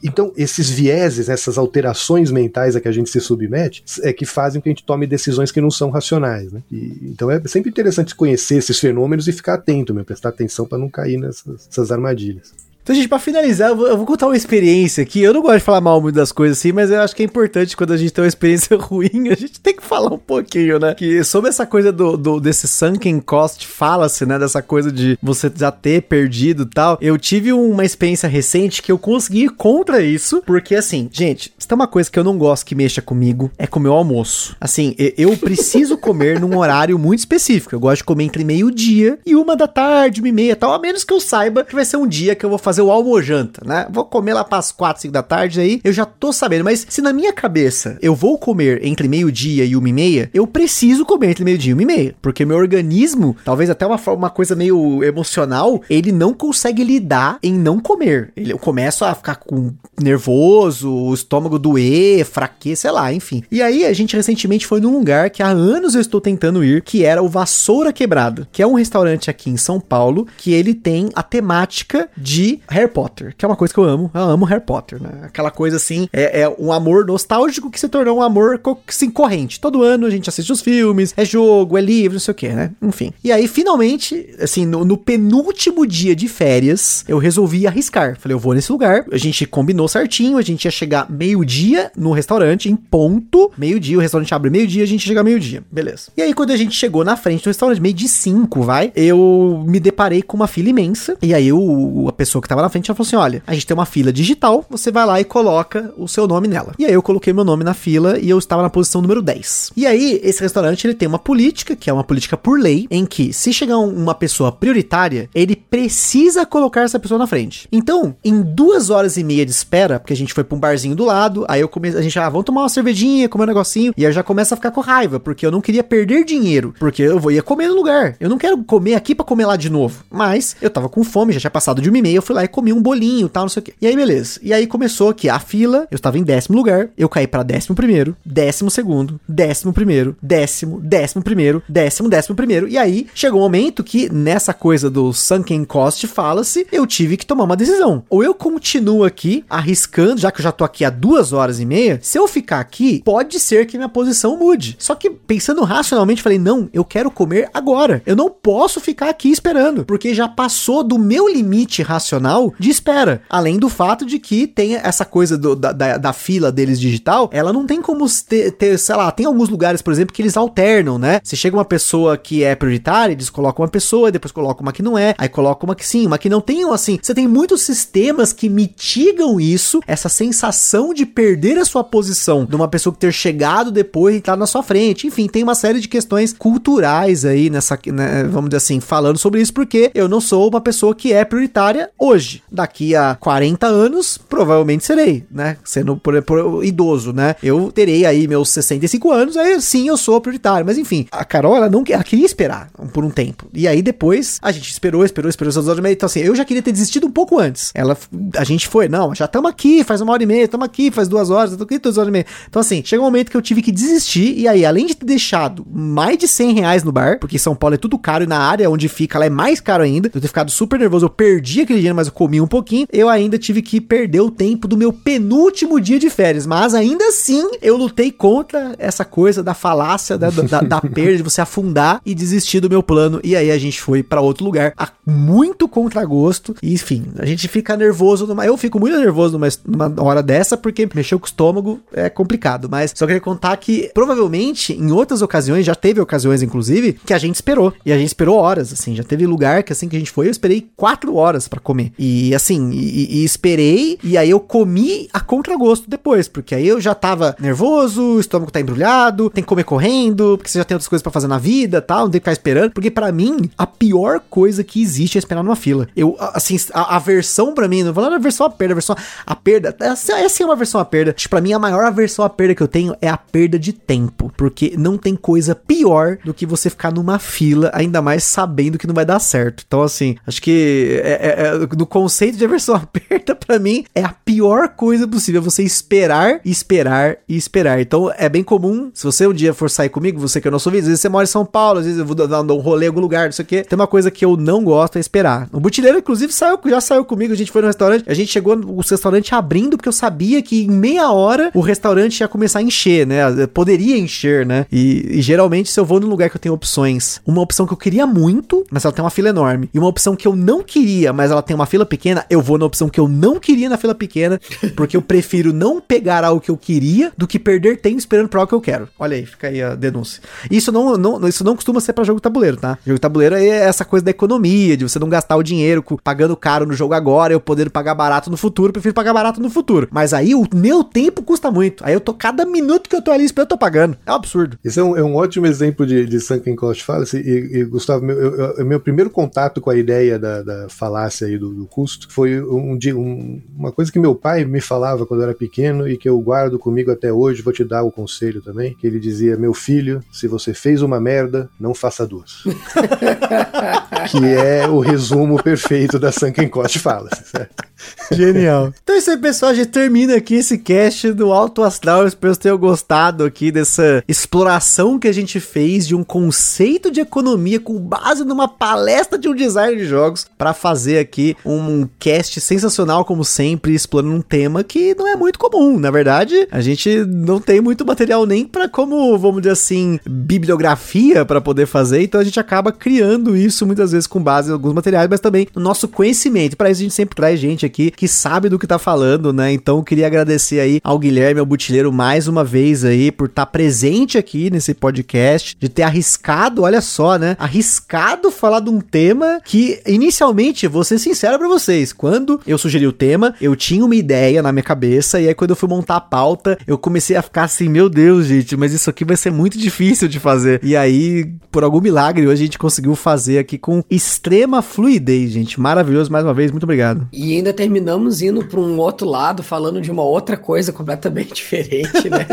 [0.03, 4.61] Então, esses vieses, essas alterações mentais a que a gente se submete, é que fazem
[4.61, 6.61] que a gente tome decisões que não são racionais, né?
[6.71, 10.77] E, então é sempre interessante conhecer esses fenômenos e ficar atento, mesmo, prestar atenção para
[10.77, 12.68] não cair nessas armadilhas.
[12.89, 15.21] Então, gente, pra finalizar, eu vou, eu vou, contar uma experiência aqui.
[15.21, 17.25] Eu não gosto de falar mal muito das coisas assim, mas eu acho que é
[17.25, 20.79] importante quando a gente tem uma experiência ruim, a gente tem que falar um pouquinho,
[20.79, 20.95] né?
[20.95, 24.39] Que sobre essa coisa do, do desse sunken cost fala-se, né?
[24.39, 26.97] Dessa coisa de você já ter perdido e tal.
[26.99, 31.75] Eu tive uma experiência recente que eu consegui ir contra isso, porque assim, gente, tem
[31.75, 34.57] uma coisa que eu não gosto que mexa comigo, é comer o almoço.
[34.59, 37.75] Assim, eu preciso comer num horário muito específico.
[37.75, 40.79] Eu gosto de comer entre meio-dia e uma da tarde, uma e meia tal, a
[40.79, 43.61] menos que eu saiba que vai ser um dia que eu vou fazer o almojanta,
[43.63, 43.85] né?
[43.91, 46.63] Vou comer lá para as 4, 5 da tarde aí, eu já tô sabendo.
[46.63, 50.47] Mas se na minha cabeça eu vou comer entre meio-dia e uma e meia, eu
[50.47, 52.15] preciso comer entre meio-dia e uma e meia.
[52.19, 57.53] Porque meu organismo, talvez até uma, uma coisa meio emocional, ele não consegue lidar em
[57.53, 58.31] não comer.
[58.35, 59.71] Ele, eu começo a ficar com
[60.01, 63.43] nervoso, o estômago doer, fraqueza, sei lá, enfim.
[63.51, 66.81] E aí a gente recentemente foi num lugar que há anos eu estou tentando ir,
[66.81, 70.73] que era o Vassoura Quebrada, que é um restaurante aqui em São Paulo, que ele
[70.73, 74.09] tem a temática de Harry Potter, que é uma coisa que eu amo.
[74.13, 75.09] Eu amo Harry Potter, né?
[75.23, 79.59] Aquela coisa assim, é, é um amor nostálgico que se tornou um amor assim, corrente.
[79.59, 82.49] Todo ano a gente assiste os filmes, é jogo, é livro, não sei o que,
[82.49, 82.71] né?
[82.81, 83.13] Enfim.
[83.23, 88.17] E aí, finalmente, assim, no, no, penúltimo dia de férias, eu resolvi arriscar.
[88.19, 89.05] Falei, eu vou nesse lugar.
[89.11, 91.05] A gente combinou certinho, a gente ia chegar
[91.49, 93.51] meio-dia no restaurante, em ponto.
[93.57, 95.63] Meio-dia, o restaurante abre meio-dia, a gente chega meio-dia.
[95.71, 96.11] Beleza.
[96.15, 99.63] E aí, quando a gente chegou na frente do restaurante, meio de cinco, vai, eu
[99.65, 101.17] me deparei com uma fila imensa.
[101.21, 103.65] E aí, o, a pessoa que tava na frente ela falou assim: olha, a gente
[103.65, 106.73] tem uma fila digital, você vai lá e coloca o seu nome nela.
[106.77, 109.71] E aí eu coloquei meu nome na fila e eu estava na posição número 10.
[109.75, 113.05] E aí, esse restaurante ele tem uma política, que é uma política por lei, em
[113.05, 117.67] que se chegar uma pessoa prioritária, ele precisa colocar essa pessoa na frente.
[117.71, 120.95] Então, em duas horas e meia de espera, porque a gente foi pra um barzinho
[120.95, 123.93] do lado, aí eu comecei, a gente, ah, vamos tomar uma cervejinha, comer um negocinho,
[123.95, 126.73] e aí eu já começo a ficar com raiva, porque eu não queria perder dinheiro,
[126.79, 128.15] porque eu vou ia comer no lugar.
[128.19, 130.03] Eu não quero comer aqui para comer lá de novo.
[130.09, 132.43] Mas eu tava com fome, já tinha passado de uma e meia, eu fui lá
[132.43, 133.73] e comi um bolinho e tal, não sei o que.
[133.81, 134.39] E aí, beleza.
[134.41, 137.75] E aí começou aqui a fila, eu estava em décimo lugar, eu caí para décimo
[137.75, 142.67] primeiro, décimo segundo, décimo primeiro, décimo, décimo primeiro, décimo, décimo primeiro.
[142.67, 147.25] E aí chegou um momento que nessa coisa do sunken cost fala-se, eu tive que
[147.25, 148.03] tomar uma decisão.
[148.09, 151.65] Ou eu continuo aqui arriscando, já que eu já tô aqui há duas horas e
[151.65, 154.75] meia, se eu ficar aqui, pode ser que minha posição mude.
[154.79, 158.01] Só que pensando racionalmente, falei, não, eu quero comer agora.
[158.05, 163.21] Eu não posso ficar aqui esperando, porque já passou do meu limite racional de espera.
[163.29, 167.29] Além do fato de que tem essa coisa do, da, da, da, fila deles digital,
[167.31, 170.37] ela não tem como ter, ter, sei lá, tem alguns lugares, por exemplo, que eles
[170.37, 171.19] alternam, né?
[171.23, 174.83] Se chega uma pessoa que é prioritária, eles colocam uma pessoa, depois colocam uma que
[174.83, 176.99] não é, aí colocam uma que sim, uma que não tem, assim.
[177.01, 182.55] Você tem muitos sistemas que mitigam isso, essa sensação de perder a sua posição de
[182.55, 185.07] uma pessoa que ter chegado depois e tá na sua frente.
[185.07, 189.41] Enfim, tem uma série de questões culturais aí nessa, né, vamos dizer assim, falando sobre
[189.41, 192.41] isso, porque eu não sou uma pessoa que é prioritária hoje.
[192.51, 195.57] Daqui a 40 anos, provavelmente serei, né?
[195.63, 197.35] Sendo por, por, idoso, né?
[197.41, 200.65] Eu terei aí meus 65 anos, aí sim eu sou prioritário.
[200.65, 203.47] Mas enfim, a Carol, ela não ela queria esperar por um tempo.
[203.53, 205.83] E aí depois a gente esperou, esperou, esperou essas horas.
[205.85, 207.71] Então assim, eu já queria ter desistido um pouco antes.
[207.73, 207.97] Ela,
[208.37, 210.91] a gente foi, não, já estamos aqui, faz uma hora e meia, estamos aqui.
[210.99, 212.25] Faz duas horas, eu tô aqui duas horas e meia.
[212.49, 215.05] Então, assim, chega um momento que eu tive que desistir, e aí, além de ter
[215.05, 218.39] deixado mais de 100 reais no bar, porque São Paulo é tudo caro e na
[218.39, 221.61] área onde fica ela é mais caro ainda, eu ter ficado super nervoso, eu perdi
[221.61, 224.77] aquele dinheiro, mas eu comi um pouquinho, eu ainda tive que perder o tempo do
[224.77, 230.17] meu penúltimo dia de férias, mas ainda assim eu lutei contra essa coisa da falácia,
[230.17, 233.57] da, da, da perda, de você afundar e desistir do meu plano, e aí a
[233.57, 238.45] gente foi para outro lugar, a muito contragosto, e enfim, a gente fica nervoso, numa,
[238.45, 242.67] eu fico muito nervoso numa, numa hora dessa, porque mexer com o estômago é complicado,
[242.69, 247.17] mas só queria contar que provavelmente em outras ocasiões, já teve ocasiões inclusive, que a
[247.17, 249.99] gente esperou, e a gente esperou horas, assim, já teve lugar que assim que a
[249.99, 254.29] gente foi, eu esperei quatro horas para comer, e assim, e, e, esperei, e aí
[254.29, 259.29] eu comi a contragosto depois, porque aí eu já tava nervoso, o estômago tá embrulhado,
[259.29, 262.05] tem que comer correndo, porque você já tem outras coisas para fazer na vida, tal,
[262.05, 265.43] não tem que ficar esperando, porque para mim, a pior coisa que existe é esperar
[265.43, 265.87] numa fila.
[265.95, 268.95] Eu, assim, a, a versão para mim, não falando a versão a perda, a versão
[269.25, 271.15] a perda, essa, essa é uma versão a perda.
[271.29, 274.31] Para mim a maior aversão a perda que eu tenho é a perda de tempo,
[274.35, 278.87] porque não tem coisa pior do que você ficar numa fila, ainda mais sabendo que
[278.87, 279.63] não vai dar certo.
[279.65, 283.85] Então assim, acho que é, é, é, no conceito de aversão a perda para mim
[283.93, 287.79] é a pior coisa possível, você esperar, esperar e esperar.
[287.81, 290.69] Então é bem comum, se você um dia for sair comigo, você que é nosso
[290.69, 292.85] vídeo, às vezes você mora em São Paulo, às vezes eu vou dar um rolê
[292.85, 293.63] em algum lugar, não sei o que.
[293.63, 295.49] Tem uma coisa que eu não gosto é esperar.
[295.51, 298.55] O Butileiro, inclusive, saiu, já saiu comigo, a gente foi no restaurante, a gente chegou
[298.55, 302.61] no restaurante abrindo, porque eu sabia que em meia hora o restaurante ia começar a
[302.61, 303.47] encher, né?
[303.47, 304.65] Poderia encher, né?
[304.71, 307.73] E, e geralmente, se eu vou num lugar que eu tenho opções, uma opção que
[307.73, 310.63] eu queria muito, mas ela tem uma fila enorme, e uma opção que eu não
[310.63, 313.69] queria, mas ela tem uma fila pequena, eu vou na opção que eu não queria
[313.69, 314.39] na fila pequena,
[314.75, 318.41] porque eu prefiro não pegar algo que eu queria do que perder tempo esperando pra
[318.41, 318.87] algo que eu quero.
[318.97, 320.21] Olha aí, fica aí a denúncia.
[320.49, 322.77] Isso não, não, isso não costuma ser para jogo tabuleiro, tá?
[322.85, 326.65] Jogo tabuleiro é essa coisa da economia, de você não gastar o dinheiro pagando caro
[326.65, 329.87] no jogo agora, eu poder pagar barato no futuro, prefiro pagar barato no futuro.
[329.91, 331.83] Mas aí o meu tempo custa muito.
[331.85, 333.97] Aí eu tô, cada minuto que eu tô ali esperando, eu tô pagando.
[334.05, 334.57] É um absurdo.
[334.63, 337.17] Isso é um, é um ótimo exemplo de, de Sunken Cost Fallacy.
[337.17, 341.27] E, e Gustavo, meu, eu, eu, meu primeiro contato com a ideia da, da falácia
[341.27, 345.21] aí do, do custo foi um, um, uma coisa que meu pai me falava quando
[345.21, 347.41] eu era pequeno e que eu guardo comigo até hoje.
[347.41, 348.75] Vou te dar o conselho também.
[348.75, 352.43] Que ele dizia: Meu filho, se você fez uma merda, não faça duas.
[354.11, 357.68] que é o resumo perfeito da Sunken Cost Fallacy, certo?
[358.11, 358.73] Genial.
[358.89, 359.51] Então é isso aí, pessoal.
[359.51, 362.07] A gente termina aqui esse cast do Alto Astral.
[362.07, 366.99] espero que tenham gostado aqui dessa exploração que a gente fez de um conceito de
[366.99, 372.41] economia com base numa palestra de um design de jogos para fazer aqui um cast
[372.41, 375.77] sensacional, como sempre, explorando um tema que não é muito comum.
[375.77, 381.23] Na verdade, a gente não tem muito material nem para como, vamos dizer assim, bibliografia
[381.25, 382.01] para poder fazer.
[382.01, 385.47] Então a gente acaba criando isso muitas vezes com base em alguns materiais, mas também
[385.55, 386.57] no nosso conhecimento.
[386.57, 389.51] Para isso a gente sempre traz gente aqui que sabe do que tá falando, né?
[389.51, 393.51] Então queria agradecer aí ao Guilherme, ao Butileiro, mais uma vez aí por estar tá
[393.51, 397.35] presente aqui nesse podcast, de ter arriscado, olha só, né?
[397.39, 402.87] Arriscado falar de um tema que inicialmente, vou ser sincero para vocês, quando eu sugeri
[402.87, 405.97] o tema, eu tinha uma ideia na minha cabeça e aí quando eu fui montar
[405.97, 409.31] a pauta, eu comecei a ficar assim, meu Deus, gente, mas isso aqui vai ser
[409.31, 410.59] muito difícil de fazer.
[410.63, 415.59] E aí, por algum milagre, hoje a gente conseguiu fazer aqui com extrema fluidez, gente.
[415.59, 417.07] Maravilhoso mais uma vez, muito obrigado.
[417.11, 422.09] E ainda terminamos indo para um outro lado, falando de uma outra coisa completamente diferente,
[422.09, 422.25] né?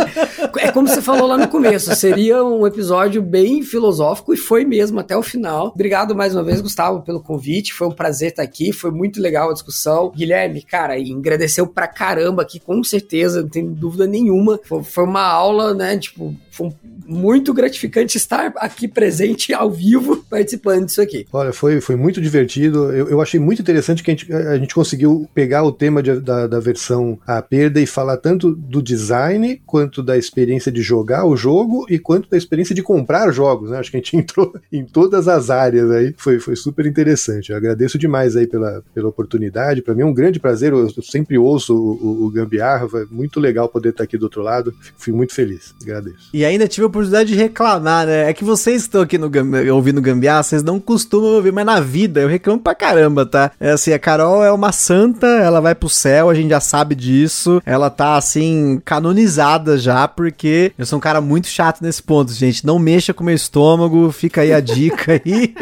[0.59, 5.01] é como você falou lá no começo, seria um episódio bem filosófico e foi mesmo
[5.01, 5.73] até o final.
[5.75, 7.75] Obrigado mais uma vez, Gustavo, pelo convite.
[7.75, 10.13] Foi um prazer estar aqui, foi muito legal a discussão.
[10.15, 14.61] Guilherme, cara, agradeceu pra caramba aqui, com certeza, não tem dúvida nenhuma.
[14.85, 15.99] Foi, uma aula, né?
[15.99, 16.71] Tipo, foi
[17.07, 21.27] muito gratificante estar aqui presente ao vivo participando disso aqui.
[21.33, 22.93] Olha, foi, foi muito divertido.
[22.93, 26.21] Eu, eu achei muito interessante que a gente, a gente conseguiu pegar o tema de,
[26.21, 31.25] da, da versão a perda e falar tanto do design quanto da experiência de jogar
[31.25, 33.71] o jogo e quanto da experiência de comprar jogos.
[33.71, 33.79] Né?
[33.79, 36.15] Acho que a gente entrou em todas as áreas aí.
[36.17, 37.51] Foi, foi super interessante.
[37.51, 39.83] Eu agradeço demais aí pela, pela oportunidade.
[39.83, 40.73] Para mim é um grande prazer.
[40.73, 42.89] Eu, eu sempre ouço o, o, o Gambiarra.
[42.89, 44.75] Foi muito legal poder estar aqui do outro lado.
[44.97, 45.75] Fui muito feliz.
[45.83, 48.31] Agradeço e ainda tive a oportunidade de reclamar, né?
[48.31, 49.31] É que vocês estão aqui no
[49.73, 53.51] ouvindo Gambiarra, vocês não costumam ouvir, mas na vida eu reclamo pra caramba, tá?
[53.61, 56.95] É assim, a Carol é uma santa, ela vai pro céu, a gente já sabe
[56.95, 57.61] disso.
[57.65, 62.67] Ela tá, assim, canonizada já, porque eu sou um cara muito chato nesse ponto, gente.
[62.67, 65.55] Não mexa com meu estômago, fica aí a dica aí.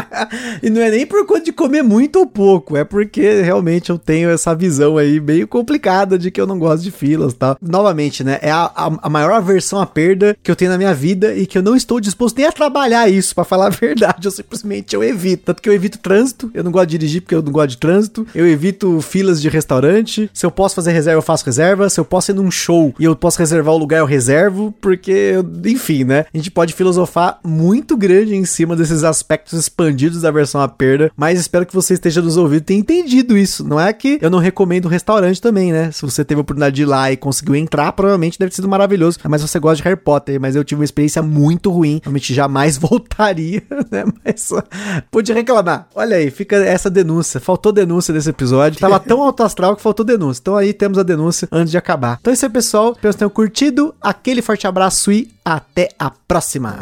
[0.62, 3.98] e não é nem por conta de comer muito ou pouco, é porque realmente eu
[3.98, 7.56] tenho essa visão aí meio complicada de que eu não gosto de filas tal.
[7.60, 8.38] Novamente, né?
[8.42, 11.46] É a, a, a maior aversão à perda que eu tenho na minha vida e
[11.46, 14.26] que eu não estou disposto nem a trabalhar isso, para falar a verdade.
[14.26, 15.44] Eu simplesmente eu evito.
[15.46, 17.78] Tanto que eu evito trânsito, eu não gosto de dirigir porque eu não gosto de
[17.78, 18.26] trânsito.
[18.34, 20.30] Eu evito filas de restaurante.
[20.32, 21.88] Se eu posso fazer reserva, eu faço reserva.
[21.88, 24.74] Se eu posso ir num show e eu posso reservar o lugar, eu reservo.
[24.80, 25.34] Porque,
[25.64, 26.24] enfim, né?
[26.32, 31.10] A gente pode filosofar muito grande em cima desses aspectos expandidos da versão a perda,
[31.16, 33.64] mas espero que você esteja nos ouvindo e tenha entendido isso.
[33.64, 35.90] Não é que eu não recomendo restaurante também, né?
[35.92, 38.68] Se você teve a oportunidade de ir lá e conseguiu entrar, provavelmente deve ter sido
[38.68, 39.18] maravilhoso.
[39.28, 42.00] Mas você gosta de Harry Potter, mas eu tive uma experiência muito ruim.
[42.02, 44.04] Realmente jamais voltaria, né?
[44.24, 44.62] Mas uh,
[45.10, 45.88] pude reclamar.
[45.94, 47.40] Olha aí, fica essa denúncia.
[47.40, 48.80] Faltou denúncia desse episódio.
[48.80, 50.40] Tava tão alto astral que faltou denúncia.
[50.40, 52.18] Então aí temos a denúncia antes de acabar.
[52.20, 52.92] Então é isso aí, pessoal.
[52.92, 53.94] Espero que tenham curtido.
[54.00, 56.78] Aquele forte abraço e até a próxima.